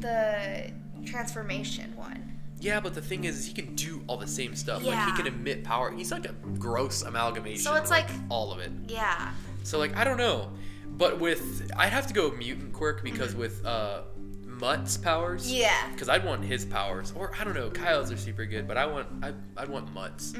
the 0.00 0.70
transformation 1.04 1.94
one. 1.96 2.31
Yeah, 2.62 2.78
but 2.80 2.94
the 2.94 3.02
thing 3.02 3.24
is, 3.24 3.44
he 3.44 3.52
can 3.52 3.74
do 3.74 4.02
all 4.06 4.16
the 4.16 4.26
same 4.26 4.54
stuff. 4.54 4.82
Like 4.84 4.94
Yeah. 4.94 5.06
he 5.06 5.12
can 5.16 5.26
emit 5.26 5.64
power. 5.64 5.90
He's 5.90 6.12
like 6.12 6.24
a 6.26 6.32
gross 6.58 7.02
amalgamation. 7.02 7.58
So 7.62 7.74
it's 7.74 7.90
of, 7.90 7.96
like- 7.96 8.10
all 8.30 8.52
of 8.52 8.60
it. 8.60 8.70
Yeah. 8.86 9.32
So 9.64 9.78
like 9.78 9.96
I 9.96 10.04
don't 10.04 10.16
know, 10.16 10.50
but 10.86 11.18
with 11.18 11.70
I'd 11.76 11.92
have 11.92 12.06
to 12.06 12.14
go 12.14 12.30
mutant 12.32 12.72
quirk 12.72 13.02
because 13.02 13.34
with 13.34 13.64
uh, 13.66 14.02
Mutt's 14.44 14.96
powers. 14.96 15.46
Mm-hmm. 15.46 15.56
Yeah. 15.56 15.90
Because 15.92 16.08
I'd 16.08 16.24
want 16.24 16.44
his 16.44 16.64
powers, 16.64 17.12
or 17.16 17.32
I 17.38 17.42
don't 17.44 17.54
know. 17.54 17.68
Kyle's 17.70 18.12
are 18.12 18.16
super 18.16 18.46
good, 18.46 18.68
but 18.68 18.76
I 18.76 18.86
want 18.86 19.08
I 19.24 19.32
I 19.56 19.64
want 19.66 19.92
Mutt's 19.92 20.32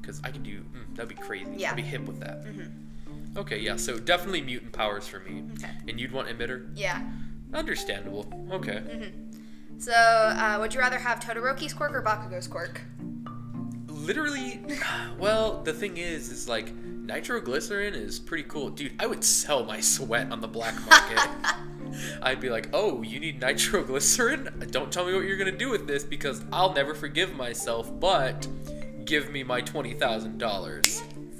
because 0.00 0.20
I 0.22 0.30
could 0.30 0.42
do 0.42 0.60
mm, 0.60 0.94
that'd 0.94 1.08
be 1.08 1.14
crazy. 1.14 1.46
Mm-hmm. 1.46 1.58
Yeah. 1.58 1.70
I'd 1.70 1.76
be 1.76 1.82
hip 1.82 2.02
with 2.02 2.20
that. 2.20 2.44
Okay, 3.36 3.58
yeah. 3.58 3.76
So 3.76 3.98
definitely 3.98 4.42
mutant 4.42 4.72
powers 4.72 5.08
for 5.08 5.18
me. 5.20 5.42
Okay. 5.54 5.70
And 5.88 5.98
you'd 5.98 6.12
want 6.12 6.28
emitter. 6.28 6.68
Yeah. 6.74 7.02
Understandable. 7.52 8.26
Okay. 8.52 8.82
So, 9.78 9.92
uh, 9.92 10.56
would 10.60 10.72
you 10.72 10.80
rather 10.80 10.98
have 10.98 11.20
Todoroki's 11.20 11.74
quirk 11.74 11.94
or 11.94 12.02
Bakugo's 12.02 12.48
quirk? 12.48 12.80
literally 14.04 14.60
well 15.18 15.62
the 15.62 15.72
thing 15.72 15.96
is 15.96 16.30
is 16.30 16.48
like 16.48 16.74
nitroglycerin 16.74 17.94
is 17.94 18.18
pretty 18.18 18.44
cool. 18.44 18.70
Dude 18.70 18.92
i 18.98 19.06
would 19.06 19.24
sell 19.24 19.64
my 19.64 19.80
sweat 19.80 20.30
on 20.30 20.40
the 20.40 20.48
black 20.48 20.74
market. 20.88 21.28
I'd 22.22 22.40
be 22.40 22.50
like 22.50 22.68
oh 22.72 23.02
you 23.02 23.20
need 23.20 23.40
nitroglycerin? 23.40 24.68
Don't 24.70 24.92
tell 24.92 25.06
me 25.06 25.14
what 25.14 25.24
you're 25.24 25.36
gonna 25.36 25.52
do 25.52 25.70
with 25.70 25.86
this 25.86 26.04
because 26.04 26.44
i'll 26.52 26.72
never 26.72 26.94
forgive 26.94 27.34
myself 27.34 27.90
but 28.00 28.46
give 29.04 29.30
me 29.30 29.42
my 29.42 29.60
$20000 29.60 30.86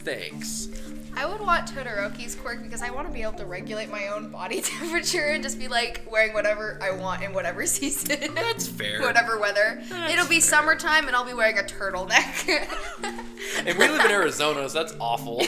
thanks 0.01 0.69
I 1.17 1.27
would 1.27 1.41
want 1.41 1.67
Todoroki's 1.69 2.35
quirk 2.35 2.63
because 2.63 2.83
I 2.83 2.91
want 2.91 3.07
to 3.07 3.13
be 3.13 3.23
able 3.23 3.35
to 3.35 3.47
regulate 3.47 3.91
my 3.91 4.09
own 4.09 4.31
body 4.31 4.61
temperature 4.63 5.27
and 5.27 5.43
just 5.43 5.59
be 5.59 5.69
like 5.69 6.07
wearing 6.11 6.35
whatever 6.35 6.79
I 6.83 6.91
want 6.91 7.23
in 7.23 7.33
whatever 7.33 7.67
season. 7.67 8.35
that's 8.35 8.67
fair 8.67 9.01
whatever 9.01 9.39
weather. 9.39 9.83
That's 9.89 10.13
It'll 10.13 10.27
be 10.29 10.41
fair. 10.41 10.61
summertime 10.63 11.07
and 11.07 11.17
I'll 11.17 11.25
be 11.25 11.35
wearing 11.35 11.59
a 11.59 11.63
turtleneck. 11.63 12.69
and 13.67 13.79
we 13.79 13.89
live 13.89 14.05
in 14.05 14.11
arizona 14.11 14.69
so 14.69 14.79
that's 14.83 14.95
awful 14.99 15.43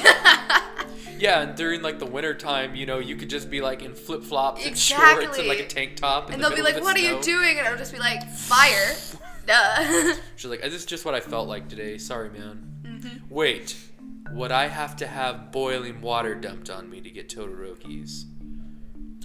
yeah 1.18 1.40
and 1.40 1.56
during 1.56 1.80
like 1.82 1.98
the 1.98 2.06
winter 2.06 2.34
time 2.34 2.74
you 2.74 2.84
know 2.84 2.98
you 2.98 3.16
could 3.16 3.30
just 3.30 3.50
be 3.50 3.60
like 3.60 3.82
in 3.82 3.94
flip-flops 3.94 4.64
and 4.66 4.76
shorts 4.76 5.38
and 5.38 5.48
like 5.48 5.60
a 5.60 5.66
tank 5.66 5.96
top 5.96 6.30
and 6.30 6.42
the 6.42 6.48
they'll 6.48 6.56
be 6.56 6.62
like, 6.62 6.82
"What 6.82 6.96
are 6.96 7.00
you 7.00 7.20
doing?" 7.22 7.58
And 7.58 7.66
I'll 7.66 7.76
just 7.76 7.92
be 7.92 7.98
like, 7.98 8.28
"Fire." 8.30 8.94
Duh. 9.46 10.14
She's 10.34 10.50
like, 10.50 10.60
Is 10.64 10.72
this 10.72 10.80
is 10.82 10.86
just 10.86 11.04
what 11.04 11.14
I 11.14 11.20
felt 11.20 11.48
like 11.48 11.68
today. 11.68 11.98
Sorry, 11.98 12.30
man. 12.30 12.68
Mm-hmm. 12.82 13.32
Wait, 13.32 13.76
would 14.32 14.52
I 14.52 14.68
have 14.68 14.96
to 14.96 15.06
have 15.06 15.50
boiling 15.52 16.00
water 16.00 16.34
dumped 16.34 16.70
on 16.70 16.88
me 16.90 17.00
to 17.00 17.10
get 17.10 17.28
Todoroki's? 17.28 18.26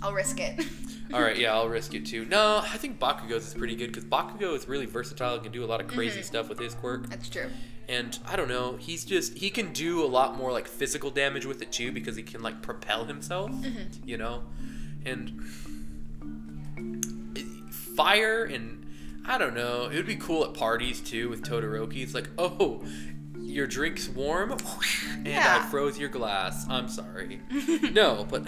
I'll 0.03 0.13
risk 0.13 0.39
it. 0.39 0.65
All 1.13 1.21
right, 1.21 1.37
yeah, 1.37 1.53
I'll 1.53 1.67
risk 1.69 1.93
it 1.93 2.05
too. 2.05 2.25
No, 2.25 2.59
I 2.63 2.77
think 2.77 2.99
Bakugo's 2.99 3.47
is 3.47 3.53
pretty 3.53 3.75
good 3.75 3.87
because 3.87 4.05
Bakugo 4.05 4.55
is 4.55 4.67
really 4.67 4.85
versatile 4.85 5.33
and 5.35 5.43
can 5.43 5.51
do 5.51 5.63
a 5.63 5.67
lot 5.67 5.79
of 5.81 5.87
crazy 5.87 6.19
Mm-hmm. 6.19 6.25
stuff 6.25 6.49
with 6.49 6.57
his 6.57 6.73
quirk. 6.73 7.07
That's 7.09 7.29
true. 7.29 7.49
And 7.89 8.17
I 8.25 8.35
don't 8.35 8.47
know, 8.47 8.77
he's 8.77 9.03
just 9.05 9.37
he 9.37 9.49
can 9.49 9.73
do 9.73 10.03
a 10.03 10.07
lot 10.07 10.37
more 10.37 10.51
like 10.51 10.67
physical 10.67 11.11
damage 11.11 11.45
with 11.45 11.61
it 11.61 11.71
too 11.71 11.91
because 11.91 12.15
he 12.15 12.23
can 12.23 12.41
like 12.41 12.61
propel 12.61 13.05
himself, 13.05 13.51
Mm-hmm. 13.51 14.07
you 14.07 14.17
know, 14.17 14.43
and 15.05 15.43
fire 17.95 18.43
and 18.45 18.77
I 19.27 19.37
don't 19.37 19.53
know. 19.53 19.85
It 19.91 19.95
would 19.95 20.05
be 20.07 20.15
cool 20.15 20.43
at 20.45 20.53
parties 20.53 20.99
too 21.01 21.29
with 21.29 21.43
Todoroki. 21.43 21.97
It's 21.97 22.15
like, 22.15 22.29
oh, 22.37 22.83
your 23.51 23.67
drink's 23.67 24.07
warm, 24.09 24.51
and 25.25 25.27
I 25.29 25.61
froze 25.69 25.97
your 25.99 26.09
glass. 26.09 26.65
I'm 26.69 26.87
sorry. 26.87 27.41
no, 27.91 28.25
but 28.29 28.45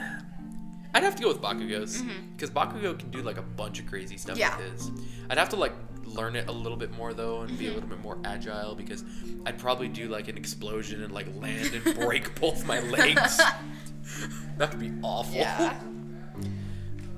I'd 0.94 1.04
have 1.04 1.16
to 1.16 1.22
go 1.24 1.28
with 1.30 1.42
Bakugo's 1.42 2.02
because 2.36 2.50
Bakugo 2.50 2.98
can 2.98 3.10
do 3.12 3.22
like 3.22 3.38
a 3.38 3.42
bunch 3.42 3.80
of 3.80 3.86
crazy 3.88 4.18
stuff 4.18 4.38
Mm-hmm. 4.38 4.42
Yeah. 4.42 4.58
with 4.58 4.72
his. 4.74 4.92
I'd 5.30 5.38
have 5.38 5.50
to 5.50 5.56
like 5.56 5.74
learn 6.06 6.36
it 6.36 6.48
a 6.48 6.52
little 6.52 6.78
bit 6.78 6.92
more 6.96 7.14
though 7.14 7.42
and 7.42 7.50
Mm-hmm. 7.50 7.58
be 7.60 7.68
a 7.68 7.74
little 7.74 7.90
bit 7.90 8.02
more 8.02 8.18
agile 8.24 8.76
because 8.76 9.04
I'd 9.46 9.58
probably 9.58 9.88
do 9.88 10.08
like 10.10 10.28
an 10.28 10.38
explosion 10.38 11.04
and 11.04 11.12
like 11.14 11.28
land 11.42 11.74
and 11.74 11.96
break 11.96 12.40
both 12.40 12.66
my 12.66 12.80
legs. 12.82 13.38
that 14.58 14.70
would 14.72 14.80
be 14.80 14.92
awful. 15.02 15.36
Yeah. 15.36 15.80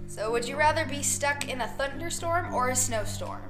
So, 0.08 0.32
would 0.32 0.48
you 0.48 0.56
rather 0.56 0.86
be 0.86 1.02
stuck 1.04 1.50
in 1.50 1.60
a 1.60 1.68
thunderstorm 1.68 2.54
or 2.54 2.70
a 2.70 2.76
snowstorm? 2.76 3.42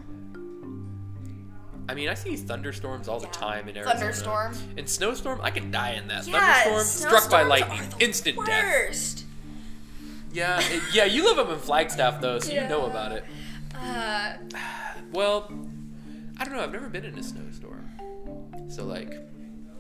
I 1.88 1.94
mean, 1.94 2.10
I 2.10 2.14
see 2.16 2.36
thunderstorms 2.36 3.08
all 3.08 3.20
the 3.20 3.28
time 3.28 3.70
in 3.70 3.78
Arizona. 3.78 4.00
Thunderstorm. 4.00 4.56
And 4.78 4.90
snowstorm, 4.90 5.40
I 5.44 5.52
could 5.52 5.72
die 5.72 5.92
in 5.92 6.08
that. 6.08 6.26
Yeah, 6.28 6.64
thunderstorm, 6.64 6.86
struck 7.10 7.30
by 7.30 7.44
lightning, 7.44 7.80
are 7.82 7.86
the 7.98 8.04
instant 8.04 8.38
death. 8.46 8.64
worst. 8.66 9.26
Yeah, 10.34 10.60
it- 10.62 10.82
yeah. 10.94 11.06
You 11.06 11.24
live 11.24 11.38
up 11.38 11.50
in 11.50 11.60
Flagstaff 11.60 12.20
though, 12.22 12.40
so 12.40 12.52
you 12.54 12.62
know 12.68 12.86
about 12.88 13.12
it. 13.12 13.24
Uh, 13.74 14.34
Well, 15.14 15.50
I 16.38 16.44
don't 16.44 16.54
know. 16.56 16.62
I've 16.62 16.72
never 16.74 16.90
been 16.90 17.06
in 17.06 17.18
a 17.18 17.24
snowstorm, 17.24 17.90
so 18.68 18.84
like, 18.86 19.14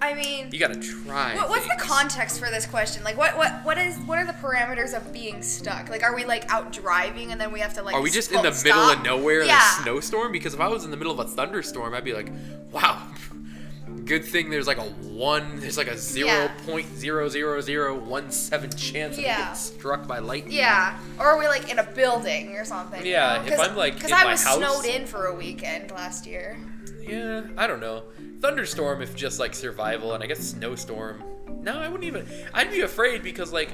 I 0.05 0.13
mean, 0.13 0.49
you 0.51 0.59
gotta 0.59 0.79
try. 0.79 1.35
what, 1.35 1.49
what's 1.49 1.67
the 1.67 1.75
context 1.79 2.39
for 2.39 2.49
this 2.51 2.65
question? 2.65 3.03
Like, 3.03 3.17
what, 3.17 3.35
what, 3.37 3.51
what 3.65 3.77
is, 3.77 3.97
what 3.99 4.19
are 4.19 4.25
the 4.25 4.33
parameters 4.33 4.95
of 4.95 5.11
being 5.11 5.41
stuck? 5.41 5.89
Like, 5.89 6.03
are 6.03 6.15
we 6.15 6.25
like 6.25 6.49
out 6.51 6.71
driving 6.71 7.31
and 7.31 7.41
then 7.41 7.51
we 7.51 7.59
have 7.59 7.73
to 7.73 7.81
like? 7.83 7.95
Are 7.95 8.01
we 8.01 8.11
just 8.11 8.29
stop- 8.29 8.45
in 8.45 8.51
the 8.53 8.63
middle 8.63 8.81
of 8.83 8.91
stop? 8.91 9.03
nowhere 9.05 9.41
in 9.41 9.47
Yeah. 9.47 9.57
a 9.79 9.83
snowstorm? 9.83 10.31
Because 10.31 10.53
if 10.53 10.59
I 10.59 10.67
was 10.67 10.85
in 10.85 10.91
the 10.91 10.97
middle 10.97 11.11
of 11.11 11.19
a 11.19 11.29
thunderstorm, 11.29 11.93
I'd 11.95 12.03
be 12.03 12.13
like, 12.13 12.29
wow. 12.71 13.01
Good 14.05 14.25
thing 14.25 14.49
there's 14.51 14.67
like 14.67 14.77
a 14.77 14.83
one, 14.83 15.59
there's 15.59 15.77
like 15.77 15.87
a 15.87 15.97
zero 15.97 16.27
Yeah. 16.27 16.51
point 16.65 16.85
zero 16.95 17.27
zero 17.29 17.59
zero 17.61 17.95
one 17.97 18.29
seven 18.31 18.69
chance 18.71 19.17
of 19.17 19.23
Yeah. 19.23 19.37
getting 19.39 19.55
struck 19.55 20.07
by 20.07 20.19
lightning. 20.19 20.53
Yeah, 20.53 20.99
or 21.19 21.25
are 21.25 21.39
we 21.39 21.47
like 21.47 21.71
in 21.71 21.79
a 21.79 21.83
building 21.83 22.55
or 22.55 22.65
something? 22.65 23.03
you 23.03 23.11
Yeah, 23.13 23.43
know? 23.45 23.53
if 23.53 23.59
I'm, 23.59 23.75
like, 23.75 23.95
because 23.95 24.11
in 24.11 24.17
I 24.17 24.25
was 24.25 24.43
house- 24.43 24.57
snowed 24.57 24.85
in 24.85 25.07
for 25.07 25.25
a 25.25 25.35
weekend 25.35 25.89
last 25.91 26.27
year. 26.27 26.57
Yeah, 27.01 27.43
I 27.57 27.65
don't 27.67 27.79
know. 27.79 28.03
Thunderstorm 28.41 29.01
if 29.01 29.15
just 29.15 29.39
like 29.39 29.53
survival, 29.55 30.13
and 30.13 30.23
I 30.23 30.27
guess 30.27 30.39
snowstorm. 30.39 31.23
No, 31.61 31.77
I 31.79 31.87
wouldn't 31.87 32.03
even. 32.05 32.27
I'd 32.53 32.69
be 32.71 32.81
afraid 32.81 33.23
because 33.23 33.51
like 33.51 33.69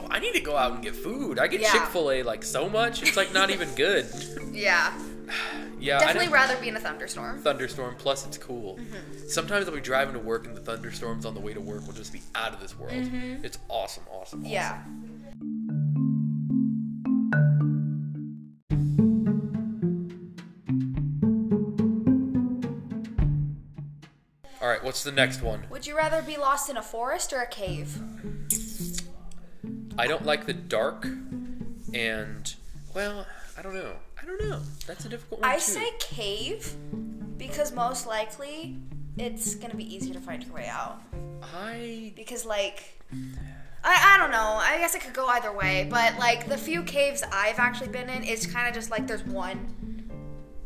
oh, 0.00 0.06
I 0.10 0.18
need 0.20 0.34
to 0.34 0.40
go 0.40 0.56
out 0.56 0.72
and 0.74 0.82
get 0.82 0.94
food. 0.94 1.38
I 1.38 1.46
get 1.48 1.60
Yeah. 1.60 1.72
Chick 1.72 1.82
Fil 1.86 2.10
A 2.10 2.22
like 2.22 2.44
so 2.44 2.68
much, 2.68 3.02
it's 3.02 3.16
like 3.16 3.32
not 3.32 3.50
even 3.50 3.68
good. 3.74 4.06
Yeah, 4.52 4.92
Yeah, 5.80 5.96
I 5.96 6.00
definitely 6.00 6.26
don't- 6.26 6.34
rather 6.34 6.56
be 6.58 6.68
in 6.68 6.76
a 6.76 6.80
thunderstorm. 6.80 7.40
thunderstorm. 7.42 7.94
Plus, 7.96 8.26
it's 8.26 8.36
cool. 8.38 8.76
Mm-hmm. 8.76 9.28
Sometimes 9.28 9.66
I'll 9.66 9.74
be 9.74 9.80
driving 9.80 10.12
to 10.12 10.20
work, 10.20 10.46
and 10.46 10.54
the 10.54 10.60
thunderstorms 10.60 11.24
on 11.24 11.32
the 11.34 11.40
way 11.40 11.54
to 11.54 11.60
work 11.60 11.86
will 11.86 11.94
just 11.94 12.12
be 12.12 12.20
out 12.34 12.52
of 12.52 12.60
this 12.60 12.78
world. 12.78 12.92
It's 13.42 13.58
awesome, 13.68 14.04
awesome. 14.12 14.40
awesome. 14.40 14.40
Mm-hmm. 14.42 14.46
Yeah. 14.52 14.82
What's 24.92 25.04
the 25.04 25.10
next 25.10 25.40
one? 25.40 25.64
Would 25.70 25.86
you 25.86 25.96
rather 25.96 26.20
be 26.20 26.36
lost 26.36 26.68
in 26.68 26.76
a 26.76 26.82
forest 26.82 27.32
or 27.32 27.40
a 27.40 27.46
cave? 27.46 27.98
I 29.96 30.06
don't 30.06 30.26
like 30.26 30.44
the 30.44 30.52
dark, 30.52 31.06
and 31.94 32.54
well, 32.94 33.24
I 33.56 33.62
don't 33.62 33.72
know. 33.72 33.94
I 34.22 34.26
don't 34.26 34.46
know. 34.46 34.60
That's 34.86 35.06
a 35.06 35.08
difficult 35.08 35.40
one 35.40 35.50
I 35.50 35.54
too. 35.54 35.62
say 35.62 35.90
cave 35.98 36.74
because 37.38 37.72
most 37.72 38.06
likely 38.06 38.76
it's 39.16 39.54
gonna 39.54 39.76
be 39.76 39.94
easier 39.94 40.12
to 40.12 40.20
find 40.20 40.44
your 40.44 40.52
way 40.52 40.66
out. 40.66 41.00
I 41.42 42.12
Because 42.14 42.44
like 42.44 43.00
I, 43.82 44.14
I 44.14 44.18
don't 44.18 44.30
know. 44.30 44.58
I 44.60 44.76
guess 44.78 44.94
it 44.94 45.00
could 45.00 45.14
go 45.14 45.26
either 45.28 45.56
way, 45.56 45.86
but 45.88 46.18
like 46.18 46.50
the 46.50 46.58
few 46.58 46.82
caves 46.82 47.22
I've 47.32 47.58
actually 47.58 47.88
been 47.88 48.10
in, 48.10 48.24
it's 48.24 48.44
kind 48.44 48.68
of 48.68 48.74
just 48.74 48.90
like 48.90 49.06
there's 49.06 49.24
one 49.24 49.74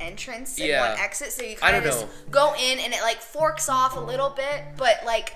entrance 0.00 0.58
and 0.58 0.68
Yeah. 0.68 0.90
one 0.90 0.98
exit, 1.00 1.32
so 1.32 1.42
you 1.42 1.56
kind 1.56 1.76
of 1.76 1.84
just 1.84 2.02
know. 2.02 2.08
go 2.30 2.54
in 2.54 2.78
and 2.78 2.92
it 2.92 3.02
like 3.02 3.20
forks 3.20 3.68
off 3.68 3.96
a 3.96 4.00
little 4.00 4.30
bit, 4.30 4.62
but 4.76 5.04
like 5.04 5.34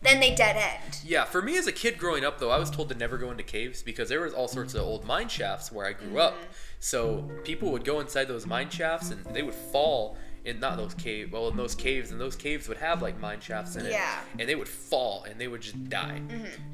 then 0.00 0.20
they 0.20 0.32
dead 0.34 0.56
end. 0.56 0.98
Yeah, 1.04 1.24
for 1.24 1.42
me 1.42 1.56
as 1.58 1.66
a 1.66 1.72
kid 1.72 1.98
growing 1.98 2.24
up, 2.24 2.38
though, 2.38 2.50
I 2.50 2.58
was 2.58 2.70
told 2.70 2.88
to 2.90 2.94
never 2.94 3.18
go 3.18 3.32
into 3.32 3.42
caves 3.42 3.82
because 3.82 4.08
there 4.08 4.20
was 4.20 4.32
all 4.32 4.46
sorts 4.46 4.74
of 4.74 4.82
old 4.82 5.04
mine 5.04 5.28
shafts 5.28 5.72
where 5.72 5.86
I 5.86 5.92
grew 5.92 6.20
up. 6.20 6.34
Mm-hmm. 6.34 6.52
So 6.80 7.28
people 7.42 7.72
would 7.72 7.84
go 7.84 7.98
inside 7.98 8.26
those 8.26 8.46
mine 8.46 8.70
shafts 8.70 9.10
and 9.10 9.24
they 9.34 9.42
would 9.42 9.54
fall 9.56 10.16
in 10.44 10.60
not 10.60 10.76
those 10.76 10.94
cave, 10.94 11.32
well, 11.32 11.48
in 11.48 11.56
those 11.56 11.74
caves, 11.74 12.10
and 12.10 12.20
those 12.20 12.36
caves 12.36 12.68
would 12.68 12.78
have 12.78 13.02
like 13.02 13.18
mine 13.20 13.40
shafts 13.40 13.76
in 13.76 13.86
it. 13.86 13.92
Yeah. 13.92 14.06
Mm-hmm. 14.06 14.40
And 14.40 14.48
they 14.48 14.54
would 14.54 14.68
fall 14.68 15.24
and 15.24 15.40
they 15.40 15.48
would 15.48 15.60
just 15.60 15.88
die. 15.88 16.20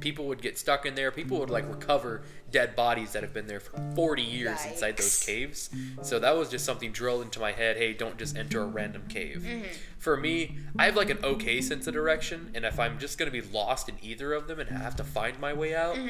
People 0.01 0.27
would 0.27 0.41
get 0.43 0.59
stuck 0.59 0.87
in 0.87 0.95
there. 0.95 1.11
People 1.11 1.39
would 1.41 1.51
like 1.51 1.69
recover 1.69 2.23
dead 2.51 2.77
bodies 2.77 3.13
that 3.13 3.23
have 3.23 3.33
been 3.35 3.47
there 3.49 3.59
for 3.61 3.73
40 3.97 4.23
years 4.23 4.65
inside 4.65 4.97
those 4.97 5.25
caves. 5.25 5.71
So 6.03 6.19
that 6.21 6.37
was 6.37 6.49
just 6.49 6.65
something 6.65 6.93
drilled 6.93 7.23
into 7.23 7.41
my 7.41 7.53
head. 7.53 7.77
Hey, 7.77 7.93
don't 7.95 8.17
just 8.17 8.37
enter 8.37 8.63
a 8.63 8.67
random 8.67 9.03
cave. 9.09 9.45
Mm-hmm. 9.47 9.65
For 9.99 10.17
me, 10.17 10.59
I 10.79 10.85
have 10.85 10.97
like 10.97 11.11
an 11.11 11.19
okay 11.25 11.61
sense 11.61 11.87
of 11.87 11.95
direction, 11.95 12.51
and 12.55 12.65
if 12.65 12.79
I'm 12.79 12.99
just 12.99 13.19
gonna 13.19 13.31
be 13.31 13.41
lost 13.41 13.89
in 13.89 13.97
either 14.03 14.33
of 14.35 14.47
them 14.47 14.61
and 14.61 14.69
have 14.69 14.95
to 14.97 15.05
find 15.05 15.39
my 15.41 15.53
way 15.53 15.75
out, 15.75 15.97
Mm-hmm. 15.97 16.09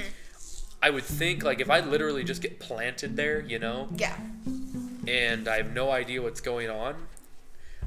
I 0.82 0.90
would 0.90 1.04
think 1.04 1.42
like 1.42 1.60
if 1.60 1.70
I 1.70 1.80
literally 1.80 2.24
just 2.24 2.42
get 2.42 2.60
planted 2.60 3.16
there, 3.16 3.40
you 3.40 3.58
know, 3.58 3.88
Yeah. 3.96 4.14
and 5.06 5.48
I 5.48 5.56
have 5.56 5.72
no 5.72 5.90
idea 5.90 6.20
what's 6.20 6.42
going 6.42 6.68
on, 6.68 6.96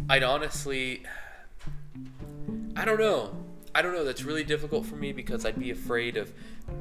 I'd 0.09 0.23
honestly, 0.23 1.03
I 2.75 2.85
don't 2.85 2.99
know. 2.99 3.35
I 3.75 3.81
don't 3.81 3.93
know. 3.93 4.03
That's 4.03 4.23
really 4.23 4.43
difficult 4.43 4.85
for 4.85 4.95
me 4.95 5.11
because 5.11 5.45
I'd 5.45 5.59
be 5.59 5.71
afraid 5.71 6.17
of 6.17 6.33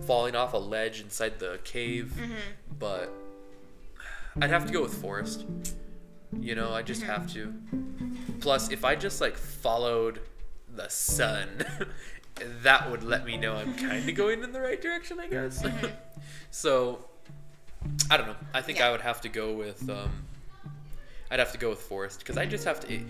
falling 0.07 0.35
off 0.35 0.53
a 0.53 0.59
ledge 0.59 1.01
inside 1.01 1.39
the 1.39 1.59
cave. 1.65 2.15
Mm-hmm. 2.17 2.35
But 2.79 3.13
I'd 4.41 4.51
have 4.51 4.67
to 4.67 4.73
go 4.73 4.83
with 4.83 4.95
forest. 4.95 5.45
You 6.39 6.55
know, 6.55 6.73
I 6.73 6.83
just 6.83 7.03
mm-hmm. 7.03 7.11
have 7.11 7.33
to. 7.35 7.55
Plus, 8.41 8.71
if 8.71 8.85
I 8.85 8.95
just 8.95 9.21
like 9.21 9.37
followed 9.37 10.21
the 10.75 10.89
sun, 10.89 11.65
that 12.63 12.91
would 12.91 13.03
let 13.03 13.25
me 13.25 13.37
know 13.37 13.55
I'm 13.55 13.75
kind 13.89 14.09
of 14.09 14.15
going 14.15 14.43
in 14.43 14.53
the 14.53 14.61
right 14.61 14.81
direction, 14.81 15.19
I 15.21 15.27
guess. 15.29 15.63
Mm-hmm. 15.63 15.87
so, 16.51 17.05
I 18.11 18.17
don't 18.17 18.27
know. 18.27 18.37
I 18.53 18.63
think 18.63 18.81
I 18.81 18.91
would 18.91 19.01
have 19.01 19.21
to 19.23 19.29
go 19.29 19.53
with. 19.53 19.89
Um, 19.89 20.11
I'd 21.31 21.39
have 21.39 21.53
to 21.53 21.59
go 21.59 21.71
with 21.71 21.81
forest 21.81 22.21
because 22.21 22.37
I 22.37 22.47
just 22.47 22.65
have 22.65 22.81
to. 22.81 23.01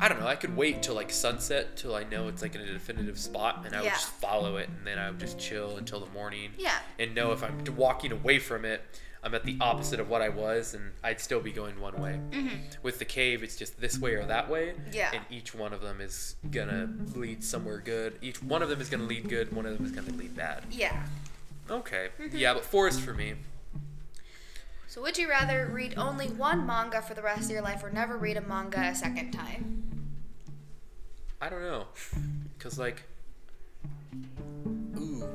I 0.00 0.08
don't 0.08 0.18
know. 0.18 0.26
I 0.26 0.34
could 0.34 0.56
wait 0.56 0.82
till 0.82 0.94
like 0.94 1.10
sunset 1.12 1.76
till 1.76 1.94
I 1.94 2.02
know 2.04 2.26
it's 2.28 2.42
like 2.42 2.54
in 2.54 2.60
a 2.62 2.66
definitive 2.72 3.18
spot, 3.18 3.62
and 3.64 3.74
I 3.74 3.78
would 3.78 3.84
Yeah. 3.86 3.92
just 3.92 4.08
follow 4.08 4.56
it, 4.56 4.68
and 4.68 4.86
then 4.86 4.98
I 4.98 5.10
would 5.10 5.20
just 5.20 5.38
chill 5.38 5.76
until 5.76 6.00
the 6.00 6.10
morning. 6.10 6.50
Yeah. 6.58 6.78
And 6.98 7.14
know 7.14 7.32
if 7.32 7.44
I'm 7.44 7.62
d- 7.62 7.70
walking 7.70 8.10
away 8.10 8.38
from 8.40 8.64
it, 8.64 8.82
I'm 9.22 9.34
at 9.34 9.44
the 9.44 9.56
opposite 9.60 10.00
of 10.00 10.08
what 10.10 10.20
I 10.20 10.30
was, 10.30 10.74
and 10.74 10.92
I'd 11.04 11.20
still 11.20 11.40
be 11.40 11.52
going 11.52 11.80
one 11.80 12.00
way. 12.00 12.18
With 12.82 12.98
the 12.98 13.04
cave, 13.04 13.42
it's 13.42 13.56
just 13.56 13.80
this 13.80 13.98
way 13.98 14.14
or 14.14 14.24
that 14.26 14.50
way. 14.50 14.68
Mm-hmm. 14.72 14.92
Yeah. 14.92 15.10
And 15.14 15.24
each 15.30 15.54
one 15.54 15.72
of 15.72 15.80
them 15.80 16.00
is 16.00 16.34
gonna 16.50 16.88
lead 17.14 17.44
somewhere 17.44 17.78
good. 17.78 18.18
Each 18.20 18.42
one 18.42 18.62
of 18.62 18.68
them 18.70 18.80
is 18.80 18.88
gonna 18.90 19.04
lead 19.04 19.28
good. 19.28 19.52
One 19.54 19.64
of 19.64 19.76
them 19.76 19.86
is 19.86 19.92
gonna 19.92 20.16
lead 20.16 20.34
bad. 20.36 20.64
Yeah. 20.70 21.06
Okay. 21.70 22.08
Mm-hmm. 22.20 22.36
Yeah, 22.36 22.54
but 22.54 22.64
forest 22.64 23.00
for 23.00 23.14
me. 23.14 23.34
So 24.94 25.02
would 25.02 25.18
you 25.18 25.28
rather 25.28 25.68
read 25.72 25.94
only 25.96 26.28
one 26.28 26.64
manga 26.64 27.02
for 27.02 27.14
the 27.14 27.22
rest 27.22 27.46
of 27.46 27.50
your 27.50 27.62
life 27.62 27.82
or 27.82 27.90
never 27.90 28.16
read 28.16 28.36
a 28.36 28.40
manga 28.40 28.78
a 28.78 28.94
second 28.94 29.32
time? 29.32 29.82
I 31.40 31.48
don't 31.48 31.62
know. 31.62 31.86
Cause 32.60 32.78
like, 32.78 33.02
ooh. 34.96 35.28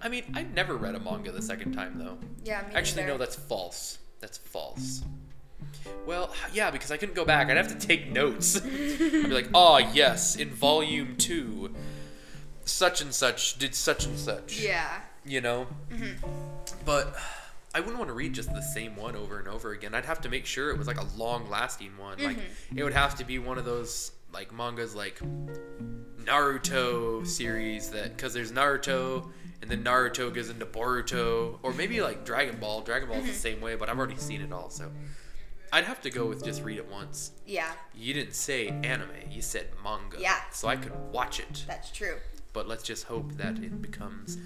I 0.00 0.08
mean, 0.08 0.22
I've 0.34 0.54
never 0.54 0.76
read 0.76 0.94
a 0.94 1.00
manga 1.00 1.32
the 1.32 1.42
second 1.42 1.72
time 1.72 1.98
though. 1.98 2.16
Yeah, 2.44 2.62
me 2.68 2.76
Actually, 2.76 3.02
neither. 3.02 3.14
no, 3.14 3.18
that's 3.18 3.34
false. 3.34 3.98
That's 4.20 4.38
false. 4.38 5.02
Well, 6.06 6.32
yeah, 6.54 6.70
because 6.70 6.92
I 6.92 6.96
couldn't 6.96 7.16
go 7.16 7.24
back. 7.24 7.50
I'd 7.50 7.56
have 7.56 7.76
to 7.76 7.86
take 7.86 8.12
notes. 8.12 8.56
I'd 8.64 8.98
be 9.00 9.26
like, 9.26 9.48
oh, 9.52 9.78
yes, 9.78 10.36
in 10.36 10.50
volume 10.50 11.16
two, 11.16 11.74
such 12.64 13.00
and 13.00 13.12
such 13.12 13.58
did 13.58 13.74
such 13.74 14.06
and 14.06 14.16
such. 14.16 14.60
Yeah. 14.60 15.00
You 15.24 15.40
know? 15.40 15.66
Mm-hmm. 15.90 16.24
But 16.84 17.16
I 17.76 17.80
wouldn't 17.80 17.98
want 17.98 18.08
to 18.08 18.14
read 18.14 18.32
just 18.32 18.54
the 18.54 18.62
same 18.62 18.96
one 18.96 19.14
over 19.16 19.38
and 19.38 19.46
over 19.46 19.72
again. 19.72 19.94
I'd 19.94 20.06
have 20.06 20.22
to 20.22 20.30
make 20.30 20.46
sure 20.46 20.70
it 20.70 20.78
was 20.78 20.86
like 20.86 20.98
a 20.98 21.04
long 21.14 21.50
lasting 21.50 21.92
one. 21.98 22.16
Like, 22.22 22.38
Mm-hmm. 22.38 22.78
it 22.78 22.82
would 22.84 22.94
have 22.94 23.16
to 23.16 23.24
be 23.24 23.38
one 23.38 23.58
of 23.58 23.66
those, 23.66 24.12
like, 24.32 24.50
mangas 24.50 24.94
like 24.94 25.20
Naruto 26.24 27.26
series 27.26 27.90
that, 27.90 28.16
because 28.16 28.32
there's 28.32 28.50
Naruto. 28.50 29.30
And 29.62 29.70
then 29.70 29.84
Naruto 29.84 30.32
goes 30.32 30.48
into 30.50 30.64
Boruto, 30.66 31.58
or 31.62 31.72
maybe 31.74 32.00
like 32.00 32.24
Dragon 32.24 32.56
Ball. 32.60 32.80
Dragon 32.82 33.08
Ball's 33.08 33.24
the 33.24 33.30
Mm-hmm. 33.30 33.36
same 33.38 33.60
way, 33.60 33.74
but 33.74 33.88
I've 33.90 33.98
already 33.98 34.16
seen 34.16 34.40
it 34.40 34.52
all, 34.52 34.70
so 34.70 34.90
I'd 35.72 35.84
have 35.84 36.00
to 36.02 36.10
go 36.10 36.26
with 36.26 36.44
just 36.44 36.62
read 36.62 36.78
it 36.78 36.90
once. 36.90 37.32
Yeah, 37.46 37.70
You 37.94 38.14
didn't 38.14 38.34
say 38.34 38.68
anime, 38.68 39.10
you 39.30 39.42
said 39.42 39.68
manga. 39.84 40.16
Yeah. 40.20 40.38
So 40.52 40.68
I 40.68 40.76
could 40.76 40.92
watch 41.12 41.40
it, 41.40 41.64
that's 41.66 41.90
true. 41.90 42.16
but 42.52 42.68
let's 42.68 42.82
just 42.84 43.04
hope 43.04 43.32
that 43.34 43.58
it 43.58 43.82
becomes. 43.82 44.38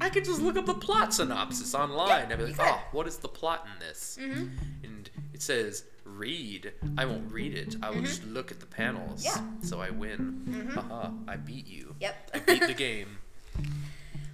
I 0.00 0.08
could 0.10 0.24
just 0.24 0.40
look 0.40 0.56
up 0.56 0.66
the 0.66 0.74
plot 0.74 1.14
synopsis 1.14 1.74
online. 1.74 2.08
Yeah, 2.08 2.26
I'd 2.30 2.38
be 2.38 2.44
like, 2.46 2.56
oh, 2.60 2.80
what 2.92 3.06
is 3.06 3.16
the 3.18 3.28
plot 3.28 3.66
in 3.72 3.86
this? 3.86 4.18
Mm-hmm. 4.20 4.46
And 4.84 5.10
it 5.32 5.42
says 5.42 5.84
read. 6.04 6.72
I 6.96 7.04
won't 7.04 7.30
read 7.32 7.54
it. 7.54 7.76
I 7.82 7.90
will 7.90 8.02
just 8.02 8.24
look 8.26 8.50
at 8.50 8.60
the 8.60 8.66
panels. 8.66 9.24
Mm-hmm. 9.24 9.46
Yeah. 9.62 9.68
So 9.68 9.80
I 9.80 9.90
win. 9.90 10.70
Haha, 10.74 11.10
I 11.28 11.36
beat 11.36 11.66
you. 11.66 11.94
Yep. 12.00 12.30
I 12.34 12.38
beat 12.40 12.66
the 12.66 12.74
game. 12.88 13.18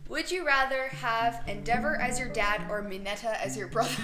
Would 0.09 0.30
you 0.30 0.44
rather 0.44 0.88
have 0.88 1.42
Endeavor 1.48 1.96
as 1.96 2.18
your 2.18 2.28
dad 2.28 2.66
or 2.68 2.82
Mineta 2.82 3.34
as 3.42 3.57
your 3.57 3.68
brother? 3.68 3.90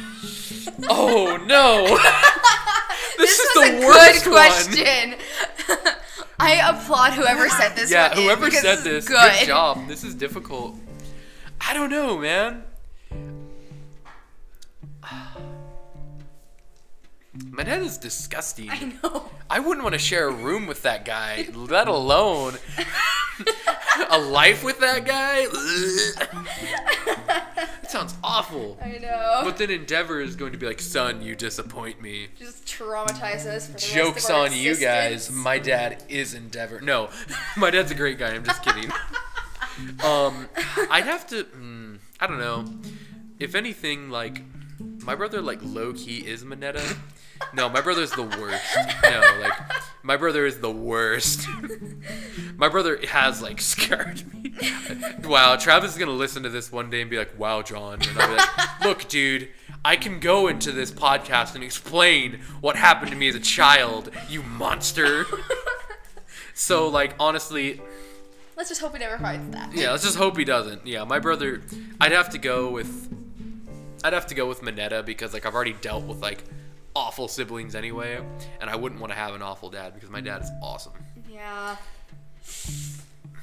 Oh 0.88 1.36
no! 1.46 1.86
this, 3.18 3.38
is 3.38 3.54
the 3.54 3.82
a 3.82 3.86
worst 3.86 4.24
question. 4.24 5.14
I 6.38 6.54
applaud 6.70 7.14
whoever 7.14 7.48
said 7.48 7.74
this. 7.74 7.90
Yeah, 7.90 8.14
whoever 8.14 8.50
said 8.50 8.78
is 8.78 8.84
this, 8.84 9.08
good. 9.08 9.32
good 9.32 9.46
job. 9.46 9.88
This 9.88 10.04
is 10.04 10.14
difficult. 10.14 10.76
I 11.60 11.74
don't 11.74 11.90
know, 11.90 12.18
man. 12.18 12.64
My 17.50 17.62
dad 17.62 17.82
is 17.82 17.98
disgusting. 17.98 18.70
I 18.70 18.92
know. 19.02 19.30
I 19.50 19.60
wouldn't 19.60 19.84
want 19.84 19.94
to 19.94 19.98
share 19.98 20.28
a 20.28 20.32
room 20.32 20.66
with 20.66 20.82
that 20.82 21.04
guy, 21.04 21.48
let 21.54 21.88
alone 21.88 22.56
a 24.10 24.18
life 24.18 24.64
with 24.64 24.80
that 24.80 25.06
guy. 25.06 25.46
that 27.86 27.90
sounds 27.90 28.14
awful. 28.22 28.78
I 28.82 28.98
know. 28.98 29.40
But 29.44 29.56
then 29.56 29.70
Endeavor 29.70 30.20
is 30.20 30.36
going 30.36 30.52
to 30.52 30.58
be 30.58 30.66
like, 30.66 30.80
son, 30.80 31.22
you 31.22 31.34
disappoint 31.34 32.02
me. 32.02 32.28
Just 32.38 32.66
traumatize 32.66 33.46
us 33.46 33.66
for 33.66 33.72
the 33.72 33.78
Jokes 33.78 34.16
rest 34.16 34.30
of 34.30 34.36
our 34.36 34.46
on 34.46 34.52
you 34.52 34.76
guys. 34.76 35.30
My 35.30 35.58
dad 35.58 36.02
is 36.08 36.34
Endeavor. 36.34 36.80
No, 36.80 37.10
my 37.56 37.70
dad's 37.70 37.90
a 37.90 37.94
great 37.94 38.18
guy. 38.18 38.30
I'm 38.30 38.44
just 38.44 38.62
kidding. 38.62 38.90
Um, 40.04 40.48
I'd 40.90 41.04
have 41.04 41.26
to. 41.28 41.44
Mm, 41.44 41.98
I 42.20 42.26
don't 42.26 42.38
know. 42.38 42.64
If 43.38 43.54
anything, 43.54 44.10
like 44.10 44.42
my 45.02 45.14
brother, 45.14 45.40
like 45.40 45.60
low 45.62 45.92
key 45.92 46.18
is 46.18 46.44
Mineta. 46.44 46.98
No, 47.54 47.68
my 47.68 47.80
brother's 47.80 48.10
the 48.10 48.22
worst. 48.22 48.76
No, 49.02 49.38
like 49.40 49.52
my 50.02 50.16
brother 50.16 50.44
is 50.44 50.60
the 50.60 50.70
worst. 50.70 51.46
my 52.56 52.68
brother 52.68 52.98
has 53.08 53.40
like 53.40 53.60
scared 53.60 54.22
me. 54.32 54.54
wow, 55.24 55.56
Travis 55.56 55.92
is 55.92 55.98
gonna 55.98 56.10
listen 56.10 56.42
to 56.42 56.48
this 56.48 56.72
one 56.72 56.90
day 56.90 57.00
and 57.00 57.10
be 57.10 57.18
like, 57.18 57.38
"Wow, 57.38 57.62
John," 57.62 58.00
and 58.02 58.18
I'll 58.18 58.28
be 58.28 58.36
like, 58.36 58.80
"Look, 58.84 59.08
dude." 59.08 59.48
I 59.84 59.96
can 59.96 60.18
go 60.18 60.48
into 60.48 60.72
this 60.72 60.90
podcast 60.90 61.54
and 61.54 61.62
explain 61.62 62.40
what 62.60 62.74
happened 62.76 63.12
to 63.12 63.16
me 63.16 63.28
as 63.28 63.36
a 63.36 63.40
child, 63.40 64.10
you 64.28 64.42
monster. 64.42 65.24
so, 66.54 66.88
like, 66.88 67.14
honestly, 67.20 67.80
Let's 68.58 68.68
just 68.70 68.80
hope 68.80 68.92
he 68.92 68.98
never 68.98 69.16
finds 69.18 69.54
that. 69.54 69.72
yeah, 69.72 69.92
let's 69.92 70.02
just 70.02 70.16
hope 70.16 70.36
he 70.36 70.44
doesn't. 70.44 70.84
Yeah, 70.84 71.04
my 71.04 71.20
brother, 71.20 71.62
I'd 72.00 72.10
have 72.10 72.28
to 72.30 72.38
go 72.38 72.70
with, 72.70 73.08
I'd 74.02 74.12
have 74.12 74.26
to 74.26 74.34
go 74.34 74.48
with 74.48 74.62
Mineta 74.62 75.06
because 75.06 75.32
like 75.32 75.46
I've 75.46 75.54
already 75.54 75.74
dealt 75.74 76.04
with 76.04 76.20
like 76.20 76.42
awful 76.96 77.28
siblings 77.28 77.76
anyway, 77.76 78.20
and 78.60 78.68
I 78.68 78.74
wouldn't 78.74 79.00
want 79.00 79.12
to 79.12 79.16
have 79.18 79.32
an 79.34 79.42
awful 79.42 79.70
dad 79.70 79.94
because 79.94 80.10
my 80.10 80.20
dad 80.20 80.42
is 80.42 80.50
awesome. 80.60 80.92
Yeah. 81.30 81.76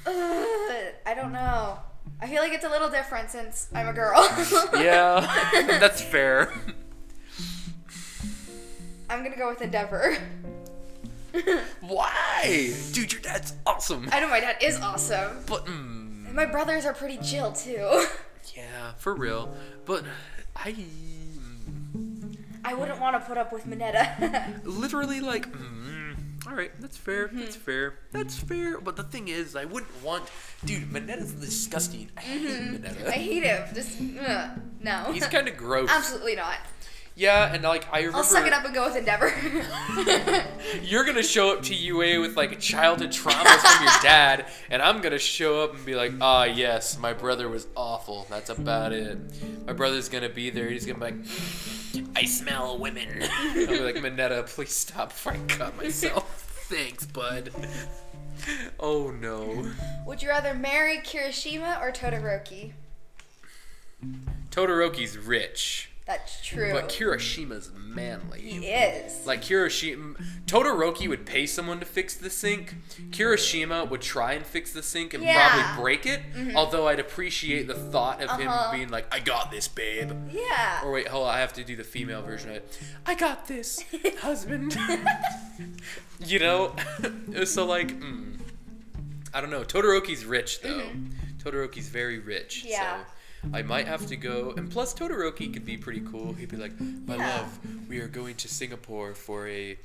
Ugh, 0.06 0.12
I 1.06 1.14
don't 1.14 1.32
know. 1.32 1.78
I 2.20 2.28
feel 2.28 2.42
like 2.42 2.52
it's 2.52 2.64
a 2.64 2.68
little 2.68 2.90
different 2.90 3.30
since 3.30 3.68
I'm 3.74 3.88
a 3.88 3.92
girl. 3.94 4.16
Yeah, 4.74 5.26
that's 5.80 6.02
fair. 6.02 6.52
I'm 9.08 9.22
gonna 9.22 9.36
go 9.36 9.48
with 9.48 9.62
Endeavor. 9.62 10.18
Why, 11.80 12.72
dude? 12.92 13.12
Your 13.12 13.20
dad's 13.20 13.54
awesome. 13.66 14.08
I 14.12 14.20
know 14.20 14.28
my 14.28 14.40
dad 14.40 14.56
is 14.62 14.80
awesome. 14.80 15.38
But 15.46 15.66
mm, 15.66 16.26
And 16.26 16.34
my 16.34 16.46
brothers 16.46 16.84
are 16.84 16.94
pretty 16.94 17.18
chill 17.18 17.52
too. 17.52 18.06
yeah, 18.56 18.92
for 18.98 19.14
real. 19.14 19.54
But 19.84 20.04
I 20.54 20.74
I 22.64 22.74
wouldn't 22.74 23.00
want 23.00 23.14
to 23.14 23.20
put 23.20 23.38
up 23.38 23.52
with 23.52 23.66
Mineta. 23.66 24.60
literally 24.64 25.20
like. 25.20 25.50
Mm, 25.52 26.46
all 26.48 26.54
right, 26.54 26.70
that's 26.80 26.96
fair. 26.96 27.28
That's 27.32 27.56
fair. 27.56 27.94
That's 28.12 28.36
fair. 28.36 28.80
But 28.80 28.96
the 28.96 29.02
thing 29.02 29.28
is, 29.28 29.56
I 29.56 29.64
wouldn't 29.64 30.02
want, 30.02 30.24
dude. 30.64 30.90
Mineta's 30.90 31.32
disgusting. 31.32 32.08
I 32.16 32.20
hate 32.20 32.42
Mineta. 32.82 33.06
I 33.08 33.10
hate 33.12 33.42
him. 33.42 33.62
Just 33.74 33.98
ugh, 34.20 34.50
no. 34.80 35.12
He's 35.12 35.26
kind 35.26 35.48
of 35.48 35.56
gross. 35.56 35.90
Absolutely 35.90 36.36
not. 36.36 36.56
Yeah, 37.18 37.50
and 37.54 37.62
like 37.62 37.88
I 37.90 38.00
remember, 38.00 38.18
I'll 38.18 38.24
suck 38.24 38.46
it 38.46 38.52
up 38.52 38.66
and 38.66 38.74
go 38.74 38.84
with 38.88 38.96
Endeavor. 38.96 39.32
you're 40.82 41.04
gonna 41.06 41.22
show 41.22 41.50
up 41.50 41.62
to 41.62 41.74
UA 41.74 42.20
with 42.20 42.36
like 42.36 42.52
a 42.52 42.56
childhood 42.56 43.08
traumas 43.08 43.56
from 43.60 43.84
your 43.84 43.92
dad, 44.02 44.44
and 44.68 44.82
I'm 44.82 45.00
gonna 45.00 45.18
show 45.18 45.64
up 45.64 45.74
and 45.74 45.86
be 45.86 45.94
like, 45.94 46.12
ah, 46.20 46.44
yes, 46.44 46.98
my 46.98 47.14
brother 47.14 47.48
was 47.48 47.68
awful. 47.74 48.26
That's 48.28 48.50
about 48.50 48.92
it. 48.92 49.18
My 49.66 49.72
brother's 49.72 50.10
gonna 50.10 50.28
be 50.28 50.50
there. 50.50 50.68
He's 50.68 50.84
gonna 50.84 50.98
be 50.98 51.04
like, 51.06 52.10
I 52.14 52.26
smell 52.26 52.78
women. 52.78 53.08
I'll 53.22 53.54
be 53.54 53.80
like, 53.80 53.96
Mineta, 53.96 54.46
please 54.46 54.74
stop 54.74 55.08
before 55.08 55.32
I 55.32 55.38
cut 55.48 55.74
myself. 55.78 56.42
Thanks, 56.68 57.06
bud. 57.06 57.50
Oh 58.78 59.10
no. 59.10 59.70
Would 60.04 60.22
you 60.22 60.28
rather 60.28 60.52
marry 60.52 60.98
Kirishima 60.98 61.80
or 61.80 61.92
Todoroki? 61.92 62.72
Todoroki's 64.50 65.16
rich, 65.16 65.90
That's 66.06 66.40
true. 66.46 66.72
but 66.72 66.88
Kirishima's 66.88 67.70
manly. 67.76 68.40
he 68.40 68.66
is. 68.68 69.26
Like 69.26 69.42
Kirishima, 69.42 70.14
Todoroki 70.46 71.08
would 71.08 71.26
pay 71.26 71.46
someone 71.46 71.80
to 71.80 71.84
fix 71.86 72.14
the 72.14 72.30
sink. 72.30 72.76
Kirishima 73.10 73.90
would 73.90 74.02
try 74.02 74.34
and 74.34 74.46
fix 74.46 74.72
the 74.72 74.84
sink 74.84 75.14
and 75.14 75.24
Yeah. 75.24 75.48
probably 75.50 75.82
break 75.82 76.06
it. 76.06 76.20
Although 76.54 76.86
I'd 76.86 77.00
appreciate 77.00 77.66
the 77.66 77.74
thought 77.74 78.22
of 78.22 78.28
Uh-huh. 78.30 78.70
him 78.70 78.78
being 78.78 78.88
like, 78.90 79.12
"I 79.12 79.18
got 79.18 79.50
this, 79.50 79.66
babe." 79.66 80.12
yeah. 80.30 80.82
Or 80.84 80.92
wait, 80.92 81.08
hold 81.08 81.26
on, 81.26 81.34
I 81.34 81.40
have 81.40 81.52
to 81.54 81.64
do 81.64 81.74
the 81.74 81.82
female 81.84 82.22
version 82.22 82.50
of 82.50 82.56
it. 82.56 82.78
I 83.04 83.16
got 83.16 83.48
this, 83.48 83.82
husband. 84.20 84.78
you 86.20 86.38
know, 86.38 86.74
so 87.44 87.66
like, 87.66 87.88
mm, 87.88 88.38
I 89.34 89.40
don't 89.40 89.50
know. 89.50 89.64
Todoroki's 89.64 90.24
rich 90.24 90.60
though. 90.60 90.88
Todoroki's 91.42 91.88
very 91.88 92.18
rich. 92.20 92.58
Mm-hmm. 92.60 92.68
Yeah. 92.68 92.98
So 93.04 93.10
I 93.52 93.62
might 93.62 93.86
have 93.86 94.06
to 94.06 94.16
go. 94.16 94.52
And 94.56 94.70
plus, 94.70 94.94
Todoroki 94.94 95.52
could 95.52 95.64
be 95.64 95.76
pretty 95.76 96.00
cool. 96.00 96.32
He'd 96.34 96.48
be 96.50 96.56
like, 96.56 96.78
"My 96.80 97.16
Yeah. 97.16 97.38
love, 97.40 97.58
we 97.88 97.98
are 98.00 98.08
going 98.08 98.34
to 98.36 98.48
Singapore 98.48 99.14
for 99.14 99.48
a." 99.48 99.78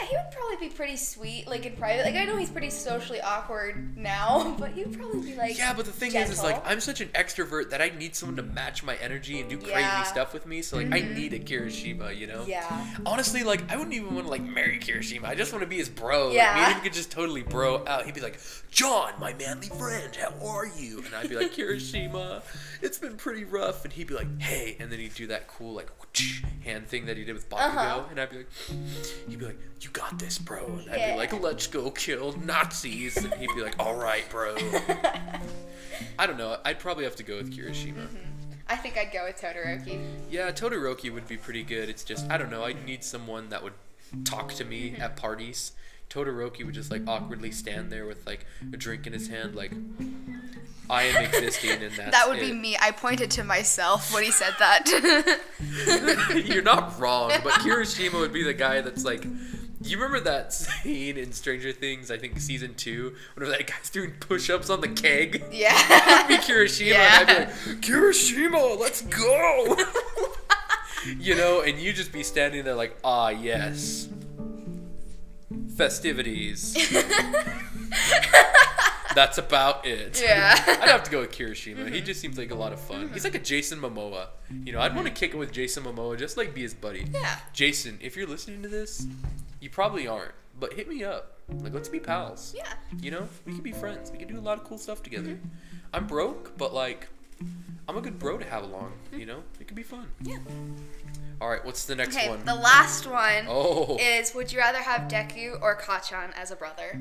Yeah, 0.00 0.06
he 0.08 0.16
would 0.16 0.30
probably 0.32 0.68
be 0.68 0.74
pretty 0.74 0.96
sweet, 0.96 1.46
like 1.46 1.66
in 1.66 1.76
private. 1.76 2.06
Like 2.06 2.14
I 2.14 2.24
know 2.24 2.36
he's 2.36 2.48
pretty 2.48 2.70
socially 2.70 3.20
awkward 3.20 3.94
now, 3.96 4.56
but 4.58 4.70
he'd 4.72 4.96
probably 4.98 5.20
be 5.20 5.36
like. 5.36 5.58
Yeah, 5.58 5.74
but 5.74 5.84
the 5.84 5.92
thing 5.92 6.14
is, 6.14 6.30
is 6.30 6.42
like. 6.42 6.62
I'm 6.66 6.80
such 6.80 7.02
an 7.02 7.08
extrovert 7.08 7.68
that 7.70 7.82
I 7.82 7.90
need 7.90 8.16
someone 8.16 8.36
to 8.36 8.42
match 8.42 8.82
my 8.82 8.96
energy 8.96 9.38
and 9.40 9.50
do 9.50 9.58
crazy 9.58 9.72
Yeah. 9.80 10.02
stuff 10.04 10.32
with 10.32 10.46
me. 10.46 10.62
So 10.62 10.78
like 10.78 10.86
I 10.92 11.00
need 11.00 11.34
a 11.34 11.38
Kirishima, 11.38 12.16
you 12.16 12.26
know. 12.26 12.44
Yeah. 12.48 12.86
Honestly, 13.04 13.44
like 13.44 13.70
I 13.70 13.76
wouldn't 13.76 13.94
even 13.94 14.14
want 14.14 14.26
to 14.26 14.30
like 14.30 14.42
marry 14.42 14.78
Kirishima. 14.78 15.24
I 15.26 15.34
just 15.34 15.52
want 15.52 15.62
to 15.62 15.68
be 15.68 15.76
his 15.76 15.90
bro. 15.90 16.28
Like, 16.28 16.36
Yeah. 16.36 16.54
me 16.54 16.60
and 16.62 16.72
him 16.74 16.82
could 16.82 16.94
just 16.94 17.10
totally 17.10 17.42
bro 17.42 17.84
out. 17.86 18.06
He'd 18.06 18.14
be 18.14 18.22
like, 18.22 18.40
John, 18.70 19.12
my 19.20 19.34
manly 19.34 19.68
friend, 19.68 20.16
how 20.16 20.32
are 20.48 20.66
you? 20.66 21.02
And 21.04 21.14
I'd 21.14 21.28
be 21.28 21.36
like, 21.36 21.52
Kirishima, 21.52 22.42
it's 22.80 22.98
been 22.98 23.16
pretty 23.18 23.44
rough. 23.44 23.84
And 23.84 23.92
he'd 23.92 24.06
be 24.06 24.14
like, 24.14 24.40
Hey, 24.40 24.76
and 24.80 24.90
then 24.90 24.98
he'd 24.98 25.14
do 25.14 25.26
that 25.26 25.48
cool 25.48 25.74
like 25.74 25.90
hand 26.64 26.86
thing 26.86 27.06
that 27.06 27.16
he 27.16 27.24
did 27.24 27.34
with 27.34 27.48
Bakugo, 27.48 27.58
Uh-huh. 27.76 28.02
and 28.10 28.20
I'd 28.20 28.30
be 28.30 28.36
like, 28.38 28.50
he'd 29.28 29.38
be 29.42 29.48
like, 29.48 29.58
You 29.80 29.90
got 29.90 30.18
this, 30.18 30.38
bro. 30.38 30.64
And 30.66 30.90
I'd 30.90 30.98
Yeah. 30.98 31.12
be 31.12 31.18
like, 31.18 31.32
Let's 31.40 31.66
go 31.66 31.90
kill 31.90 32.32
Nazis. 32.38 33.16
And 33.16 33.32
he'd 33.34 33.54
be 33.54 33.62
like, 33.62 33.76
All 33.78 33.94
right, 33.96 34.28
bro. 34.30 34.56
I 36.18 36.26
don't 36.26 36.38
know. 36.38 36.56
I'd 36.64 36.78
probably 36.78 37.04
have 37.04 37.16
to 37.16 37.22
go 37.22 37.36
with 37.36 37.52
Kirishima. 37.56 38.06
I 38.68 38.76
think 38.76 38.96
I'd 38.96 39.12
go 39.12 39.24
with 39.26 39.36
Todoroki. 39.40 40.02
Yeah, 40.30 40.50
Todoroki 40.50 41.12
would 41.12 41.26
be 41.28 41.36
pretty 41.36 41.62
good. 41.62 41.88
It's 41.88 42.04
just 42.04 42.30
I 42.30 42.38
don't 42.38 42.50
know. 42.50 42.64
I'd 42.64 42.84
need 42.84 43.04
someone 43.04 43.48
that 43.50 43.62
would 43.62 43.74
talk 44.24 44.52
to 44.54 44.64
me 44.64 44.90
Mm-hmm. 44.90 45.02
at 45.02 45.16
parties. 45.16 45.72
Todoroki 46.12 46.64
would 46.64 46.74
just 46.74 46.90
like 46.90 47.02
awkwardly 47.06 47.50
stand 47.50 47.90
there 47.90 48.06
with 48.06 48.26
like 48.26 48.44
a 48.72 48.76
drink 48.76 49.06
in 49.06 49.12
his 49.12 49.28
hand, 49.28 49.54
like 49.54 49.72
I 50.90 51.04
am 51.04 51.24
existing, 51.24 51.70
and 51.82 51.92
that's 51.96 52.10
that 52.10 52.28
would 52.28 52.40
be 52.40 52.52
me. 52.52 52.76
I 52.80 52.90
pointed 52.90 53.30
to 53.32 53.44
myself 53.44 54.12
when 54.12 54.22
he 54.22 54.30
said 54.30 54.52
that. 54.58 55.40
You're 56.46 56.62
not 56.62 56.98
wrong, 57.00 57.30
but 57.42 57.54
Kirishima 57.54 58.14
would 58.20 58.32
be 58.32 58.42
the 58.42 58.54
guy 58.54 58.80
that's 58.82 59.04
like. 59.04 59.24
You 59.84 59.96
remember 59.96 60.20
that 60.20 60.52
scene 60.52 61.16
in 61.16 61.32
Stranger 61.32 61.72
Things? 61.72 62.12
I 62.12 62.16
think 62.16 62.38
season 62.38 62.74
two, 62.76 63.16
whenever 63.34 63.50
that 63.56 63.66
guy's 63.66 63.90
doing 63.90 64.12
push-ups 64.20 64.70
on 64.70 64.80
the 64.80 64.86
keg. 64.88 65.42
yeah. 65.50 65.72
I'd 65.74 66.26
be 66.28 66.36
Kirishima, 66.36 66.94
and 66.94 67.02
I'd 67.02 67.26
be 67.26 67.32
Yeah. 67.32 67.38
like, 67.66 67.80
Kirishima, 67.80 68.78
let's 68.78 69.00
go. 69.02 69.76
you 71.18 71.34
know, 71.34 71.62
and 71.62 71.80
you 71.80 71.92
just 71.92 72.12
be 72.12 72.22
standing 72.22 72.62
there 72.62 72.76
like, 72.76 72.96
ah, 73.02 73.30
yes, 73.30 74.06
festivities. 75.76 76.74
That's 79.14 79.38
about 79.38 79.86
it. 79.86 80.20
Yeah. 80.22 80.54
I'd 80.66 80.88
have 80.88 81.02
to 81.04 81.10
go 81.10 81.20
with 81.20 81.32
Kirishima. 81.32 81.92
He 81.92 82.00
just 82.00 82.20
seems 82.20 82.38
like 82.38 82.50
a 82.50 82.54
lot 82.54 82.72
of 82.72 82.80
fun. 82.80 83.10
He's 83.12 83.24
like 83.24 83.34
a 83.34 83.38
Jason 83.38 83.78
Momoa. 83.78 84.28
You 84.64 84.72
know, 84.72 84.80
I'd 84.80 84.94
want 84.94 85.06
to 85.06 85.12
mm-hmm. 85.12 85.18
kick 85.18 85.34
it 85.34 85.36
with 85.36 85.52
Jason 85.52 85.84
Momoa, 85.84 86.18
just 86.18 86.36
like 86.36 86.54
be 86.54 86.62
his 86.62 86.74
buddy. 86.74 87.06
Yeah. 87.12 87.36
Jason, 87.52 87.98
if 88.00 88.16
you're 88.16 88.26
listening 88.26 88.62
to 88.62 88.68
this, 88.68 89.06
you 89.60 89.68
probably 89.70 90.06
aren't, 90.06 90.32
but 90.58 90.72
hit 90.72 90.88
me 90.88 91.04
up. 91.04 91.38
Like, 91.48 91.74
let's 91.74 91.88
be 91.88 92.00
pals. 92.00 92.54
yeah. 92.56 92.72
You 93.00 93.10
know, 93.10 93.28
we 93.44 93.52
can 93.52 93.62
be 93.62 93.72
friends. 93.72 94.10
We 94.10 94.18
can 94.18 94.28
do 94.28 94.38
a 94.38 94.40
lot 94.40 94.58
of 94.58 94.64
cool 94.64 94.78
stuff 94.78 95.02
together. 95.02 95.32
Mm-hmm. 95.32 95.48
I'm 95.92 96.06
broke, 96.06 96.56
but 96.56 96.72
like, 96.72 97.08
I'm 97.88 97.96
a 97.96 98.00
good 98.00 98.18
bro 98.18 98.38
to 98.38 98.44
have 98.44 98.62
along. 98.62 98.92
Mm-hmm. 99.06 99.20
You 99.20 99.26
know, 99.26 99.42
it 99.60 99.66
can 99.66 99.74
be 99.74 99.82
fun. 99.82 100.06
Yeah. 100.22 100.38
All 101.40 101.48
right, 101.50 101.64
what's 101.64 101.84
the 101.84 101.96
next 101.96 102.16
Okay, 102.16 102.28
one? 102.28 102.44
the 102.44 102.54
last 102.54 103.06
one 103.06 103.46
oh, 103.48 103.98
is 104.00 104.32
would 104.34 104.52
you 104.52 104.58
rather 104.58 104.78
have 104.78 105.10
Deku 105.10 105.60
or 105.60 105.76
Kachan 105.76 106.32
as 106.36 106.50
a 106.50 106.56
brother? 106.56 107.00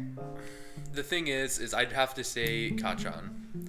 the 0.93 1.03
thing 1.03 1.27
is, 1.27 1.59
is 1.59 1.73
I'd 1.73 1.91
have 1.93 2.13
to 2.15 2.23
say 2.23 2.71
Kachan. 2.71 3.29
Hmm. 3.29 3.65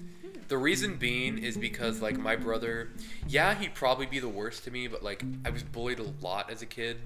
The 0.47 0.57
reason 0.57 0.97
being 0.97 1.37
is 1.37 1.57
because 1.57 2.01
like 2.01 2.17
my 2.17 2.35
brother, 2.35 2.89
yeah, 3.27 3.53
he'd 3.55 3.75
probably 3.75 4.05
be 4.05 4.19
the 4.19 4.29
worst 4.29 4.63
to 4.65 4.71
me, 4.71 4.87
but 4.87 5.03
like 5.03 5.23
I 5.45 5.51
was 5.51 5.63
bullied 5.63 5.99
a 5.99 6.11
lot 6.21 6.49
as 6.51 6.61
a 6.61 6.65
kid. 6.65 6.97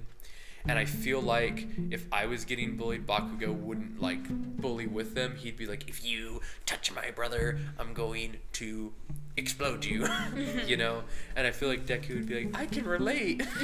And 0.67 0.77
I 0.77 0.85
feel 0.85 1.21
like 1.21 1.67
if 1.91 2.05
I 2.11 2.25
was 2.25 2.45
getting 2.45 2.75
bullied, 2.75 3.07
Bakugo 3.07 3.53
wouldn't 3.53 4.01
like 4.01 4.27
bully 4.29 4.87
with 4.87 5.15
them. 5.15 5.35
He'd 5.37 5.57
be 5.57 5.65
like, 5.65 5.87
if 5.87 6.05
you 6.05 6.41
touch 6.65 6.91
my 6.93 7.11
brother, 7.11 7.59
I'm 7.79 7.93
going 7.93 8.37
to 8.53 8.93
explode 9.37 9.85
you. 9.85 10.07
you 10.65 10.75
know? 10.75 11.03
And 11.35 11.47
I 11.47 11.51
feel 11.51 11.69
like 11.69 11.85
Deku 11.85 12.15
would 12.15 12.27
be 12.27 12.45
like, 12.45 12.57
I 12.59 12.65
can 12.65 12.85
relate. 12.85 13.41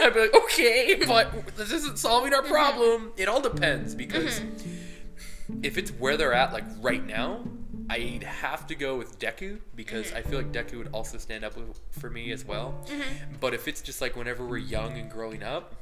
I'd 0.00 0.12
be 0.14 0.20
like, 0.20 0.34
okay, 0.34 1.02
but 1.06 1.56
this 1.56 1.72
isn't 1.72 1.98
solving 1.98 2.32
our 2.32 2.42
problem. 2.42 3.12
It 3.16 3.28
all 3.28 3.40
depends 3.40 3.94
because 3.94 4.40
mm-hmm. 4.40 5.60
if 5.62 5.76
it's 5.76 5.90
where 5.90 6.16
they're 6.16 6.32
at, 6.32 6.52
like 6.52 6.64
right 6.80 7.04
now, 7.04 7.44
I'd 7.90 8.22
have 8.22 8.66
to 8.68 8.74
go 8.74 8.96
with 8.96 9.18
Deku 9.18 9.58
because 9.74 10.12
mm. 10.12 10.16
I 10.16 10.22
feel 10.22 10.38
like 10.38 10.52
Deku 10.52 10.78
would 10.78 10.90
also 10.92 11.18
stand 11.18 11.44
up 11.44 11.56
with, 11.56 11.78
for 11.98 12.08
me 12.08 12.30
as 12.30 12.44
well. 12.44 12.74
Mm-hmm. 12.86 13.34
But 13.40 13.52
if 13.52 13.66
it's 13.66 13.82
just 13.82 14.00
like 14.00 14.14
whenever 14.16 14.46
we're 14.46 14.58
young 14.58 14.96
and 14.96 15.10
growing 15.10 15.42
up, 15.42 15.74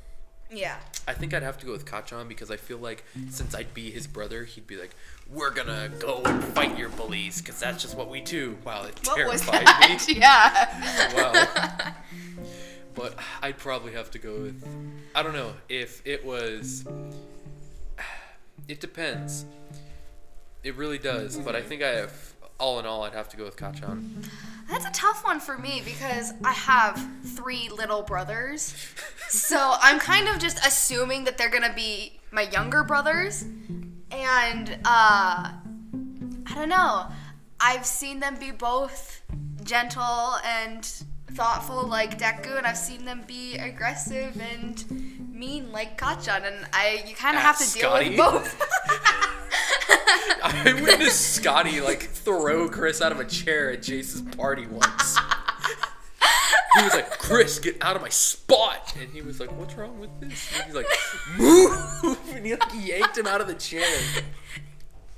Yeah. 0.50 0.76
I 1.06 1.12
think 1.12 1.34
I'd 1.34 1.42
have 1.42 1.58
to 1.58 1.66
go 1.66 1.72
with 1.72 1.84
Kachan 1.84 2.26
because 2.28 2.50
I 2.50 2.56
feel 2.56 2.78
like 2.78 3.04
since 3.28 3.54
I'd 3.54 3.74
be 3.74 3.90
his 3.90 4.06
brother, 4.06 4.44
he'd 4.44 4.66
be 4.66 4.76
like, 4.76 4.94
"We're 5.30 5.50
gonna 5.50 5.90
go 5.98 6.22
and 6.24 6.42
fight 6.42 6.78
your 6.78 6.88
bullies 6.88 7.42
because 7.42 7.60
that's 7.60 7.82
just 7.82 7.94
what 7.96 8.08
we 8.08 8.22
do." 8.22 8.56
Wow, 8.64 8.84
it 8.84 8.98
What 9.06 9.26
was 9.26 9.42
terrified 9.42 9.66
that? 9.66 10.06
me. 10.08 10.14
yeah. 10.18 11.14
Wow. 11.14 11.92
but 12.94 13.14
I'd 13.42 13.58
probably 13.58 13.92
have 13.92 14.10
to 14.12 14.18
go 14.18 14.32
with. 14.40 14.64
I 15.14 15.22
don't 15.22 15.34
know 15.34 15.52
if 15.68 16.00
it 16.06 16.24
was. 16.24 16.84
It 18.68 18.80
depends. 18.80 19.46
It 20.68 20.76
really 20.76 20.98
does, 20.98 21.38
but 21.38 21.56
I 21.56 21.62
think 21.62 21.82
I 21.82 21.88
have. 21.96 22.12
All 22.58 22.78
in 22.78 22.84
all, 22.84 23.04
I'd 23.04 23.14
have 23.14 23.28
to 23.30 23.36
go 23.38 23.44
with 23.44 23.56
Kachan. 23.56 24.02
That's 24.68 24.84
a 24.84 24.90
tough 24.90 25.24
one 25.24 25.40
for 25.40 25.56
me 25.56 25.80
because 25.82 26.34
I 26.44 26.52
have 26.52 27.00
three 27.24 27.70
little 27.70 28.02
brothers. 28.02 28.74
So 29.28 29.76
I'm 29.80 29.98
kind 29.98 30.28
of 30.28 30.38
just 30.38 30.58
assuming 30.66 31.24
that 31.24 31.38
they're 31.38 31.48
gonna 31.48 31.72
be 31.72 32.18
my 32.32 32.42
younger 32.42 32.82
brothers. 32.84 33.44
And 34.10 34.70
uh 34.84 35.52
I 35.52 36.54
don't 36.54 36.68
know. 36.68 37.06
I've 37.60 37.86
seen 37.86 38.20
them 38.20 38.36
be 38.38 38.50
both 38.50 39.22
gentle 39.62 40.34
and 40.44 40.84
thoughtful 41.32 41.86
like 41.86 42.18
Deku 42.18 42.58
and 42.58 42.66
I've 42.66 42.76
seen 42.76 43.04
them 43.04 43.22
be 43.26 43.56
aggressive 43.56 44.38
and 44.40 45.30
mean 45.32 45.70
like 45.72 45.96
Kachan 45.98 46.44
and 46.46 46.66
I 46.72 47.04
you 47.06 47.14
kinda 47.14 47.38
have 47.38 47.56
to 47.58 47.72
deal 47.72 47.90
Scotty? 47.90 48.10
with 48.10 48.18
both. 48.18 48.62
I 50.10 50.80
witnessed 50.82 51.34
Scotty 51.34 51.80
like 51.80 52.02
throw 52.02 52.68
Chris 52.68 53.00
out 53.02 53.12
of 53.12 53.20
a 53.20 53.24
chair 53.24 53.70
at 53.72 53.82
Jace's 53.82 54.22
party 54.36 54.66
once. 54.66 55.18
he 56.76 56.82
was 56.82 56.94
like, 56.94 57.10
"Chris, 57.18 57.58
get 57.58 57.76
out 57.82 57.96
of 57.96 58.02
my 58.02 58.08
spot!" 58.08 58.94
And 59.00 59.10
he 59.10 59.22
was 59.22 59.40
like, 59.40 59.50
"What's 59.58 59.74
wrong 59.74 59.98
with 60.00 60.10
this?" 60.20 60.50
And 60.56 60.64
he's 60.66 60.74
like, 60.74 60.86
"Move!" 61.36 62.18
And 62.34 62.46
he 62.46 62.52
like 62.54 62.70
yanked 62.74 63.18
him 63.18 63.26
out 63.26 63.40
of 63.40 63.46
the 63.46 63.54
chair. 63.54 63.86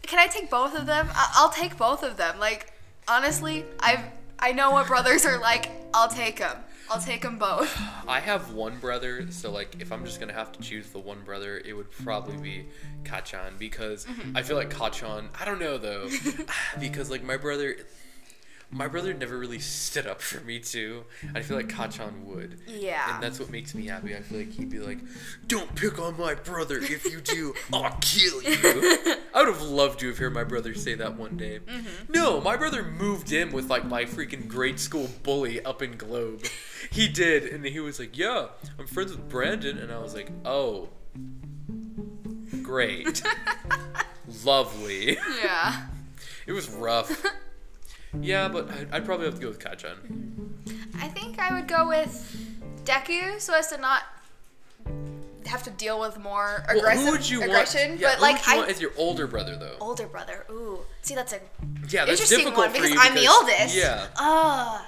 Can 0.02 0.18
I 0.18 0.26
take 0.26 0.50
both 0.50 0.74
of 0.76 0.86
them? 0.86 1.08
I- 1.12 1.32
I'll 1.34 1.50
take 1.50 1.76
both 1.76 2.02
of 2.02 2.16
them. 2.16 2.38
Like 2.38 2.72
honestly, 3.06 3.64
I've 3.78 4.00
I 4.38 4.52
know 4.52 4.70
what 4.70 4.86
brothers 4.86 5.24
are 5.26 5.38
like. 5.38 5.70
I'll 5.92 6.08
take 6.08 6.38
them. 6.38 6.56
I'll 6.90 7.00
take 7.00 7.22
them 7.22 7.38
both. 7.38 7.80
I 8.08 8.18
have 8.18 8.52
one 8.52 8.78
brother, 8.78 9.30
so 9.30 9.52
like 9.52 9.76
if 9.80 9.92
I'm 9.92 10.04
just 10.04 10.18
gonna 10.18 10.32
have 10.32 10.50
to 10.52 10.60
choose 10.60 10.90
the 10.90 10.98
one 10.98 11.20
brother, 11.24 11.62
it 11.64 11.72
would 11.72 11.90
probably 11.90 12.36
be 12.36 12.66
Kachan 13.04 13.58
because 13.58 14.06
mm-hmm. 14.06 14.36
I 14.36 14.42
feel 14.42 14.56
like 14.56 14.70
Kachan. 14.70 15.28
I 15.40 15.44
don't 15.44 15.60
know 15.60 15.78
though, 15.78 16.08
because 16.80 17.08
like 17.08 17.22
my 17.22 17.36
brother, 17.36 17.76
my 18.72 18.86
brother 18.86 19.12
never 19.12 19.36
really 19.36 19.58
stood 19.58 20.06
up 20.06 20.20
for 20.22 20.40
me 20.44 20.60
too. 20.60 21.04
I 21.34 21.42
feel 21.42 21.56
like 21.56 21.68
Kachan 21.68 22.24
would. 22.24 22.60
Yeah. 22.68 23.14
And 23.14 23.22
that's 23.22 23.40
what 23.40 23.50
makes 23.50 23.74
me 23.74 23.86
happy. 23.86 24.14
I 24.14 24.20
feel 24.20 24.38
like 24.38 24.52
he'd 24.52 24.70
be 24.70 24.78
like, 24.78 24.98
"Don't 25.48 25.74
pick 25.74 25.98
on 25.98 26.16
my 26.16 26.34
brother. 26.34 26.78
If 26.78 27.04
you 27.04 27.20
do, 27.20 27.54
I'll 27.72 27.96
kill 28.00 28.42
you." 28.42 28.56
I 29.34 29.42
would 29.42 29.48
have 29.48 29.62
loved 29.62 30.00
to 30.00 30.08
have 30.08 30.18
heard 30.18 30.32
my 30.32 30.44
brother 30.44 30.74
say 30.74 30.94
that 30.94 31.16
one 31.16 31.36
day. 31.36 31.58
Mm-hmm. 31.66 32.12
No, 32.12 32.40
my 32.40 32.56
brother 32.56 32.84
moved 32.84 33.32
in 33.32 33.50
with 33.50 33.68
like 33.68 33.84
my 33.84 34.04
freaking 34.04 34.46
grade 34.46 34.78
school 34.78 35.08
bully 35.24 35.64
up 35.64 35.82
in 35.82 35.96
Globe. 35.96 36.44
He 36.90 37.08
did, 37.08 37.44
and 37.44 37.64
he 37.64 37.80
was 37.80 37.98
like, 37.98 38.16
"Yeah, 38.16 38.48
I'm 38.78 38.86
friends 38.86 39.10
with 39.10 39.28
Brandon," 39.28 39.78
and 39.78 39.90
I 39.90 39.98
was 39.98 40.14
like, 40.14 40.30
"Oh, 40.44 40.90
great, 42.62 43.22
lovely." 44.44 45.18
Yeah. 45.42 45.86
It 46.46 46.52
was 46.52 46.70
rough. 46.70 47.24
Yeah, 48.20 48.48
but 48.48 48.70
I'd, 48.70 48.88
I'd 48.92 49.04
probably 49.04 49.26
have 49.26 49.34
to 49.36 49.40
go 49.40 49.48
with 49.48 49.58
Kachan. 49.60 49.96
I 51.00 51.08
think 51.08 51.38
I 51.38 51.54
would 51.54 51.68
go 51.68 51.88
with 51.88 52.36
Deku 52.84 53.40
so 53.40 53.54
as 53.54 53.68
to 53.68 53.78
not 53.78 54.02
have 55.46 55.62
to 55.64 55.70
deal 55.70 55.98
with 56.00 56.18
more 56.18 56.64
Well, 56.68 56.78
aggressive 56.78 57.04
who 57.06 57.10
would 57.12 57.28
you 57.28 57.42
aggression. 57.42 57.90
want? 57.90 58.00
Yeah, 58.00 58.08
but 58.08 58.16
who 58.16 58.22
like 58.22 58.36
would 58.36 58.46
you 58.46 58.52
I 58.52 58.56
want 58.58 58.70
as 58.70 58.80
your 58.80 58.92
older 58.96 59.26
brother 59.26 59.56
though? 59.56 59.76
older 59.80 60.06
brother. 60.06 60.44
Ooh. 60.50 60.80
See 61.02 61.14
that's 61.14 61.32
a 61.32 61.40
Yeah, 61.88 62.04
that's 62.04 62.20
interesting 62.20 62.38
difficult 62.38 62.56
one 62.68 62.70
for 62.70 62.82
because 62.82 62.96
I'm 63.00 63.14
the 63.14 63.26
oldest. 63.28 63.74
Yeah, 63.74 64.06
Uh 64.16 64.82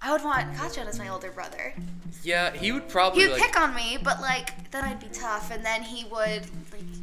I 0.00 0.12
would 0.12 0.22
want 0.22 0.52
Kachan 0.54 0.86
as 0.86 0.98
my 0.98 1.08
older 1.08 1.30
brother. 1.30 1.74
yeah, 2.22 2.52
he 2.54 2.70
would 2.70 2.88
probably 2.88 3.22
He 3.22 3.28
would 3.28 3.38
like. 3.40 3.52
pick 3.52 3.60
on 3.60 3.74
me, 3.74 3.98
but 4.02 4.20
like 4.20 4.70
then 4.70 4.84
I'd 4.84 5.00
be 5.00 5.08
tough, 5.08 5.50
and 5.50 5.64
then 5.64 5.82
he 5.82 6.04
would, 6.10 6.42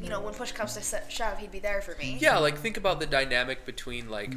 you 0.03 0.09
know, 0.09 0.19
when 0.19 0.33
push 0.33 0.51
comes 0.51 0.73
to 0.75 1.01
shove, 1.09 1.37
he'd 1.37 1.51
be 1.51 1.59
there 1.59 1.81
for 1.81 1.95
me. 1.97 2.17
Yeah, 2.19 2.37
like 2.37 2.57
think 2.57 2.75
about 2.75 2.99
the 2.99 3.05
dynamic 3.05 3.65
between 3.65 4.09
like 4.09 4.33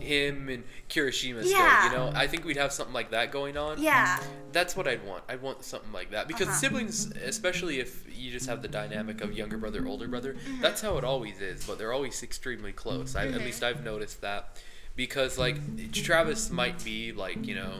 him 0.00 0.48
and 0.48 0.64
Kirishima. 0.88 1.40
Still, 1.44 1.50
Yeah. 1.58 1.84
you 1.90 1.96
know, 1.96 2.12
I 2.14 2.26
think 2.26 2.46
we'd 2.46 2.56
have 2.56 2.72
something 2.72 2.94
like 2.94 3.10
that 3.10 3.30
going 3.30 3.58
on. 3.58 3.82
Yeah. 3.82 4.18
That's 4.52 4.74
what 4.76 4.88
I'd 4.88 5.04
want. 5.06 5.22
I'd 5.28 5.42
want 5.42 5.62
something 5.62 5.92
like 5.92 6.10
that 6.12 6.26
because 6.26 6.48
Uh-huh. 6.48 6.56
siblings, 6.56 7.12
especially 7.12 7.80
if 7.80 8.04
you 8.10 8.30
just 8.30 8.46
have 8.46 8.62
the 8.62 8.68
dynamic 8.68 9.20
of 9.20 9.32
younger 9.34 9.58
brother, 9.58 9.86
older 9.86 10.08
brother, 10.08 10.32
Mm-hmm. 10.34 10.62
that's 10.62 10.80
how 10.80 10.96
it 10.96 11.04
always 11.04 11.40
is. 11.42 11.66
But 11.66 11.76
they're 11.78 11.92
always 11.92 12.22
extremely 12.22 12.72
close. 12.72 13.14
I, 13.14 13.26
At 13.26 13.40
least 13.40 13.62
I've 13.62 13.84
noticed 13.84 14.22
that. 14.22 14.56
Because 14.96 15.38
like 15.38 15.92
Travis 15.92 16.50
might 16.50 16.84
be 16.84 17.12
like 17.12 17.46
you 17.46 17.54
know, 17.54 17.72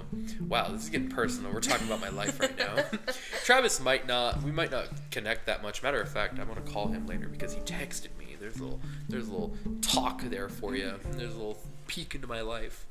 wow, 0.46 0.68
this 0.68 0.84
is 0.84 0.88
getting 0.88 1.08
personal. 1.08 1.52
We're 1.52 1.60
talking 1.60 1.86
about 1.86 2.00
my 2.00 2.08
life 2.08 2.40
right 2.40 2.56
now. 2.56 2.76
Travis 3.44 3.80
might 3.80 4.06
not. 4.06 4.42
We 4.42 4.52
might 4.52 4.70
not 4.70 4.88
connect 5.10 5.46
that 5.46 5.62
much. 5.62 5.82
Matter 5.82 6.00
of 6.00 6.08
fact, 6.08 6.38
I'm 6.38 6.48
gonna 6.48 6.60
call 6.62 6.88
him 6.88 7.06
later 7.06 7.28
because 7.28 7.52
he 7.52 7.60
texted 7.60 8.08
me. 8.18 8.36
There's 8.40 8.58
a 8.58 8.62
little, 8.62 8.80
there's 9.08 9.28
a 9.28 9.32
little 9.32 9.54
talk 9.82 10.22
there 10.22 10.48
for 10.48 10.74
you. 10.74 10.94
There's 11.12 11.34
a 11.34 11.36
little 11.36 11.58
peek 11.86 12.14
into 12.14 12.26
my 12.26 12.40
life. 12.40 12.86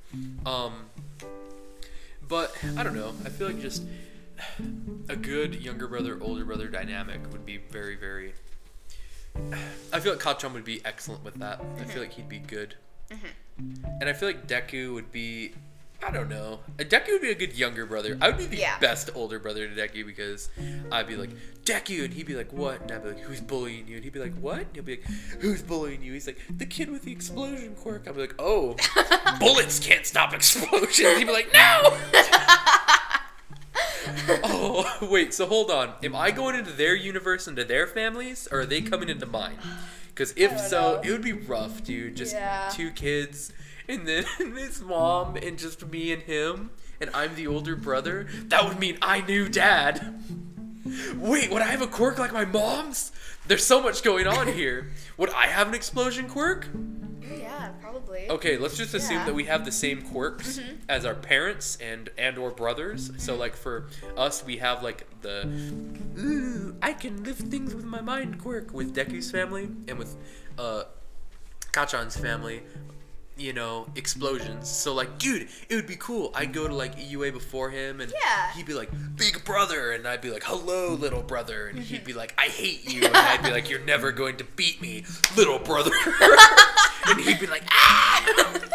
Um, 0.46 0.86
but 2.28 2.56
I 2.78 2.84
don't 2.84 2.96
know. 2.96 3.14
I 3.26 3.30
feel 3.30 3.48
like 3.48 3.60
just 3.60 3.84
a 5.10 5.16
good 5.16 5.56
younger 5.56 5.88
brother, 5.88 6.18
older 6.22 6.46
brother 6.46 6.68
dynamic 6.68 7.20
would 7.32 7.46
be 7.46 7.58
very, 7.58 7.96
very. 7.96 8.34
I 9.92 10.00
feel 10.00 10.14
like 10.14 10.22
Kachan 10.22 10.54
would 10.54 10.66
be 10.66 10.82
excellent 10.86 11.24
with 11.24 11.36
that. 11.36 11.62
I 11.80 11.84
feel 11.86 12.02
like 12.02 12.14
he'd 12.14 12.30
be 12.30 12.40
good. 12.40 12.76
Mm-hmm. 13.12 13.86
And 14.02 14.10
I 14.10 14.14
feel 14.14 14.30
like 14.30 14.48
Deku 14.48 14.94
would 14.94 15.12
be. 15.12 15.54
I 16.02 16.12
don't 16.12 16.30
know. 16.30 16.62
Deku 16.78 17.10
would 17.10 17.22
be 17.22 17.32
a 17.32 17.36
good 17.36 17.58
younger 17.58 17.86
brother. 17.86 18.18
I 18.22 18.30
would 18.30 18.38
be 18.38 18.46
the 18.46 18.56
Yeah. 18.56 18.80
best 18.80 19.10
older 19.16 19.38
brother 19.38 19.68
to 19.68 19.76
Deku 19.76 20.06
because 20.06 20.48
I'd 20.94 21.08
be 21.08 21.18
like, 21.18 21.30
Deku, 21.66 22.06
and 22.06 22.14
he'd 22.14 22.26
be 22.26 22.36
like, 22.36 22.54
what? 22.54 22.80
And 22.82 22.92
I'd 22.94 23.04
be 23.04 23.10
like, 23.10 23.20
who's 23.20 23.42
bullying 23.42 23.86
you? 23.86 23.96
And 23.96 24.04
he'd 24.06 24.14
be 24.14 24.20
like, 24.22 24.34
what? 24.36 24.60
And 24.60 24.76
he'd 24.76 24.86
be 24.86 24.96
like, 24.96 25.06
who's 25.42 25.62
bullying 25.62 26.02
you? 26.02 26.14
He's 26.14 26.26
like, 26.26 26.38
the 26.50 26.66
kid 26.66 26.90
with 26.90 27.02
the 27.04 27.12
explosion 27.12 27.76
quirk. 27.76 28.08
I'd 28.08 28.16
be 28.16 28.22
like, 28.22 28.36
oh, 28.40 28.78
bullets 29.42 29.80
can't 29.86 30.06
stop 30.06 30.34
explosions. 30.34 30.96
He'd 31.18 31.28
be 31.28 31.34
like, 31.34 31.52
no! 31.54 31.98
oh, 34.44 34.98
wait, 35.10 35.34
so 35.34 35.46
hold 35.46 35.72
on. 35.72 35.94
Am 36.04 36.16
I 36.16 36.32
going 36.32 36.56
into 36.56 36.72
their 36.72 36.96
universe, 36.96 37.48
into 37.48 37.64
their 37.64 37.88
families, 37.88 38.48
or 38.52 38.62
are 38.62 38.66
they 38.66 38.82
coming 38.82 39.10
into 39.10 39.26
mine? 39.26 39.58
Because 40.08 40.34
if 40.36 40.60
so, 40.60 40.96
know. 40.96 41.02
it 41.04 41.12
would 41.12 41.22
be 41.22 41.34
rough, 41.34 41.84
dude. 41.84 42.16
Just 42.16 42.34
Yeah. 42.34 42.70
two 42.74 42.92
kids, 42.92 43.52
and 43.88 44.08
then 44.08 44.26
his 44.56 44.82
mom, 44.82 45.36
and 45.38 45.58
just 45.58 45.86
me 45.88 46.12
and 46.12 46.22
him, 46.24 46.72
and 47.02 47.10
I'm 47.14 47.36
the 47.36 47.48
older 47.48 47.76
brother. 47.76 48.28
That 48.48 48.66
would 48.68 48.80
mean 48.80 48.98
I 49.02 49.22
knew 49.22 49.48
dad. 49.50 50.22
Wait, 51.16 51.52
would 51.52 51.62
I 51.62 51.68
have 51.68 51.82
a 51.82 51.88
quirk 51.88 52.18
like 52.18 52.34
my 52.34 52.46
mom's? 52.46 53.12
There's 53.48 53.66
so 53.66 53.82
much 53.82 54.04
going 54.04 54.28
on 54.28 54.48
here. 54.54 54.92
Would 55.18 55.30
I 55.32 55.48
have 55.48 55.68
an 55.68 55.74
explosion 55.74 56.28
quirk? 56.28 56.68
Yeah, 57.70 57.82
probably. 57.82 58.30
Okay, 58.30 58.58
let's 58.58 58.78
just 58.78 58.94
assume 58.94 59.18
Yeah. 59.18 59.26
that 59.26 59.36
we 59.36 59.46
have 59.46 59.66
the 59.66 59.72
same 59.72 60.02
quirks 60.02 60.60
mm-hmm. 60.60 60.76
as 60.88 61.06
our 61.06 61.16
parents 61.16 61.78
and 61.82 62.10
and 62.18 62.38
or 62.38 62.52
brothers. 62.52 63.12
So 63.18 63.34
mm-hmm. 63.34 63.40
like 63.42 63.56
for 63.56 63.88
us, 64.18 64.44
we 64.46 64.58
have 64.58 64.84
like 64.84 65.06
the 65.22 65.48
ooh, 66.18 66.76
I 66.82 66.94
can 66.94 67.24
lift 67.24 67.42
things 67.44 67.76
with 67.76 67.86
my 67.86 68.02
mind 68.02 68.40
quirk 68.42 68.74
with 68.74 68.96
Deku's 68.96 69.32
family 69.32 69.70
and 69.88 69.98
with 69.98 70.16
uh 70.58 70.84
Kachan's 71.72 72.18
family. 72.18 72.64
You 73.38 73.54
know, 73.54 73.88
explosions. 73.96 74.68
So 74.68 74.94
like, 74.94 75.18
dude, 75.18 75.48
it 75.70 75.76
would 75.76 75.88
be 75.88 75.96
cool. 75.96 76.30
I'd 76.36 76.52
go 76.52 76.68
to 76.68 76.74
like 76.74 76.98
EUA 77.00 77.32
before 77.32 77.70
him, 77.70 78.02
and 78.02 78.12
Yeah. 78.12 78.52
he'd 78.52 78.66
be 78.66 78.74
like, 78.74 78.90
"Big 79.16 79.46
brother," 79.46 79.94
and 79.94 80.06
I'd 80.06 80.20
be 80.20 80.30
like, 80.30 80.44
"Hello, 80.44 80.94
little 80.94 81.22
brother," 81.22 81.68
and 81.68 81.80
he'd 81.80 82.00
mm-hmm. 82.00 82.06
be 82.06 82.12
like, 82.12 82.34
"I 82.38 82.48
hate 82.48 82.94
you," 82.94 83.06
and 83.06 83.16
I'd 83.16 83.42
be 83.42 83.52
like, 83.52 83.70
"You're 83.70 83.80
never 83.86 84.12
going 84.12 84.36
to 84.38 84.44
beat 84.44 84.82
me, 84.82 85.06
little 85.38 85.58
brother." 85.58 85.92
and 87.10 87.22
he'd 87.22 87.40
be 87.40 87.48
like, 87.48 87.64
ah! 87.72 88.56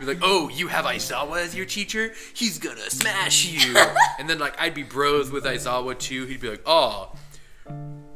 Be 0.00 0.06
like, 0.06 0.18
oh, 0.22 0.48
you 0.48 0.66
have 0.66 0.84
Aizawa 0.84 1.44
as 1.44 1.54
your 1.54 1.64
teacher? 1.64 2.12
He's 2.34 2.58
gonna 2.58 2.90
smash 2.90 3.46
you. 3.46 3.76
and 4.18 4.28
then 4.28 4.40
like 4.40 4.60
I'd 4.60 4.74
be 4.74 4.82
bros 4.82 5.30
with 5.30 5.44
Aizawa 5.44 5.96
too. 5.96 6.26
He'd 6.26 6.40
be 6.40 6.50
like, 6.50 6.62
oh, 6.66 7.14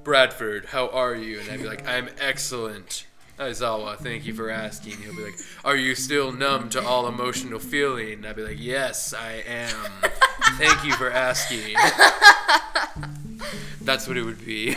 Bradford, 0.02 0.64
how 0.64 0.88
are 0.88 1.14
you? 1.14 1.38
And 1.38 1.48
I'd 1.48 1.60
be 1.60 1.68
like, 1.68 1.86
I'm 1.86 2.08
excellent. 2.18 3.06
Aizawa, 3.38 3.98
thank 3.98 4.24
you 4.24 4.32
for 4.32 4.50
asking. 4.50 4.96
He'll 5.02 5.14
be 5.14 5.24
like, 5.24 5.38
Are 5.64 5.76
you 5.76 5.94
still 5.94 6.32
numb 6.32 6.70
to 6.70 6.82
all 6.82 7.06
emotional 7.06 7.58
feeling? 7.58 8.14
And 8.14 8.26
I'd 8.26 8.36
be 8.36 8.42
like, 8.42 8.58
Yes, 8.58 9.12
I 9.12 9.44
am. 9.46 9.90
thank 10.56 10.84
you 10.84 10.92
for 10.94 11.10
asking. 11.10 11.76
That's 13.82 14.08
what 14.08 14.16
it 14.16 14.22
would 14.22 14.44
be. 14.44 14.74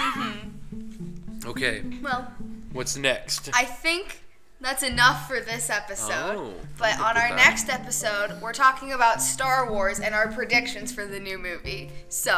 okay, 1.45 1.83
Well, 2.03 2.31
what's 2.73 2.97
next? 2.97 3.49
I 3.53 3.63
think 3.63 4.21
that's 4.61 4.83
enough 4.83 5.27
for 5.27 5.39
this 5.39 5.69
episode. 5.69 6.35
Oh, 6.35 6.53
but 6.77 6.99
on 6.99 7.17
our 7.17 7.29
that. 7.29 7.35
next 7.35 7.69
episode, 7.69 8.41
we're 8.41 8.53
talking 8.53 8.91
about 8.91 9.21
Star 9.21 9.71
Wars 9.71 9.99
and 9.99 10.13
our 10.13 10.27
predictions 10.27 10.91
for 10.91 11.05
the 11.05 11.19
new 11.19 11.37
movie. 11.37 11.89
So, 12.09 12.35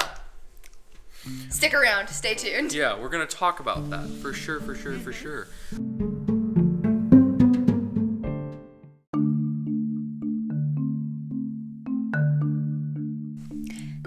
stick 1.50 1.74
around. 1.74 2.10
Stay 2.10 2.36
tuned. 2.36 2.74
Yeah, 2.74 3.00
we're 3.00 3.10
gonna 3.10 3.26
talk 3.26 3.60
about 3.60 3.90
that 3.90 4.08
for 4.22 4.34
sure, 4.34 4.60
for 4.60 4.76
sure, 4.76 4.94
for 4.94 5.12
mm-hmm. 5.12 5.22
sure. 5.22 5.48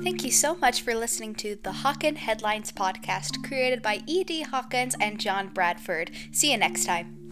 Thank 0.03 0.23
you 0.23 0.31
so 0.31 0.55
much 0.57 0.83
for 0.83 0.95
listening 0.95 1.35
to 1.37 1.57
the 1.63 1.71
Hawken 1.71 2.17
Headlines 2.17 2.71
podcast 2.71 3.43
created 3.43 3.83
by 3.83 4.03
E.D. 4.07 4.43
Hawkins 4.43 4.95
and 5.01 5.19
John 5.19 5.49
Bradford. 5.49 6.11
See 6.31 6.53
you 6.53 6.59
next 6.59 6.85
time. 6.85 7.24